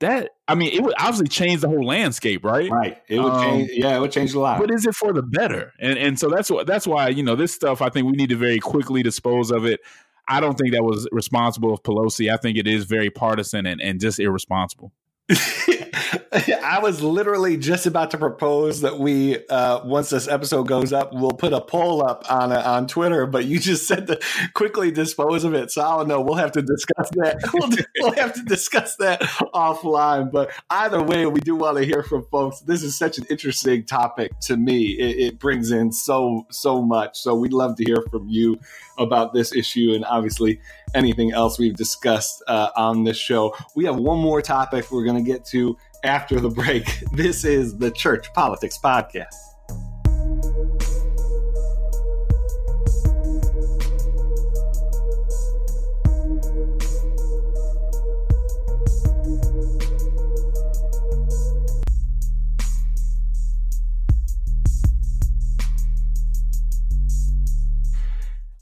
that. 0.00 0.30
I 0.46 0.54
mean, 0.54 0.72
it 0.72 0.82
would 0.82 0.94
obviously 0.98 1.28
change 1.28 1.60
the 1.60 1.68
whole 1.68 1.84
landscape, 1.84 2.44
right? 2.44 2.70
Right. 2.70 2.98
It 3.08 3.20
would 3.20 3.32
um, 3.32 3.42
change. 3.42 3.70
Yeah, 3.72 3.96
it 3.96 4.00
would 4.00 4.12
change 4.12 4.34
a 4.34 4.40
lot. 4.40 4.60
But 4.60 4.70
is 4.70 4.86
it 4.86 4.94
for 4.94 5.12
the 5.12 5.22
better? 5.22 5.72
And 5.80 5.98
and 5.98 6.18
so 6.18 6.28
that's 6.28 6.50
what 6.50 6.66
that's 6.66 6.86
why 6.86 7.08
you 7.08 7.22
know 7.22 7.36
this 7.36 7.52
stuff. 7.52 7.80
I 7.80 7.88
think 7.88 8.06
we 8.06 8.12
need 8.12 8.30
to 8.30 8.36
very 8.36 8.58
quickly 8.58 9.02
dispose 9.02 9.50
of 9.50 9.64
it. 9.64 9.80
I 10.28 10.40
don't 10.40 10.58
think 10.58 10.72
that 10.74 10.84
was 10.84 11.08
responsible 11.10 11.72
of 11.72 11.82
Pelosi. 11.82 12.32
I 12.32 12.36
think 12.36 12.58
it 12.58 12.66
is 12.66 12.84
very 12.84 13.08
partisan 13.08 13.66
and, 13.66 13.80
and 13.80 13.98
just 13.98 14.20
irresponsible. 14.20 14.92
I 16.62 16.80
was 16.80 17.02
literally 17.02 17.56
just 17.56 17.86
about 17.86 18.10
to 18.10 18.18
propose 18.18 18.82
that 18.82 18.98
we, 18.98 19.46
uh, 19.48 19.84
once 19.84 20.10
this 20.10 20.28
episode 20.28 20.64
goes 20.64 20.92
up, 20.92 21.12
we'll 21.12 21.30
put 21.30 21.52
a 21.52 21.60
poll 21.60 22.06
up 22.06 22.30
on 22.30 22.52
uh, 22.52 22.62
on 22.64 22.86
Twitter. 22.86 23.26
But 23.26 23.46
you 23.46 23.58
just 23.58 23.86
said 23.86 24.06
to 24.08 24.20
quickly 24.54 24.90
dispose 24.90 25.44
of 25.44 25.54
it, 25.54 25.70
so 25.70 25.82
I 25.82 25.96
don't 25.96 26.08
know. 26.08 26.20
We'll 26.20 26.34
have 26.34 26.52
to 26.52 26.62
discuss 26.62 27.10
that. 27.10 27.38
We'll, 27.58 27.70
we'll 28.00 28.22
have 28.22 28.34
to 28.34 28.42
discuss 28.42 28.96
that 28.96 29.20
offline. 29.22 30.30
But 30.30 30.52
either 30.70 31.02
way, 31.02 31.26
we 31.26 31.40
do 31.40 31.56
want 31.56 31.78
to 31.78 31.84
hear 31.84 32.02
from 32.02 32.24
folks. 32.30 32.60
This 32.60 32.82
is 32.82 32.96
such 32.96 33.18
an 33.18 33.24
interesting 33.30 33.84
topic 33.84 34.38
to 34.40 34.56
me. 34.56 34.88
It, 34.90 35.18
it 35.18 35.38
brings 35.38 35.70
in 35.70 35.90
so 35.92 36.46
so 36.50 36.82
much. 36.82 37.18
So 37.18 37.34
we'd 37.34 37.52
love 37.52 37.76
to 37.76 37.84
hear 37.84 38.02
from 38.10 38.28
you 38.28 38.58
about 38.98 39.32
this 39.32 39.54
issue 39.54 39.92
and 39.94 40.04
obviously 40.04 40.60
anything 40.94 41.32
else 41.32 41.58
we've 41.58 41.76
discussed 41.76 42.42
uh, 42.46 42.70
on 42.76 43.04
this 43.04 43.16
show. 43.16 43.54
We 43.74 43.84
have 43.86 43.96
one 43.96 44.18
more 44.18 44.42
topic 44.42 44.90
we're 44.90 45.04
going 45.04 45.22
to 45.22 45.28
get 45.28 45.44
to 45.46 45.76
after 46.04 46.17
the 46.26 46.50
break. 46.50 47.02
This 47.12 47.44
is 47.44 47.78
the 47.78 47.90
Church 47.90 48.32
Politics 48.34 48.78
Podcast. 48.82 49.34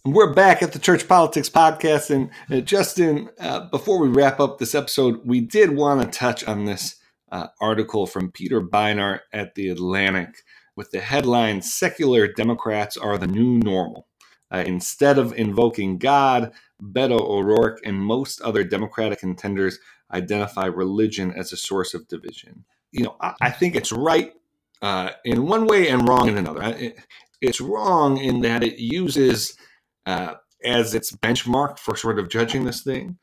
We're 0.05 0.33
back 0.33 0.63
at 0.63 0.73
the 0.73 0.79
Church 0.79 1.09
Politics 1.09 1.51
Podcast. 1.51 2.11
And 2.11 2.31
uh, 2.51 2.61
Justin, 2.61 3.29
uh, 3.41 3.69
before 3.69 3.99
we 3.99 4.09
wrap 4.09 4.41
up 4.41 4.59
this 4.59 4.75
episode, 4.75 5.21
we 5.25 5.41
did 5.41 5.77
want 5.77 6.01
to 6.01 6.19
touch 6.19 6.45
on 6.45 6.65
this 6.65 6.97
uh, 7.37 7.49
article 7.61 8.07
from 8.07 8.33
Peter 8.33 8.63
Beinart 8.63 9.21
at 9.33 9.55
The 9.55 9.69
Atlantic 9.69 10.43
with 10.75 10.91
the 10.91 11.01
headline 11.01 11.61
Secular 11.61 12.27
Democrats 12.27 12.97
Are 12.97 13.19
the 13.19 13.27
New 13.27 13.59
Normal. 13.59 14.07
Uh, 14.51 14.63
instead 14.67 15.19
of 15.19 15.35
invoking 15.35 15.99
God, 15.99 16.53
Beto 16.83 17.21
O'Rourke 17.21 17.81
and 17.85 17.99
most 17.99 18.41
other 18.41 18.65
Democratic 18.65 19.21
contenders 19.21 19.79
identify 20.13 20.67
religion 20.67 21.33
as 21.33 21.53
a 21.53 21.57
source 21.57 21.93
of 21.93 22.09
division. 22.09 22.65
You 22.93 23.05
know, 23.05 23.17
I, 23.21 23.35
I 23.43 23.51
think 23.51 23.75
it's 23.75 23.93
right 23.93 24.33
uh, 24.81 25.11
in 25.25 25.47
one 25.47 25.67
way 25.67 25.89
and 25.89 26.09
wrong 26.09 26.29
in 26.29 26.39
another. 26.39 26.63
It, 26.63 26.97
it's 27.43 27.61
wrong 27.61 28.17
in 28.17 28.41
that 28.43 28.63
it 28.63 28.79
uses 28.79 29.59
uh, 30.07 30.35
as 30.65 30.95
its 30.95 31.13
benchmark 31.13 31.79
for 31.79 31.97
sort 31.97 32.19
of 32.19 32.31
judging 32.31 32.65
this 32.65 32.83
thing, 32.83 33.19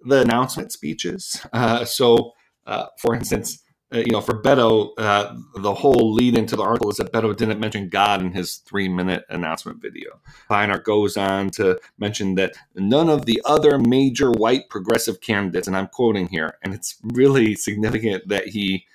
the 0.00 0.22
announcement 0.22 0.72
speeches. 0.72 1.46
Uh, 1.52 1.84
so, 1.84 2.32
uh, 2.66 2.86
for 2.98 3.14
instance, 3.14 3.62
uh, 3.94 3.98
you 3.98 4.12
know, 4.12 4.20
for 4.20 4.40
Beto, 4.40 4.92
uh, 4.96 5.34
the 5.56 5.74
whole 5.74 6.14
lead 6.14 6.36
into 6.36 6.56
the 6.56 6.62
article 6.62 6.90
is 6.90 6.96
that 6.96 7.12
Beto 7.12 7.36
didn't 7.36 7.60
mention 7.60 7.90
God 7.90 8.22
in 8.22 8.32
his 8.32 8.56
three 8.56 8.88
minute 8.88 9.24
announcement 9.28 9.82
video. 9.82 10.20
Beinart 10.50 10.84
goes 10.84 11.16
on 11.16 11.50
to 11.50 11.78
mention 11.98 12.34
that 12.36 12.54
none 12.74 13.10
of 13.10 13.26
the 13.26 13.42
other 13.44 13.78
major 13.78 14.30
white 14.30 14.68
progressive 14.70 15.20
candidates, 15.20 15.66
and 15.66 15.76
I'm 15.76 15.88
quoting 15.88 16.28
here, 16.28 16.56
and 16.62 16.72
it's 16.72 16.96
really 17.12 17.54
significant 17.54 18.28
that 18.28 18.48
he 18.48 18.86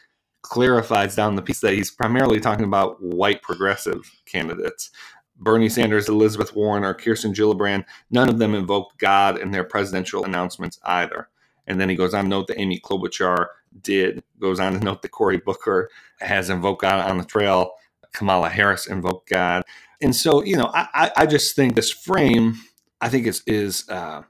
clarifies 0.41 1.15
down 1.15 1.35
the 1.35 1.41
piece 1.41 1.59
that 1.59 1.73
he's 1.73 1.91
primarily 1.91 2.39
talking 2.39 2.65
about 2.65 3.01
white 3.01 3.41
progressive 3.41 4.09
candidates. 4.25 4.89
Bernie 5.39 5.69
Sanders, 5.69 6.09
Elizabeth 6.09 6.55
Warren, 6.55 6.83
or 6.83 6.95
Kirsten 6.95 7.33
Gillibrand, 7.33 7.85
none 8.09 8.29
of 8.29 8.39
them 8.39 8.55
invoked 8.55 8.97
God 8.97 9.37
in 9.37 9.51
their 9.51 9.63
presidential 9.63 10.25
announcements 10.25 10.79
either. 10.83 11.29
And 11.67 11.79
then 11.79 11.89
he 11.89 11.95
goes 11.95 12.13
on 12.13 12.25
to 12.25 12.29
note 12.29 12.47
that 12.47 12.59
Amy 12.59 12.79
Klobuchar 12.79 13.47
did, 13.81 14.23
goes 14.39 14.59
on 14.59 14.73
to 14.73 14.79
note 14.79 15.01
that 15.01 15.09
Cory 15.09 15.37
Booker 15.37 15.89
has 16.19 16.49
invoked 16.49 16.81
God 16.81 17.09
on 17.09 17.17
the 17.17 17.25
trail. 17.25 17.71
Kamala 18.13 18.49
Harris 18.49 18.87
invoked 18.87 19.29
God. 19.29 19.63
And 20.01 20.15
so, 20.15 20.43
you 20.43 20.55
know, 20.57 20.71
I, 20.73 21.11
I 21.17 21.25
just 21.25 21.55
think 21.55 21.75
this 21.75 21.91
frame, 21.91 22.55
I 23.01 23.09
think 23.09 23.27
is, 23.27 23.43
is 23.45 23.87
uh, 23.89 24.23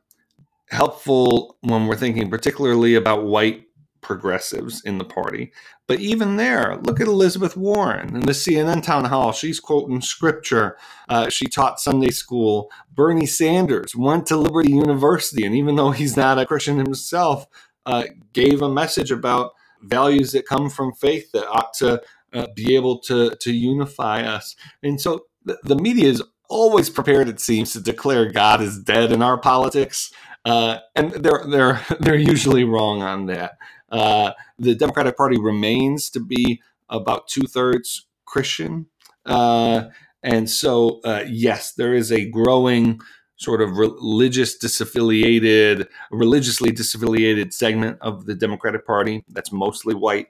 helpful 0.70 1.58
when 1.62 1.88
we're 1.88 1.96
thinking 1.96 2.30
particularly 2.30 2.96
about 2.96 3.26
white 3.26 3.67
progressives 4.02 4.82
in 4.84 4.98
the 4.98 5.06
party. 5.06 5.52
But 5.88 6.00
even 6.00 6.38
there, 6.38 6.78
look 6.84 7.00
at 7.00 7.08
Elizabeth 7.08 7.56
Warren 7.56 8.16
in 8.16 8.22
the 8.22 8.34
CNN 8.34 8.84
town 8.84 9.06
hall. 9.06 9.32
She's 9.32 9.60
quoting 9.60 10.02
scripture. 10.02 10.78
Uh, 11.10 11.30
she 11.30 11.46
taught 11.48 11.80
Sunday 11.80 12.10
school. 12.10 12.72
Bernie 12.94 13.26
Sanders 13.26 13.96
went 13.96 14.26
to 14.28 14.38
Liberty 14.38 14.72
University, 14.72 15.46
and 15.46 15.56
even 15.56 15.76
though 15.76 15.92
he's 15.92 16.18
not 16.18 16.40
a 16.40 16.46
Christian 16.46 16.78
himself, 16.78 17.48
uh, 17.86 18.04
gave 18.34 18.62
a 18.62 18.70
message 18.70 19.12
about 19.12 19.52
values 19.82 20.32
that 20.32 20.48
come 20.48 20.70
from 20.70 20.94
faith 20.94 21.32
that 21.32 21.48
ought 21.48 21.74
to 21.76 22.02
uh, 22.34 22.48
be 22.56 22.76
able 22.76 23.00
to 23.00 23.36
to 23.40 23.54
unify 23.54 24.22
us. 24.22 24.56
And 24.84 25.00
so 25.00 25.26
the, 25.46 25.58
the 25.64 25.76
media 25.76 26.10
is 26.10 26.24
always 26.50 26.90
prepared, 26.90 27.30
it 27.30 27.40
seems, 27.40 27.74
to 27.74 27.82
declare 27.82 28.32
God 28.32 28.62
is 28.62 28.80
dead 28.80 29.12
in 29.12 29.22
our 29.22 29.38
politics. 29.38 30.12
Uh, 30.46 30.80
and 30.96 31.12
they're 31.12 31.46
they're 31.50 31.82
they're 32.00 32.16
usually 32.16 32.64
wrong 32.64 33.02
on 33.02 33.26
that. 33.28 33.58
Uh, 33.90 34.32
the 34.60 34.76
Democratic 34.76 35.18
Party 35.18 35.40
remains 35.40 36.10
to 36.12 36.20
be 36.20 36.62
about 36.90 37.28
two 37.28 37.48
thirds 37.48 38.08
Christian. 38.26 38.88
Uh, 39.26 39.86
and 40.24 40.50
so, 40.50 41.00
uh, 41.04 41.24
yes, 41.28 41.74
there 41.74 41.94
is 41.94 42.12
a 42.12 42.30
growing 42.30 43.00
sort 43.38 43.62
of 43.62 43.78
religious 43.78 44.58
disaffiliated, 44.58 45.88
religiously 46.12 46.72
disaffiliated 46.72 47.54
segment 47.54 47.98
of 48.02 48.26
the 48.26 48.36
Democratic 48.36 48.86
Party 48.86 49.24
that's 49.30 49.52
mostly 49.52 49.94
white. 49.94 50.28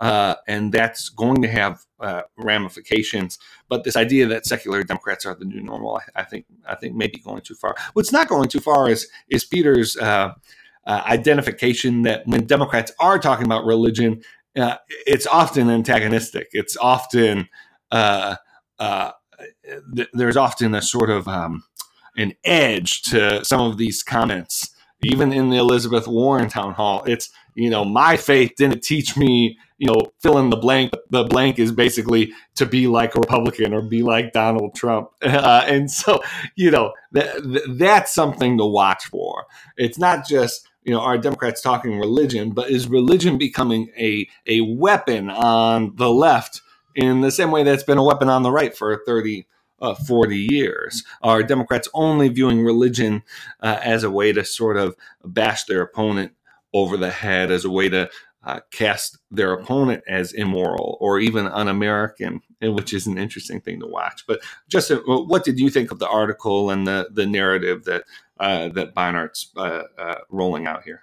Uh, 0.00 0.34
and 0.48 0.72
that's 0.72 1.08
going 1.08 1.40
to 1.40 1.48
have 1.48 1.84
uh, 2.00 2.22
ramifications. 2.36 3.38
But 3.68 3.84
this 3.84 3.96
idea 3.96 4.26
that 4.26 4.44
secular 4.44 4.82
Democrats 4.82 5.24
are 5.24 5.36
the 5.36 5.44
new 5.44 5.62
normal, 5.62 5.96
I, 5.96 6.22
I, 6.22 6.24
think, 6.24 6.46
I 6.68 6.74
think 6.74 6.96
may 6.96 7.06
be 7.06 7.20
going 7.20 7.42
too 7.42 7.54
far. 7.54 7.76
What's 7.92 8.10
not 8.10 8.28
going 8.28 8.48
too 8.48 8.58
far 8.60 8.90
is 8.90 9.08
is 9.28 9.44
Peter's 9.44 9.96
uh, 9.96 10.34
uh, 10.86 11.02
identification 11.06 12.02
that 12.02 12.26
when 12.26 12.46
Democrats 12.46 12.92
are 12.98 13.18
talking 13.18 13.46
about 13.46 13.64
religion, 13.64 14.22
uh, 14.56 14.76
it's 15.06 15.26
often 15.26 15.70
antagonistic. 15.70 16.48
It's 16.52 16.76
often 16.76 17.48
uh, 17.90 18.36
uh 18.78 19.12
th- 19.94 20.08
there's 20.12 20.36
often 20.36 20.74
a 20.74 20.82
sort 20.82 21.10
of 21.10 21.28
um, 21.28 21.64
an 22.16 22.34
edge 22.44 23.02
to 23.02 23.44
some 23.44 23.60
of 23.60 23.78
these 23.78 24.02
comments. 24.02 24.70
Even 25.02 25.32
in 25.32 25.50
the 25.50 25.56
Elizabeth 25.56 26.06
Warren 26.06 26.48
town 26.48 26.72
hall, 26.72 27.02
it's 27.06 27.30
you 27.54 27.70
know 27.70 27.84
my 27.84 28.16
faith 28.16 28.52
didn't 28.56 28.82
teach 28.82 29.16
me 29.16 29.58
you 29.78 29.86
know 29.86 30.12
fill 30.22 30.38
in 30.38 30.50
the 30.50 30.56
blank. 30.56 30.92
The 31.10 31.24
blank 31.24 31.58
is 31.58 31.72
basically 31.72 32.32
to 32.56 32.64
be 32.64 32.86
like 32.86 33.14
a 33.14 33.20
Republican 33.20 33.74
or 33.74 33.82
be 33.82 34.02
like 34.02 34.32
Donald 34.32 34.74
Trump, 34.74 35.10
uh, 35.22 35.64
and 35.66 35.90
so 35.90 36.22
you 36.56 36.70
know 36.70 36.92
th- 37.14 37.42
th- 37.42 37.64
that's 37.70 38.14
something 38.14 38.56
to 38.58 38.64
watch 38.64 39.04
for. 39.06 39.44
It's 39.76 39.98
not 39.98 40.26
just 40.26 40.68
you 40.84 40.92
know, 40.92 41.00
are 41.00 41.18
Democrats 41.18 41.60
talking 41.60 41.98
religion, 41.98 42.50
but 42.50 42.70
is 42.70 42.88
religion 42.88 43.38
becoming 43.38 43.90
a 43.98 44.28
a 44.46 44.60
weapon 44.60 45.30
on 45.30 45.96
the 45.96 46.10
left 46.10 46.60
in 46.94 47.22
the 47.22 47.30
same 47.30 47.50
way 47.50 47.62
that's 47.62 47.82
been 47.82 47.98
a 47.98 48.04
weapon 48.04 48.28
on 48.28 48.42
the 48.42 48.52
right 48.52 48.76
for 48.76 49.02
30, 49.04 49.46
uh, 49.80 49.94
40 49.94 50.36
years? 50.36 51.02
Are 51.22 51.42
Democrats 51.42 51.88
only 51.94 52.28
viewing 52.28 52.64
religion 52.64 53.22
uh, 53.60 53.78
as 53.82 54.04
a 54.04 54.10
way 54.10 54.32
to 54.32 54.44
sort 54.44 54.76
of 54.76 54.94
bash 55.24 55.64
their 55.64 55.82
opponent 55.82 56.32
over 56.72 56.96
the 56.96 57.10
head, 57.10 57.50
as 57.50 57.64
a 57.64 57.70
way 57.70 57.88
to 57.88 58.10
uh, 58.44 58.60
cast 58.70 59.18
their 59.30 59.52
opponent 59.52 60.02
as 60.06 60.32
immoral 60.32 60.98
or 61.00 61.18
even 61.18 61.46
which 62.68 62.92
is 62.92 63.06
an 63.06 63.18
interesting 63.18 63.60
thing 63.60 63.80
to 63.80 63.86
watch. 63.86 64.24
But 64.26 64.40
Justin, 64.68 64.98
what 65.06 65.44
did 65.44 65.58
you 65.58 65.70
think 65.70 65.90
of 65.90 65.98
the 65.98 66.08
article 66.08 66.70
and 66.70 66.86
the 66.86 67.08
the 67.12 67.26
narrative 67.26 67.84
that 67.84 68.04
uh, 68.40 68.68
that 68.68 68.94
Beinart's 68.94 69.50
uh, 69.56 69.82
uh, 69.98 70.16
rolling 70.30 70.66
out 70.66 70.82
here. 70.82 71.02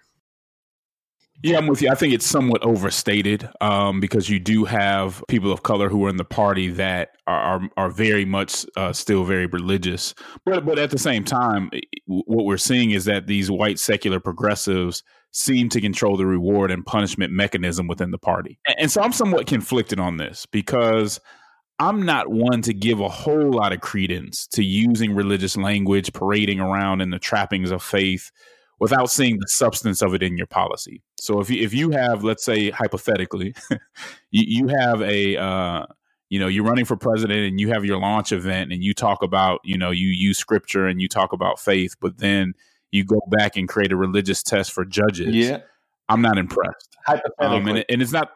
Yeah, 1.43 1.57
I'm 1.57 1.66
with 1.66 1.82
you. 1.82 1.89
I 1.89 1.95
think 1.95 2.14
it's 2.14 2.26
somewhat 2.26 2.62
overstated 2.62 3.49
um, 3.62 3.99
because 3.99 4.30
you 4.30 4.39
do 4.39 4.64
have 4.66 5.24
people 5.28 5.51
of 5.51 5.64
color 5.64 5.89
who 5.89 6.05
are 6.05 6.09
in 6.09 6.18
the 6.18 6.24
party 6.24 6.68
that 6.70 7.16
are 7.26 7.41
are, 7.41 7.70
are 7.78 7.89
very 7.89 8.26
much 8.26 8.66
uh, 8.76 8.93
still 8.93 9.24
very 9.24 9.47
religious, 9.47 10.14
but 10.45 10.66
but 10.66 10.78
at 10.78 10.91
the 10.91 10.99
same 10.99 11.24
time, 11.24 11.72
what 12.05 12.45
we're 12.45 12.57
seeing 12.57 12.91
is 12.91 13.05
that 13.05 13.26
these 13.26 13.49
white 13.49 13.80
secular 13.80 14.20
progressives 14.20 15.01
seem 15.32 15.70
to 15.70 15.82
control 15.82 16.16
the 16.16 16.26
reward 16.28 16.70
and 16.70 16.86
punishment 16.86 17.34
mechanism 17.34 17.88
within 17.88 18.12
the 18.12 18.20
party, 18.20 18.59
and 18.78 18.91
so 18.91 19.01
I'm 19.01 19.14
somewhat 19.14 19.47
conflicted 19.47 19.99
on 19.99 20.18
this 20.18 20.45
because 20.45 21.20
I'm 21.82 22.03
not 22.03 22.29
one 22.29 22.61
to 22.61 22.75
give 22.75 22.99
a 22.99 23.09
whole 23.09 23.53
lot 23.53 23.73
of 23.73 23.82
credence 23.82 24.45
to 24.49 24.63
using 24.63 25.15
religious 25.15 25.57
language, 25.57 26.13
parading 26.13 26.59
around 26.59 27.01
in 27.01 27.09
the 27.09 27.17
trappings 27.17 27.71
of 27.71 27.82
faith 27.82 28.29
without 28.79 29.09
seeing 29.09 29.39
the 29.39 29.47
substance 29.47 30.03
of 30.03 30.13
it 30.13 30.21
in 30.21 30.38
your 30.38 30.45
policy. 30.45 31.01
So 31.19 31.39
if 31.39 31.49
you, 31.49 31.63
if 31.63 31.73
you 31.73 31.89
have, 31.89 32.23
let's 32.23 32.45
say, 32.45 32.69
hypothetically, 32.69 33.55
you, 34.29 34.67
you, 34.67 34.67
have 34.67 35.01
a, 35.01 35.38
uh, 35.38 35.88
you 36.29 36.39
know, 36.39 36.45
you're 36.45 36.63
running 36.63 36.86
for 36.86 36.95
president 36.95 37.47
and 37.47 37.59
you 37.59 37.69
have 37.69 37.84
your 37.84 37.97
launch 37.97 38.32
event 38.32 38.71
and 38.71 38.84
you 38.84 38.93
talk 38.93 39.23
about, 39.23 39.59
you 39.63 39.75
know, 39.75 39.89
you 39.89 40.09
use 40.09 40.38
scripture 40.38 40.86
and 40.86 41.01
you 41.01 41.07
talk 41.07 41.34
about 41.34 41.59
faith, 41.59 41.95
but 41.99 42.19
then 42.19 42.53
you 42.91 43.03
go 43.03 43.21
back 43.32 43.57
and 43.57 43.67
create 43.67 43.91
a 43.91 43.95
religious 43.95 44.43
test 44.43 44.71
for 44.71 44.86
judges. 44.86 45.34
Yeah. 45.34 45.61
I'm 46.09 46.21
not 46.21 46.38
impressed. 46.38 46.95
Hypothetically. 47.07 47.57
Um, 47.57 47.67
and, 47.69 47.86
and, 47.89 48.01
it's 48.03 48.11
not, 48.11 48.29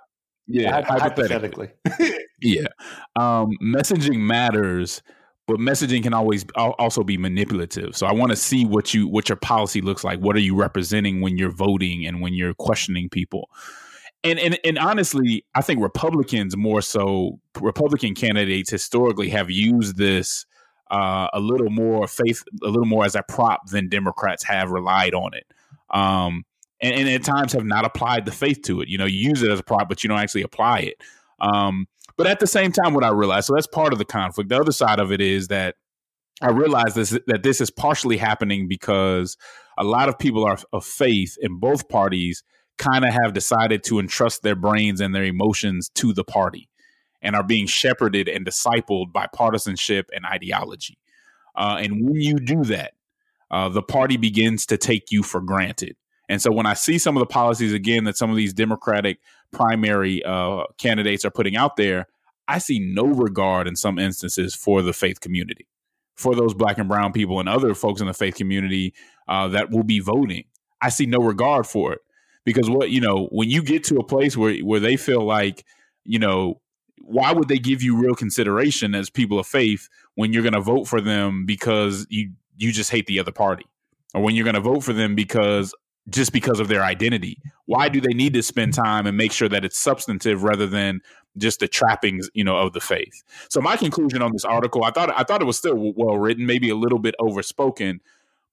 yeah, 0.48 0.82
hypothetically. 0.82 1.70
hypothetically. 1.88 2.20
yeah. 2.42 2.68
Um, 3.16 3.52
messaging 3.62 4.20
matters, 4.20 5.02
but 5.48 5.58
messaging 5.58 6.04
can 6.04 6.14
always 6.14 6.46
also 6.56 7.04
be 7.04 7.18
manipulative. 7.18 7.96
So 7.96 8.08
I 8.08 8.14
want 8.14 8.32
to 8.32 8.36
see 8.36 8.66
what 8.66 8.94
you 8.94 9.08
what 9.08 9.30
your 9.30 9.36
policy 9.38 9.82
looks 9.82 10.04
like. 10.04 10.20
What 10.20 10.36
are 10.36 10.42
you 10.42 10.56
representing 10.56 11.22
when 11.22 11.38
you're 11.38 11.52
voting 11.52 12.06
and 12.06 12.22
when 12.22 12.34
you're 12.34 12.54
questioning 12.54 13.10
people? 13.10 13.50
And 14.24 14.40
and 14.40 14.60
and 14.64 14.78
honestly, 14.80 15.46
I 15.54 15.62
think 15.62 15.82
Republicans 15.82 16.58
more 16.58 16.82
so 16.82 17.40
Republican 17.60 18.16
candidates 18.16 18.72
historically 18.72 19.30
have 19.30 19.52
used 19.52 19.98
this 19.98 20.46
uh, 20.92 21.28
a 21.34 21.40
little 21.40 21.70
more 21.70 22.08
faith, 22.08 22.44
a 22.64 22.68
little 22.68 22.86
more 22.86 23.06
as 23.06 23.16
a 23.16 23.24
prop 23.24 23.68
than 23.70 23.90
Democrats 23.90 24.44
have 24.44 24.72
relied 24.72 25.14
on 25.14 25.34
it. 25.34 25.46
Um, 25.90 26.46
and, 26.82 26.94
and, 26.94 27.10
at 27.10 27.24
times 27.24 27.54
have 27.54 27.66
not 27.66 27.86
applied 27.86 28.26
the 28.26 28.32
faith 28.32 28.62
to 28.64 28.82
it. 28.82 28.90
You 28.90 28.98
know, 28.98 29.06
you 29.06 29.30
use 29.30 29.42
it 29.42 29.50
as 29.50 29.60
a 29.60 29.64
prop, 29.64 29.88
but 29.88 30.04
you 30.04 30.08
don't 30.10 30.20
actually 30.20 30.44
apply 30.44 30.80
it. 30.80 31.02
Um, 31.40 31.88
but 32.18 32.28
at 32.28 32.40
the 32.40 32.48
same 32.48 32.72
time, 32.72 32.94
what 32.94 33.04
I 33.04 33.10
realize, 33.10 33.48
so 33.48 33.54
that's 33.56 33.68
part 33.68 33.94
of 33.94 34.00
the 34.00 34.06
conflict. 34.06 34.50
The 34.50 34.60
other 34.60 34.72
side 34.72 35.00
of 35.00 35.12
it 35.12 35.22
is 35.22 35.48
that 35.50 35.76
I 36.42 36.50
realize 36.50 36.96
this 36.96 37.18
that 37.28 37.44
this 37.44 37.62
is 37.62 37.70
partially 37.70 38.18
happening 38.18 38.68
because 38.68 39.38
a 39.78 39.84
lot 39.84 40.10
of 40.10 40.20
people 40.20 40.46
are 40.46 40.58
of 40.74 40.86
faith 40.86 41.38
in 41.42 41.60
both 41.60 41.90
parties 41.90 42.44
kind 42.78 43.06
of 43.06 43.14
have 43.14 43.34
decided 43.34 43.84
to 43.86 44.00
entrust 44.00 44.44
their 44.44 44.56
brains 44.56 45.00
and 45.00 45.16
their 45.16 45.24
emotions 45.24 45.90
to 45.96 46.14
the 46.14 46.26
party 46.26 46.70
and 47.22 47.36
are 47.36 47.44
being 47.44 47.68
shepherded 47.68 48.28
and 48.28 48.46
discipled 48.46 49.14
by 49.14 49.28
partisanship 49.34 50.10
and 50.14 50.26
ideology. 50.26 50.98
Uh, 51.56 51.78
and 51.82 52.06
when 52.06 52.20
you 52.20 52.36
do 52.36 52.64
that, 52.66 52.94
uh, 53.50 53.70
the 53.70 53.82
party 53.82 54.18
begins 54.18 54.66
to 54.66 54.78
take 54.78 55.12
you 55.12 55.24
for 55.24 55.40
granted. 55.40 55.96
And 56.28 56.42
so 56.42 56.52
when 56.52 56.66
I 56.66 56.74
see 56.74 56.98
some 56.98 57.16
of 57.16 57.22
the 57.22 57.28
policies 57.28 57.72
again 57.72 58.04
that 58.06 58.18
some 58.18 58.30
of 58.30 58.36
these 58.36 58.54
Democratic 58.54 59.20
primary 59.52 60.24
uh, 60.24 60.64
candidates 60.78 61.26
are 61.26 61.32
putting 61.32 61.56
out 61.56 61.76
there, 61.76 62.08
I 62.48 62.60
see 62.60 62.80
no 62.80 63.06
regard 63.06 63.68
in 63.68 63.76
some 63.76 63.98
instances 63.98 64.56
for 64.56 64.82
the 64.82 64.94
faith 64.94 65.20
community, 65.20 65.68
for 66.16 66.36
those 66.36 66.54
black 66.54 66.78
and 66.78 66.88
brown 66.88 67.12
people 67.14 67.40
and 67.40 67.50
other 67.50 67.74
folks 67.74 68.02
in 68.02 68.08
the 68.08 68.14
faith 68.14 68.36
community 68.36 68.94
uh, 69.28 69.48
that 69.50 69.72
will 69.72 69.84
be 69.84 70.00
voting. 70.00 70.44
I 70.82 70.90
see 70.90 71.06
no 71.06 71.20
regard 71.20 71.66
for 71.66 71.94
it 71.94 72.02
because 72.46 72.70
what 72.70 72.92
you 72.92 73.02
know 73.02 73.28
when 73.32 73.50
you 73.50 73.64
get 73.64 73.84
to 73.86 73.98
a 73.98 74.04
place 74.04 74.38
where 74.38 74.58
where 74.60 74.80
they 74.80 74.96
feel 74.96 75.26
like 75.26 75.66
you 76.04 76.20
know 76.20 76.62
why 77.02 77.32
would 77.34 77.48
they 77.48 77.58
give 77.58 77.84
you 77.84 77.98
real 77.98 78.16
consideration 78.16 78.96
as 78.96 79.10
people 79.10 79.40
of 79.40 79.48
faith 79.48 79.90
when 80.16 80.32
you're 80.32 80.44
going 80.44 80.54
to 80.54 80.62
vote 80.62 80.86
for 80.88 81.02
them 81.02 81.46
because 81.46 82.06
you 82.10 82.32
you 82.58 82.72
just 82.72 82.92
hate 82.92 83.08
the 83.08 83.20
other 83.20 83.32
party 83.32 83.66
or 84.14 84.22
when 84.22 84.36
you're 84.36 84.46
going 84.46 84.56
to 84.56 84.62
vote 84.62 84.84
for 84.84 84.94
them 84.94 85.16
because 85.16 85.74
just 86.10 86.32
because 86.32 86.60
of 86.60 86.68
their 86.68 86.84
identity. 86.84 87.40
Why 87.66 87.90
do 87.90 88.00
they 88.00 88.14
need 88.14 88.34
to 88.36 88.44
spend 88.44 88.74
time 88.74 89.08
and 89.08 89.18
make 89.18 89.32
sure 89.32 89.50
that 89.50 89.66
it's 89.66 89.80
substantive 89.80 90.44
rather 90.44 90.68
than 90.68 91.02
just 91.38 91.60
the 91.60 91.68
trappings 91.68 92.30
you 92.34 92.44
know 92.44 92.58
of 92.58 92.74
the 92.74 92.80
faith? 92.80 93.24
So 93.50 93.60
my 93.60 93.76
conclusion 93.76 94.22
on 94.22 94.32
this 94.32 94.46
article 94.46 94.84
i 94.84 94.92
thought 94.92 95.12
i 95.18 95.24
thought 95.24 95.42
it 95.42 95.46
was 95.46 95.58
still 95.58 95.94
well 95.96 96.18
written 96.18 96.46
maybe 96.46 96.70
a 96.70 96.76
little 96.76 97.00
bit 97.00 97.16
overspoken 97.20 98.00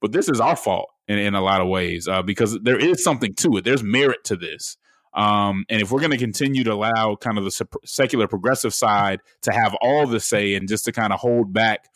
but 0.03 0.13
this 0.13 0.29
is 0.29 0.41
our 0.41 0.57
fault 0.57 0.91
in, 1.09 1.19
in 1.19 1.35
a 1.35 1.41
lot 1.41 1.63
of 1.63 1.69
ways 1.69 2.09
uh, 2.09 2.21
because 2.23 2.59
there 2.61 2.77
is 2.77 3.03
something 3.03 3.35
to 3.37 3.57
it. 3.57 3.65
There's 3.65 3.83
merit 3.83 4.25
to 4.25 4.37
this. 4.37 4.77
Um, 5.15 5.65
and 5.69 5.81
if 5.81 5.91
we're 5.91 6.01
going 6.01 6.11
to 6.11 6.19
continue 6.19 6.65
to 6.65 6.73
allow 6.73 7.17
kind 7.17 7.39
of 7.39 7.45
the 7.45 7.67
secular 7.85 8.27
progressive 8.27 8.75
side 8.75 9.21
to 9.43 9.53
have 9.53 9.75
all 9.81 10.07
the 10.07 10.21
say 10.21 10.55
and 10.55 10.69
just 10.69 10.85
to 10.87 10.93
kind 10.93 11.13
of 11.13 11.21
hold 11.21 11.53
back 11.53 11.89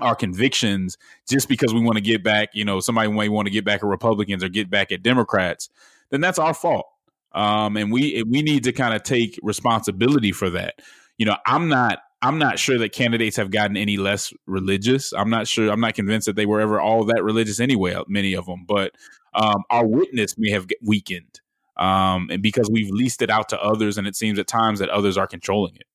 our 0.00 0.14
convictions 0.14 0.96
just 1.28 1.48
because 1.48 1.72
we 1.72 1.80
want 1.80 1.96
to 1.96 2.02
get 2.02 2.22
back, 2.22 2.50
you 2.52 2.64
know, 2.64 2.80
somebody 2.80 3.10
may 3.10 3.28
want 3.28 3.46
to 3.46 3.52
get 3.52 3.64
back 3.64 3.82
at 3.82 3.86
Republicans 3.86 4.42
or 4.42 4.48
get 4.48 4.70
back 4.70 4.92
at 4.92 5.02
Democrats, 5.02 5.68
then 6.10 6.20
that's 6.20 6.38
our 6.38 6.54
fault. 6.54 6.86
Um, 7.32 7.76
and 7.76 7.92
we 7.92 8.22
we 8.22 8.42
need 8.42 8.64
to 8.64 8.72
kind 8.72 8.94
of 8.94 9.02
take 9.02 9.38
responsibility 9.42 10.32
for 10.32 10.50
that. 10.50 10.76
You 11.18 11.26
know, 11.26 11.36
I'm 11.46 11.68
not 11.68 11.98
I'm 12.22 12.38
not 12.38 12.58
sure 12.58 12.78
that 12.78 12.92
candidates 12.92 13.36
have 13.36 13.50
gotten 13.50 13.76
any 13.76 13.98
less 13.98 14.32
religious. 14.46 15.12
I'm 15.12 15.28
not 15.28 15.46
sure. 15.46 15.70
I'm 15.70 15.80
not 15.80 15.94
convinced 15.94 16.26
that 16.26 16.36
they 16.36 16.46
were 16.46 16.60
ever 16.60 16.80
all 16.80 17.04
that 17.04 17.22
religious 17.22 17.60
anyway. 17.60 17.96
Many 18.08 18.34
of 18.34 18.46
them, 18.46 18.64
but 18.66 18.92
um, 19.34 19.64
our 19.70 19.86
witness 19.86 20.36
may 20.38 20.50
have 20.50 20.66
weakened 20.82 21.40
um, 21.76 22.28
and 22.30 22.42
because 22.42 22.68
we've 22.70 22.90
leased 22.90 23.22
it 23.22 23.30
out 23.30 23.48
to 23.50 23.62
others, 23.62 23.98
and 23.98 24.06
it 24.06 24.16
seems 24.16 24.38
at 24.38 24.46
times 24.46 24.78
that 24.78 24.88
others 24.88 25.18
are 25.18 25.26
controlling 25.26 25.76
it. 25.76 25.86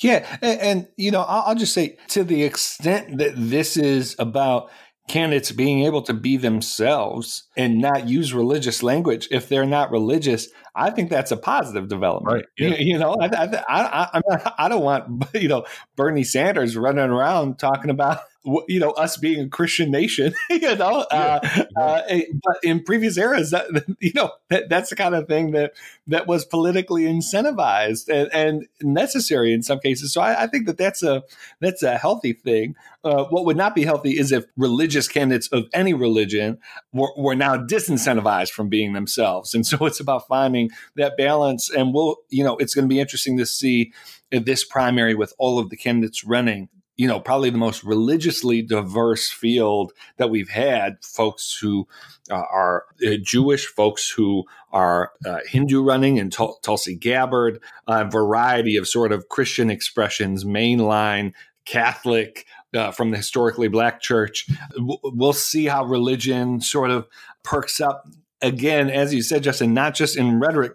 Yeah, 0.00 0.26
and, 0.40 0.60
and 0.60 0.88
you 0.96 1.10
know, 1.10 1.22
I'll, 1.22 1.44
I'll 1.48 1.54
just 1.54 1.74
say 1.74 1.98
to 2.08 2.24
the 2.24 2.42
extent 2.42 3.18
that 3.18 3.32
this 3.36 3.76
is 3.76 4.16
about 4.18 4.70
candidates 5.08 5.50
being 5.50 5.84
able 5.84 6.02
to 6.02 6.14
be 6.14 6.36
themselves 6.36 7.44
and 7.56 7.80
not 7.80 8.08
use 8.08 8.32
religious 8.32 8.82
language 8.82 9.26
if 9.30 9.48
they're 9.48 9.66
not 9.66 9.90
religious 9.90 10.48
i 10.74 10.90
think 10.90 11.10
that's 11.10 11.30
a 11.30 11.36
positive 11.36 11.88
development 11.88 12.34
right 12.34 12.44
yeah. 12.58 12.68
you, 12.68 12.76
you, 12.92 12.98
know 12.98 13.14
I, 13.20 13.26
I, 13.26 13.64
I, 13.68 14.20
I, 14.30 14.52
I 14.58 14.68
don't 14.68 14.82
want 14.82 15.26
you 15.34 15.48
know 15.48 15.64
bernie 15.96 16.24
sanders 16.24 16.76
running 16.76 17.10
around 17.10 17.58
talking 17.58 17.90
about 17.90 18.20
you 18.68 18.80
know 18.80 18.90
us 18.92 19.16
being 19.16 19.40
a 19.40 19.48
Christian 19.48 19.90
nation, 19.90 20.32
you 20.50 20.74
know. 20.76 21.04
Uh, 21.10 21.40
yeah. 21.42 21.64
Uh, 21.76 22.20
but 22.42 22.56
in 22.62 22.82
previous 22.82 23.16
eras, 23.16 23.50
that 23.50 23.66
you 24.00 24.12
know 24.14 24.32
that, 24.48 24.68
that's 24.68 24.90
the 24.90 24.96
kind 24.96 25.14
of 25.14 25.28
thing 25.28 25.52
that 25.52 25.72
that 26.06 26.26
was 26.26 26.44
politically 26.44 27.04
incentivized 27.04 28.08
and, 28.08 28.32
and 28.32 28.68
necessary 28.82 29.52
in 29.52 29.62
some 29.62 29.78
cases. 29.78 30.12
So 30.12 30.20
I, 30.20 30.44
I, 30.44 30.46
think 30.46 30.66
that 30.66 30.78
that's 30.78 31.02
a 31.02 31.22
that's 31.60 31.82
a 31.82 31.98
healthy 31.98 32.32
thing. 32.32 32.76
Uh, 33.02 33.24
what 33.24 33.44
would 33.46 33.56
not 33.56 33.74
be 33.74 33.84
healthy 33.84 34.18
is 34.18 34.32
if 34.32 34.44
religious 34.56 35.08
candidates 35.08 35.48
of 35.48 35.64
any 35.72 35.94
religion 35.94 36.58
were, 36.92 37.12
were 37.16 37.34
now 37.34 37.56
disincentivized 37.56 38.50
from 38.50 38.68
being 38.68 38.92
themselves. 38.92 39.54
And 39.54 39.66
so 39.66 39.86
it's 39.86 40.00
about 40.00 40.26
finding 40.26 40.59
that 40.96 41.16
balance. 41.16 41.70
And 41.70 41.94
we'll, 41.94 42.16
you 42.28 42.44
know, 42.44 42.56
it's 42.58 42.74
going 42.74 42.84
to 42.84 42.92
be 42.92 43.00
interesting 43.00 43.38
to 43.38 43.46
see 43.46 43.92
this 44.30 44.64
primary 44.64 45.14
with 45.14 45.32
all 45.38 45.58
of 45.58 45.70
the 45.70 45.76
candidates 45.76 46.24
running 46.24 46.68
you 47.00 47.06
know, 47.06 47.18
probably 47.18 47.48
the 47.48 47.56
most 47.56 47.82
religiously 47.82 48.60
diverse 48.60 49.30
field 49.30 49.94
that 50.18 50.28
we've 50.28 50.50
had. 50.50 51.02
Folks 51.02 51.56
who 51.58 51.88
uh, 52.30 52.34
are 52.34 52.84
uh, 53.02 53.12
Jewish, 53.22 53.64
folks 53.64 54.10
who 54.10 54.44
are 54.70 55.12
uh, 55.24 55.38
Hindu 55.46 55.82
running, 55.82 56.18
and 56.18 56.30
Tul- 56.30 56.58
Tulsi 56.60 56.94
Gabbard, 56.94 57.58
a 57.86 58.04
variety 58.04 58.76
of 58.76 58.86
sort 58.86 59.12
of 59.12 59.30
Christian 59.30 59.70
expressions, 59.70 60.44
mainline 60.44 61.32
Catholic. 61.64 62.44
Uh, 62.72 62.92
from 62.92 63.10
the 63.10 63.16
historically 63.16 63.66
black 63.66 64.00
church, 64.00 64.46
we'll 64.76 65.32
see 65.32 65.64
how 65.64 65.84
religion 65.84 66.60
sort 66.60 66.90
of 66.90 67.08
perks 67.42 67.80
up 67.80 68.06
again, 68.42 68.90
as 68.90 69.14
you 69.14 69.22
said, 69.22 69.42
Justin, 69.42 69.74
not 69.74 69.94
just 69.94 70.16
in 70.16 70.40
rhetoric, 70.40 70.72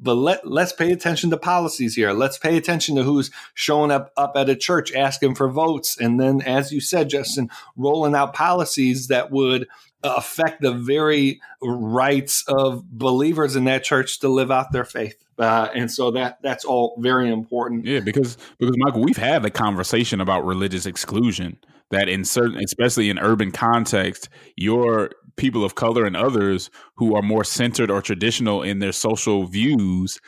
but 0.00 0.14
let 0.14 0.46
let's 0.46 0.72
pay 0.72 0.92
attention 0.92 1.30
to 1.30 1.36
policies 1.36 1.94
here. 1.94 2.12
Let's 2.12 2.38
pay 2.38 2.56
attention 2.56 2.96
to 2.96 3.02
who's 3.02 3.30
showing 3.54 3.90
up 3.90 4.12
up 4.16 4.32
at 4.36 4.48
a 4.48 4.56
church 4.56 4.94
asking 4.94 5.34
for 5.36 5.48
votes, 5.48 5.98
and 5.98 6.20
then, 6.20 6.42
as 6.42 6.72
you 6.72 6.80
said, 6.80 7.08
Justin, 7.08 7.50
rolling 7.76 8.14
out 8.14 8.34
policies 8.34 9.08
that 9.08 9.30
would 9.30 9.66
affect 10.02 10.60
the 10.60 10.72
very 10.72 11.40
rights 11.62 12.44
of 12.46 12.84
believers 12.90 13.56
in 13.56 13.64
that 13.64 13.84
church 13.84 14.20
to 14.20 14.28
live 14.28 14.50
out 14.50 14.72
their 14.72 14.84
faith. 14.84 15.16
Uh, 15.38 15.68
and 15.74 15.90
so 15.90 16.10
that 16.10 16.38
that's 16.42 16.64
all 16.64 16.96
very 16.98 17.30
important. 17.30 17.86
Yeah, 17.86 18.00
because 18.00 18.36
because 18.58 18.76
Michael, 18.78 19.02
we've 19.02 19.16
had 19.16 19.44
a 19.44 19.50
conversation 19.50 20.20
about 20.20 20.44
religious 20.44 20.86
exclusion 20.86 21.58
that 21.90 22.08
in 22.08 22.24
certain, 22.24 22.58
especially 22.58 23.10
in 23.10 23.18
urban 23.18 23.50
context, 23.50 24.28
your 24.56 25.10
people 25.36 25.64
of 25.64 25.74
color 25.74 26.04
and 26.04 26.16
others 26.16 26.70
who 26.96 27.14
are 27.14 27.22
more 27.22 27.44
centered 27.44 27.90
or 27.90 28.02
traditional 28.02 28.62
in 28.62 28.78
their 28.78 28.92
social 28.92 29.46
views 29.46 30.18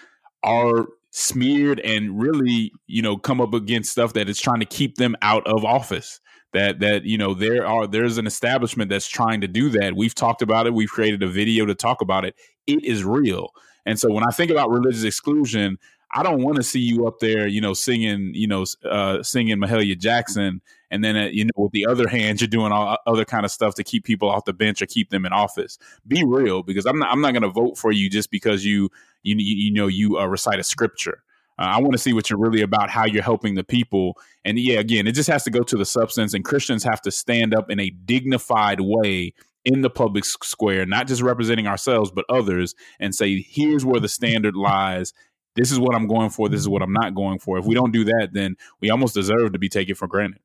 are 0.42 0.86
smeared 1.10 1.80
and 1.80 2.20
really, 2.20 2.72
you 2.86 3.02
know, 3.02 3.16
come 3.16 3.40
up 3.40 3.54
against 3.54 3.90
stuff 3.90 4.12
that 4.12 4.28
is 4.28 4.40
trying 4.40 4.60
to 4.60 4.66
keep 4.66 4.96
them 4.96 5.16
out 5.22 5.46
of 5.46 5.64
office. 5.64 6.20
That 6.54 6.80
that 6.80 7.04
you 7.04 7.18
know 7.18 7.34
there 7.34 7.66
are 7.66 7.86
there's 7.86 8.16
an 8.16 8.26
establishment 8.26 8.88
that's 8.88 9.06
trying 9.06 9.42
to 9.42 9.48
do 9.48 9.68
that. 9.70 9.94
We've 9.94 10.14
talked 10.14 10.40
about 10.40 10.66
it. 10.66 10.72
We've 10.72 10.88
created 10.88 11.22
a 11.22 11.28
video 11.28 11.66
to 11.66 11.74
talk 11.74 12.00
about 12.00 12.24
it. 12.24 12.36
It 12.66 12.82
is 12.84 13.04
real. 13.04 13.50
And 13.84 13.98
so 13.98 14.10
when 14.10 14.24
I 14.26 14.30
think 14.30 14.50
about 14.50 14.70
religious 14.70 15.04
exclusion, 15.04 15.78
I 16.10 16.22
don't 16.22 16.42
want 16.42 16.56
to 16.56 16.62
see 16.62 16.80
you 16.80 17.06
up 17.06 17.18
there, 17.18 17.46
you 17.46 17.60
know, 17.60 17.74
singing, 17.74 18.32
you 18.34 18.46
know, 18.46 18.64
uh, 18.84 19.22
singing 19.22 19.58
Mahalia 19.58 19.98
Jackson, 19.98 20.62
and 20.90 21.04
then 21.04 21.16
uh, 21.16 21.28
you 21.30 21.44
know, 21.44 21.50
with 21.56 21.72
the 21.72 21.86
other 21.86 22.08
hand, 22.08 22.40
you're 22.40 22.48
doing 22.48 22.72
all 22.72 22.96
other 23.06 23.26
kind 23.26 23.44
of 23.44 23.50
stuff 23.50 23.74
to 23.74 23.84
keep 23.84 24.04
people 24.04 24.30
off 24.30 24.46
the 24.46 24.54
bench 24.54 24.80
or 24.80 24.86
keep 24.86 25.10
them 25.10 25.26
in 25.26 25.32
office. 25.32 25.78
Be 26.06 26.24
real, 26.24 26.62
because 26.62 26.86
I'm 26.86 26.98
not, 26.98 27.10
I'm 27.12 27.20
not 27.20 27.32
going 27.32 27.42
to 27.42 27.50
vote 27.50 27.76
for 27.76 27.92
you 27.92 28.08
just 28.08 28.30
because 28.30 28.64
you, 28.64 28.88
you, 29.22 29.36
you 29.38 29.72
know, 29.72 29.86
you 29.86 30.18
uh, 30.18 30.26
recite 30.26 30.58
a 30.58 30.64
scripture. 30.64 31.22
Uh, 31.58 31.62
I 31.62 31.80
want 31.80 31.92
to 31.92 31.98
see 31.98 32.12
what 32.12 32.30
you're 32.30 32.38
really 32.38 32.62
about, 32.62 32.88
how 32.88 33.04
you're 33.04 33.22
helping 33.22 33.54
the 33.54 33.64
people. 33.64 34.16
And 34.44 34.58
yeah, 34.58 34.78
again, 34.78 35.06
it 35.06 35.12
just 35.12 35.28
has 35.28 35.44
to 35.44 35.50
go 35.50 35.62
to 35.62 35.76
the 35.76 35.84
substance, 35.84 36.32
and 36.32 36.44
Christians 36.44 36.84
have 36.84 37.02
to 37.02 37.10
stand 37.10 37.54
up 37.54 37.70
in 37.70 37.80
a 37.80 37.90
dignified 37.90 38.80
way 38.80 39.34
in 39.64 39.82
the 39.82 39.90
public 39.90 40.24
square, 40.24 40.86
not 40.86 41.06
just 41.06 41.20
representing 41.20 41.66
ourselves, 41.66 42.10
but 42.10 42.24
others, 42.30 42.74
and 42.98 43.14
say, 43.14 43.44
here's 43.46 43.84
where 43.84 44.00
the 44.00 44.08
standard 44.08 44.56
lies 44.56 45.12
this 45.58 45.72
is 45.72 45.78
what 45.78 45.94
I'm 45.94 46.06
going 46.06 46.30
for. 46.30 46.48
This 46.48 46.60
is 46.60 46.68
what 46.68 46.82
I'm 46.82 46.92
not 46.92 47.14
going 47.14 47.38
for. 47.40 47.58
If 47.58 47.64
we 47.64 47.74
don't 47.74 47.92
do 47.92 48.04
that, 48.04 48.28
then 48.32 48.56
we 48.80 48.90
almost 48.90 49.14
deserve 49.14 49.52
to 49.52 49.58
be 49.58 49.68
taken 49.68 49.94
for 49.94 50.06
granted. 50.06 50.40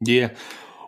Yeah. 0.00 0.30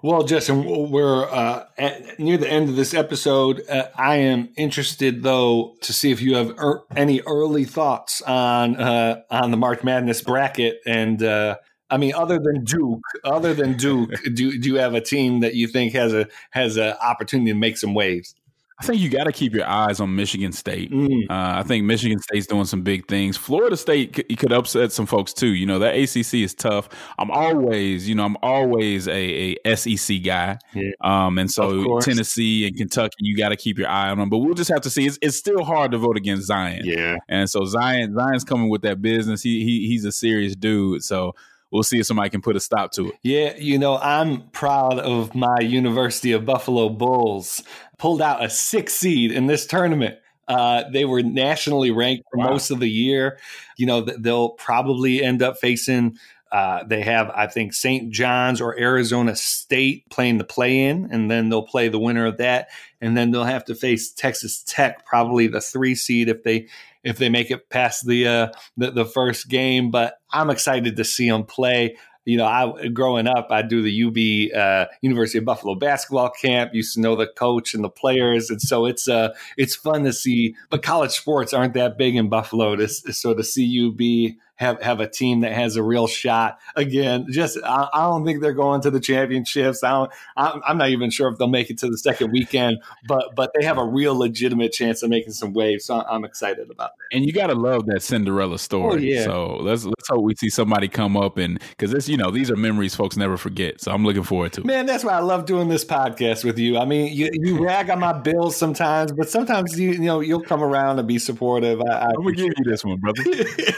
Well, 0.03 0.25
Justin, 0.25 0.91
we're 0.91 1.25
uh, 1.25 1.65
at, 1.79 2.19
near 2.19 2.37
the 2.37 2.47
end 2.47 2.69
of 2.69 2.77
this 2.77 2.93
episode. 2.93 3.62
Uh, 3.67 3.89
I 3.97 4.17
am 4.17 4.51
interested, 4.55 5.23
though, 5.23 5.77
to 5.81 5.95
see 5.95 6.11
if 6.11 6.21
you 6.21 6.35
have 6.35 6.51
er- 6.59 6.83
any 6.95 7.23
early 7.23 7.65
thoughts 7.65 8.21
on 8.21 8.77
uh, 8.77 9.23
on 9.31 9.51
the 9.51 9.57
March 9.57 9.83
Madness 9.83 10.21
bracket. 10.21 10.81
And 10.85 11.23
uh, 11.23 11.57
I 11.89 11.97
mean, 11.97 12.12
other 12.12 12.39
than 12.39 12.65
Duke, 12.65 13.01
other 13.25 13.55
than 13.55 13.79
Duke, 13.79 14.11
do 14.35 14.59
do 14.59 14.69
you 14.69 14.77
have 14.77 14.93
a 14.93 15.01
team 15.01 15.41
that 15.41 15.55
you 15.55 15.69
think 15.69 15.95
has 15.95 16.12
a 16.12 16.29
has 16.51 16.77
an 16.77 16.93
opportunity 17.01 17.53
to 17.53 17.59
make 17.59 17.79
some 17.79 17.95
waves? 17.95 18.35
I 18.81 18.85
think 18.87 19.01
you 19.01 19.09
got 19.09 19.25
to 19.25 19.33
keep 19.33 19.55
your 19.55 19.66
eyes 19.66 20.01
on 20.01 20.16
Michigan 20.16 20.51
State. 20.51 20.91
Mm. 20.91 21.31
Uh, 21.31 21.59
I 21.61 21.62
think 21.62 21.85
Michigan 21.85 22.18
State's 22.18 22.49
doing 22.49 22.64
some 22.64 22.83
big 22.83 23.07
things. 23.07 23.37
Florida 23.37 23.77
State 23.77 24.12
could, 24.14 24.37
could 24.37 24.53
upset 24.53 24.91
some 24.91 25.07
folks 25.07 25.33
too. 25.33 25.47
You 25.55 25.64
know 25.66 25.79
that 25.79 25.95
ACC 25.95 26.35
is 26.43 26.55
tough. 26.55 26.89
I'm 27.18 27.31
always, 27.31 28.09
you 28.09 28.16
know, 28.16 28.25
I'm 28.25 28.37
always 28.43 29.07
a, 29.07 29.57
a 29.64 29.77
SEC 29.77 30.22
guy, 30.25 30.59
Yeah. 30.75 30.91
um, 31.01 31.39
and 31.39 31.51
so. 31.51 32.01
Tennessee 32.01 32.66
and 32.66 32.77
Kentucky, 32.77 33.14
you 33.20 33.37
got 33.37 33.51
to 33.51 33.57
keep 33.57 33.79
your 33.79 33.89
eye 33.89 34.11
on 34.11 34.18
them. 34.18 34.29
But 34.29 34.39
we'll 34.39 34.55
just 34.55 34.70
have 34.70 34.81
to 34.83 34.91
see. 34.91 35.07
It's, 35.07 35.18
it's 35.22 35.37
still 35.37 35.64
hard 35.64 35.93
to 35.93 35.99
vote 35.99 36.16
against 36.16 36.47
Zion, 36.47 36.83
Yeah. 36.85 37.16
and 37.29 37.49
so 37.49 37.64
Zion, 37.64 38.14
Zion's 38.14 38.45
coming 38.45 38.68
with 38.68 38.83
that 38.83 39.01
business. 39.01 39.43
He, 39.43 39.64
he 39.64 39.87
he's 39.87 40.05
a 40.05 40.12
serious 40.12 40.57
dude. 40.57 41.05
So 41.05 41.35
we'll 41.75 41.83
see 41.83 41.99
if 41.99 42.07
somebody 42.07 42.31
can 42.31 42.41
put 42.41 42.55
a 42.55 42.61
stop 42.61 42.93
to 42.93 43.09
it. 43.09 43.16
Yeah, 43.22 43.55
you 43.59 43.79
know, 43.79 43.99
I'm 43.99 44.43
proud 44.51 45.01
of 45.01 45.35
my 45.35 45.59
University 45.59 46.31
of 46.31 46.47
Buffalo 46.47 46.89
Bulls. 46.89 47.64
Pulled 47.99 48.22
out 48.22 48.43
a 48.45 48.49
six 48.49 48.95
seed 48.95 49.33
in 49.33 49.49
this 49.49 49.66
tournament. 49.66 50.16
Uh, 50.47 50.85
they 50.93 51.05
were 51.05 51.22
nationally 51.22 51.91
ranked 51.91 52.25
for 52.31 52.39
Wow. 52.39 52.51
most 52.51 52.70
of 52.70 52.79
the 52.79 52.89
year. 52.89 53.39
You 53.77 53.87
know, 53.87 54.03
they'll 54.03 54.51
probably 54.51 55.22
end 55.22 55.43
up 55.43 55.59
facing. 55.59 56.16
Uh, 56.53 56.85
they 56.85 57.01
have, 57.03 57.31
I 57.35 57.49
think, 57.49 57.75
St. 57.75 58.12
John's 58.12 58.61
or 58.61 58.79
Arizona 58.79 59.35
State 59.35 60.09
playing 60.11 60.39
the 60.39 60.45
play-in, 60.45 61.09
and 61.11 61.29
then 61.29 61.49
they'll 61.49 61.66
play 61.66 61.89
the 61.89 61.99
winner 61.99 62.27
of 62.27 62.37
that, 62.37 62.68
and 63.01 63.16
then 63.16 63.33
they'll 63.33 63.43
have 63.43 63.64
to 63.64 63.75
face 63.75 64.12
Texas 64.12 64.62
Tech, 64.64 65.05
probably 65.05 65.49
the 65.49 65.61
three 65.61 65.97
seed 65.97 66.29
if 66.29 66.45
they 66.45 66.68
if 67.05 67.19
they 67.19 67.29
make 67.29 67.51
it 67.51 67.71
past 67.71 68.07
the 68.07 68.27
uh, 68.27 68.49
the, 68.77 68.91
the 68.91 69.05
first 69.05 69.49
game. 69.49 69.91
But 69.91 70.15
I'm 70.33 70.51
excited 70.51 70.97
to 70.97 71.05
see 71.05 71.29
them 71.29 71.45
play 71.45 71.97
you 72.25 72.39
know, 72.39 72.47
I 72.47 72.89
growing 72.89 73.27
up, 73.27 73.49
I 73.51 73.63
do 73.63 73.83
the 73.83 74.51
UB 74.51 74.59
uh, 74.59 74.87
University 75.03 75.39
of 75.39 75.45
Buffalo 75.45 75.75
basketball 75.75 76.31
camp. 76.31 76.73
Used 76.75 76.95
to 76.95 77.01
know 77.01 77.17
the 77.17 77.27
coach 77.27 77.75
and 77.75 77.85
the 77.85 77.91
players, 77.91 78.49
and 78.49 78.61
so 78.63 78.87
it's 78.87 79.09
uh 79.09 79.35
it's 79.57 79.77
fun 79.77 80.05
to 80.05 80.13
see. 80.13 80.55
But 80.71 80.83
college 80.83 81.13
sports 81.13 81.53
aren't 81.53 81.75
that 81.75 81.99
big 81.99 82.17
in 82.17 82.29
Buffalo, 82.31 82.77
to, 82.77 82.89
so 82.89 83.35
to 83.35 83.45
see 83.45 83.87
UB 83.87 84.37
have 84.57 84.81
have 84.83 85.01
a 85.01 85.09
team 85.09 85.41
that 85.41 85.53
has 85.53 85.77
a 85.77 85.83
real 85.83 86.07
shot 86.07 86.59
again. 86.77 87.27
Just 87.31 87.59
I, 87.65 87.89
I 87.93 88.03
don't 88.03 88.25
think 88.25 88.41
they're 88.41 88.53
going 88.53 88.81
to 88.83 88.91
the 88.91 89.01
championships. 89.01 89.83
I 89.83 89.91
don't. 89.91 90.13
I'm, 90.37 90.63
I'm 90.67 90.79
not 90.79 90.91
even 90.91 91.11
sure 91.11 91.29
if 91.29 91.39
they'll 91.39 91.49
make 91.49 91.71
it 91.71 91.79
to 91.79 91.89
the 91.89 91.99
second 91.99 92.33
weekend, 92.33 92.79
but 93.07 93.35
but 93.35 93.51
they 93.59 93.65
have 93.65 93.79
a 93.79 93.85
real 93.85 94.17
legitimate 94.17 94.73
chance 94.73 95.03
of 95.03 95.11
making 95.11 95.33
some 95.33 95.53
waves. 95.53 95.85
So 95.85 96.03
I'm 96.03 96.25
excited 96.25 96.71
about 96.71 96.93
that. 96.99 97.17
And 97.17 97.27
you 97.27 97.33
got 97.33 97.49
to 97.49 97.55
love 97.55 97.87
that 97.87 98.03
Cinderella 98.03 98.59
story. 98.59 98.93
Oh, 98.93 98.97
yeah. 98.97 99.25
So 99.25 99.57
let's 99.57 99.85
let's 99.85 100.09
hope 100.09 100.23
we 100.23 100.35
see 100.37 100.51
somebody 100.51 100.89
come 100.89 101.17
up 101.17 101.39
and 101.39 101.61
because 101.71 101.91
this, 101.91 102.09
you 102.09 102.17
know, 102.17 102.31
these 102.31 102.51
are 102.51 102.57
memories 102.57 102.95
folks 102.95 103.17
never 103.17 103.37
forget. 103.37 103.81
So 103.81 103.93
I'm 103.93 104.05
looking 104.05 104.23
forward 104.23 104.53
to 104.55 104.61
it. 104.61 104.67
Man, 104.67 104.87
that's 104.87 105.05
why 105.05 105.13
I 105.13 105.21
love 105.21 105.47
doing 105.47 105.69
this 105.69 105.85
podcast 105.85 106.45
with 106.45 106.59
you. 106.59 106.79
I 106.79 106.85
mean, 106.85 107.13
you, 107.13 107.31
you 107.33 107.65
rag 107.65 107.91
on 107.91 108.01
my 108.01 108.13
bills 108.13 108.57
sometimes, 108.57 109.13
but 109.13 109.29
sometimes 109.29 109.79
you 109.79 109.93
you 109.93 109.99
know 110.01 110.21
you'll 110.21 110.43
come 110.43 110.63
around 110.63 110.99
and 110.99 111.09
be 111.09 111.19
supportive. 111.19 111.81
I, 111.81 111.85
I 111.85 112.05
I'm 112.07 112.23
gonna 112.23 112.33
give 112.33 112.53
you 112.57 112.65
this 112.65 112.85
one, 112.85 112.99
brother. 112.99 113.23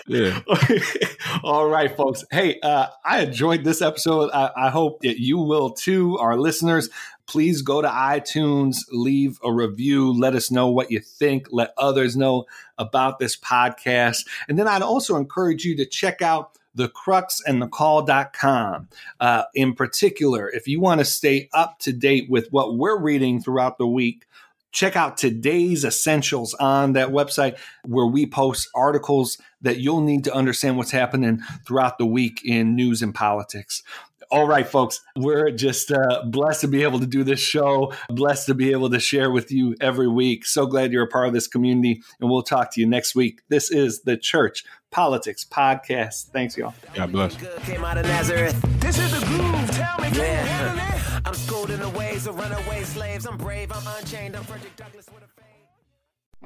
Yeah. 0.06 0.40
All 1.42 1.68
right, 1.68 1.94
folks. 1.96 2.24
Hey, 2.30 2.58
uh, 2.60 2.88
I 3.04 3.22
enjoyed 3.22 3.64
this 3.64 3.82
episode. 3.82 4.30
I, 4.32 4.50
I 4.56 4.70
hope 4.70 5.00
that 5.02 5.20
you 5.20 5.38
will 5.38 5.70
too, 5.70 6.18
our 6.18 6.36
listeners. 6.36 6.88
Please 7.26 7.62
go 7.62 7.82
to 7.82 7.88
iTunes, 7.88 8.78
leave 8.90 9.38
a 9.42 9.52
review, 9.52 10.12
let 10.12 10.34
us 10.34 10.50
know 10.50 10.68
what 10.68 10.90
you 10.90 11.00
think, 11.00 11.48
let 11.50 11.72
others 11.76 12.16
know 12.16 12.44
about 12.78 13.18
this 13.18 13.36
podcast. 13.36 14.26
And 14.48 14.58
then 14.58 14.68
I'd 14.68 14.82
also 14.82 15.16
encourage 15.16 15.64
you 15.64 15.76
to 15.76 15.86
check 15.86 16.22
out 16.22 16.56
the 16.74 16.88
crux 16.88 17.42
and 17.44 17.60
the 17.60 17.66
call.com. 17.66 18.88
Uh, 19.18 19.42
in 19.54 19.74
particular, 19.74 20.48
if 20.50 20.68
you 20.68 20.78
want 20.78 21.00
to 21.00 21.04
stay 21.04 21.48
up 21.52 21.78
to 21.80 21.92
date 21.92 22.30
with 22.30 22.48
what 22.52 22.76
we're 22.76 23.00
reading 23.00 23.40
throughout 23.40 23.78
the 23.78 23.86
week, 23.86 24.26
check 24.72 24.96
out 24.96 25.16
today's 25.16 25.84
essentials 25.84 26.54
on 26.54 26.92
that 26.92 27.08
website 27.08 27.58
where 27.84 28.06
we 28.06 28.26
post 28.26 28.68
articles 28.74 29.38
that 29.62 29.78
you'll 29.78 30.00
need 30.00 30.24
to 30.24 30.34
understand 30.34 30.76
what's 30.76 30.90
happening 30.90 31.40
throughout 31.66 31.98
the 31.98 32.06
week 32.06 32.42
in 32.44 32.76
news 32.76 33.02
and 33.02 33.14
politics. 33.14 33.82
All 34.30 34.46
right, 34.46 34.66
folks, 34.66 35.00
we're 35.14 35.52
just 35.52 35.92
uh, 35.92 36.24
blessed 36.26 36.62
to 36.62 36.68
be 36.68 36.82
able 36.82 36.98
to 36.98 37.06
do 37.06 37.22
this 37.22 37.38
show, 37.38 37.92
blessed 38.08 38.46
to 38.46 38.54
be 38.54 38.72
able 38.72 38.90
to 38.90 38.98
share 38.98 39.30
with 39.30 39.52
you 39.52 39.76
every 39.80 40.08
week. 40.08 40.44
So 40.44 40.66
glad 40.66 40.92
you're 40.92 41.04
a 41.04 41.08
part 41.08 41.28
of 41.28 41.32
this 41.32 41.46
community, 41.46 42.02
and 42.20 42.28
we'll 42.28 42.42
talk 42.42 42.72
to 42.74 42.80
you 42.80 42.88
next 42.88 43.14
week. 43.14 43.42
This 43.48 43.70
is 43.70 44.02
the 44.02 44.16
Church 44.16 44.64
Politics 44.90 45.46
Podcast. 45.48 46.30
Thanks, 46.30 46.56
y'all. 46.56 46.74
God 46.94 47.12
bless. 47.12 47.36
Came 47.64 47.84
out 47.84 47.98
of 47.98 48.06
Nazareth. 48.06 48.60
This 48.80 48.98
is 48.98 49.12
the 49.12 49.24
groove. 49.26 49.70
Tell 49.70 49.96
me, 50.00 50.08
can 50.08 50.14
you 50.16 50.22
handle 50.22 50.72
it? 50.72 50.76
Yeah. 50.76 50.95
I'm 51.26 51.34
schooled 51.34 51.70
in 51.70 51.80
the 51.80 51.88
ways 51.88 52.28
of 52.28 52.38
runaway 52.38 52.84
slaves. 52.84 53.26
I'm 53.26 53.36
brave, 53.36 53.72
I'm 53.72 53.84
unchained. 53.98 54.36
I'm 54.36 54.44
Frederick 54.44 54.76
Douglass 54.76 55.08
with 55.12 55.24
a 55.24 55.28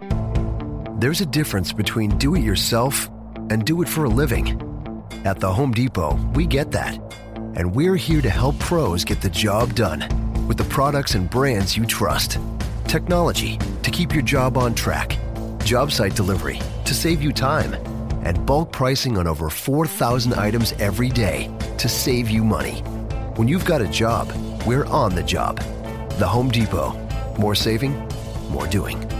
fame. 0.08 0.98
There's 0.98 1.20
a 1.20 1.26
difference 1.26 1.70
between 1.70 2.16
do 2.16 2.34
it 2.34 2.40
yourself 2.40 3.10
and 3.50 3.62
do 3.66 3.82
it 3.82 3.88
for 3.88 4.04
a 4.04 4.08
living. 4.08 4.58
At 5.26 5.38
the 5.38 5.52
Home 5.52 5.72
Depot, 5.72 6.18
we 6.34 6.46
get 6.46 6.70
that. 6.70 6.98
And 7.56 7.74
we're 7.74 7.96
here 7.96 8.22
to 8.22 8.30
help 8.30 8.58
pros 8.58 9.04
get 9.04 9.20
the 9.20 9.28
job 9.28 9.74
done 9.74 10.00
with 10.48 10.56
the 10.56 10.64
products 10.64 11.14
and 11.14 11.28
brands 11.28 11.76
you 11.76 11.84
trust. 11.84 12.38
Technology 12.86 13.58
to 13.82 13.90
keep 13.90 14.14
your 14.14 14.22
job 14.22 14.56
on 14.56 14.74
track, 14.74 15.18
job 15.62 15.92
site 15.92 16.16
delivery 16.16 16.58
to 16.86 16.94
save 16.94 17.20
you 17.22 17.32
time, 17.32 17.74
and 18.24 18.46
bulk 18.46 18.72
pricing 18.72 19.18
on 19.18 19.26
over 19.26 19.50
4,000 19.50 20.32
items 20.32 20.72
every 20.78 21.10
day 21.10 21.54
to 21.76 21.86
save 21.86 22.30
you 22.30 22.42
money. 22.42 22.78
When 23.36 23.46
you've 23.46 23.66
got 23.66 23.82
a 23.82 23.88
job, 23.88 24.32
we're 24.66 24.84
on 24.86 25.14
the 25.14 25.22
job. 25.22 25.58
The 26.18 26.26
Home 26.26 26.50
Depot. 26.50 26.94
More 27.38 27.54
saving, 27.54 27.94
more 28.50 28.66
doing. 28.66 29.19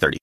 Thirty. 0.01 0.17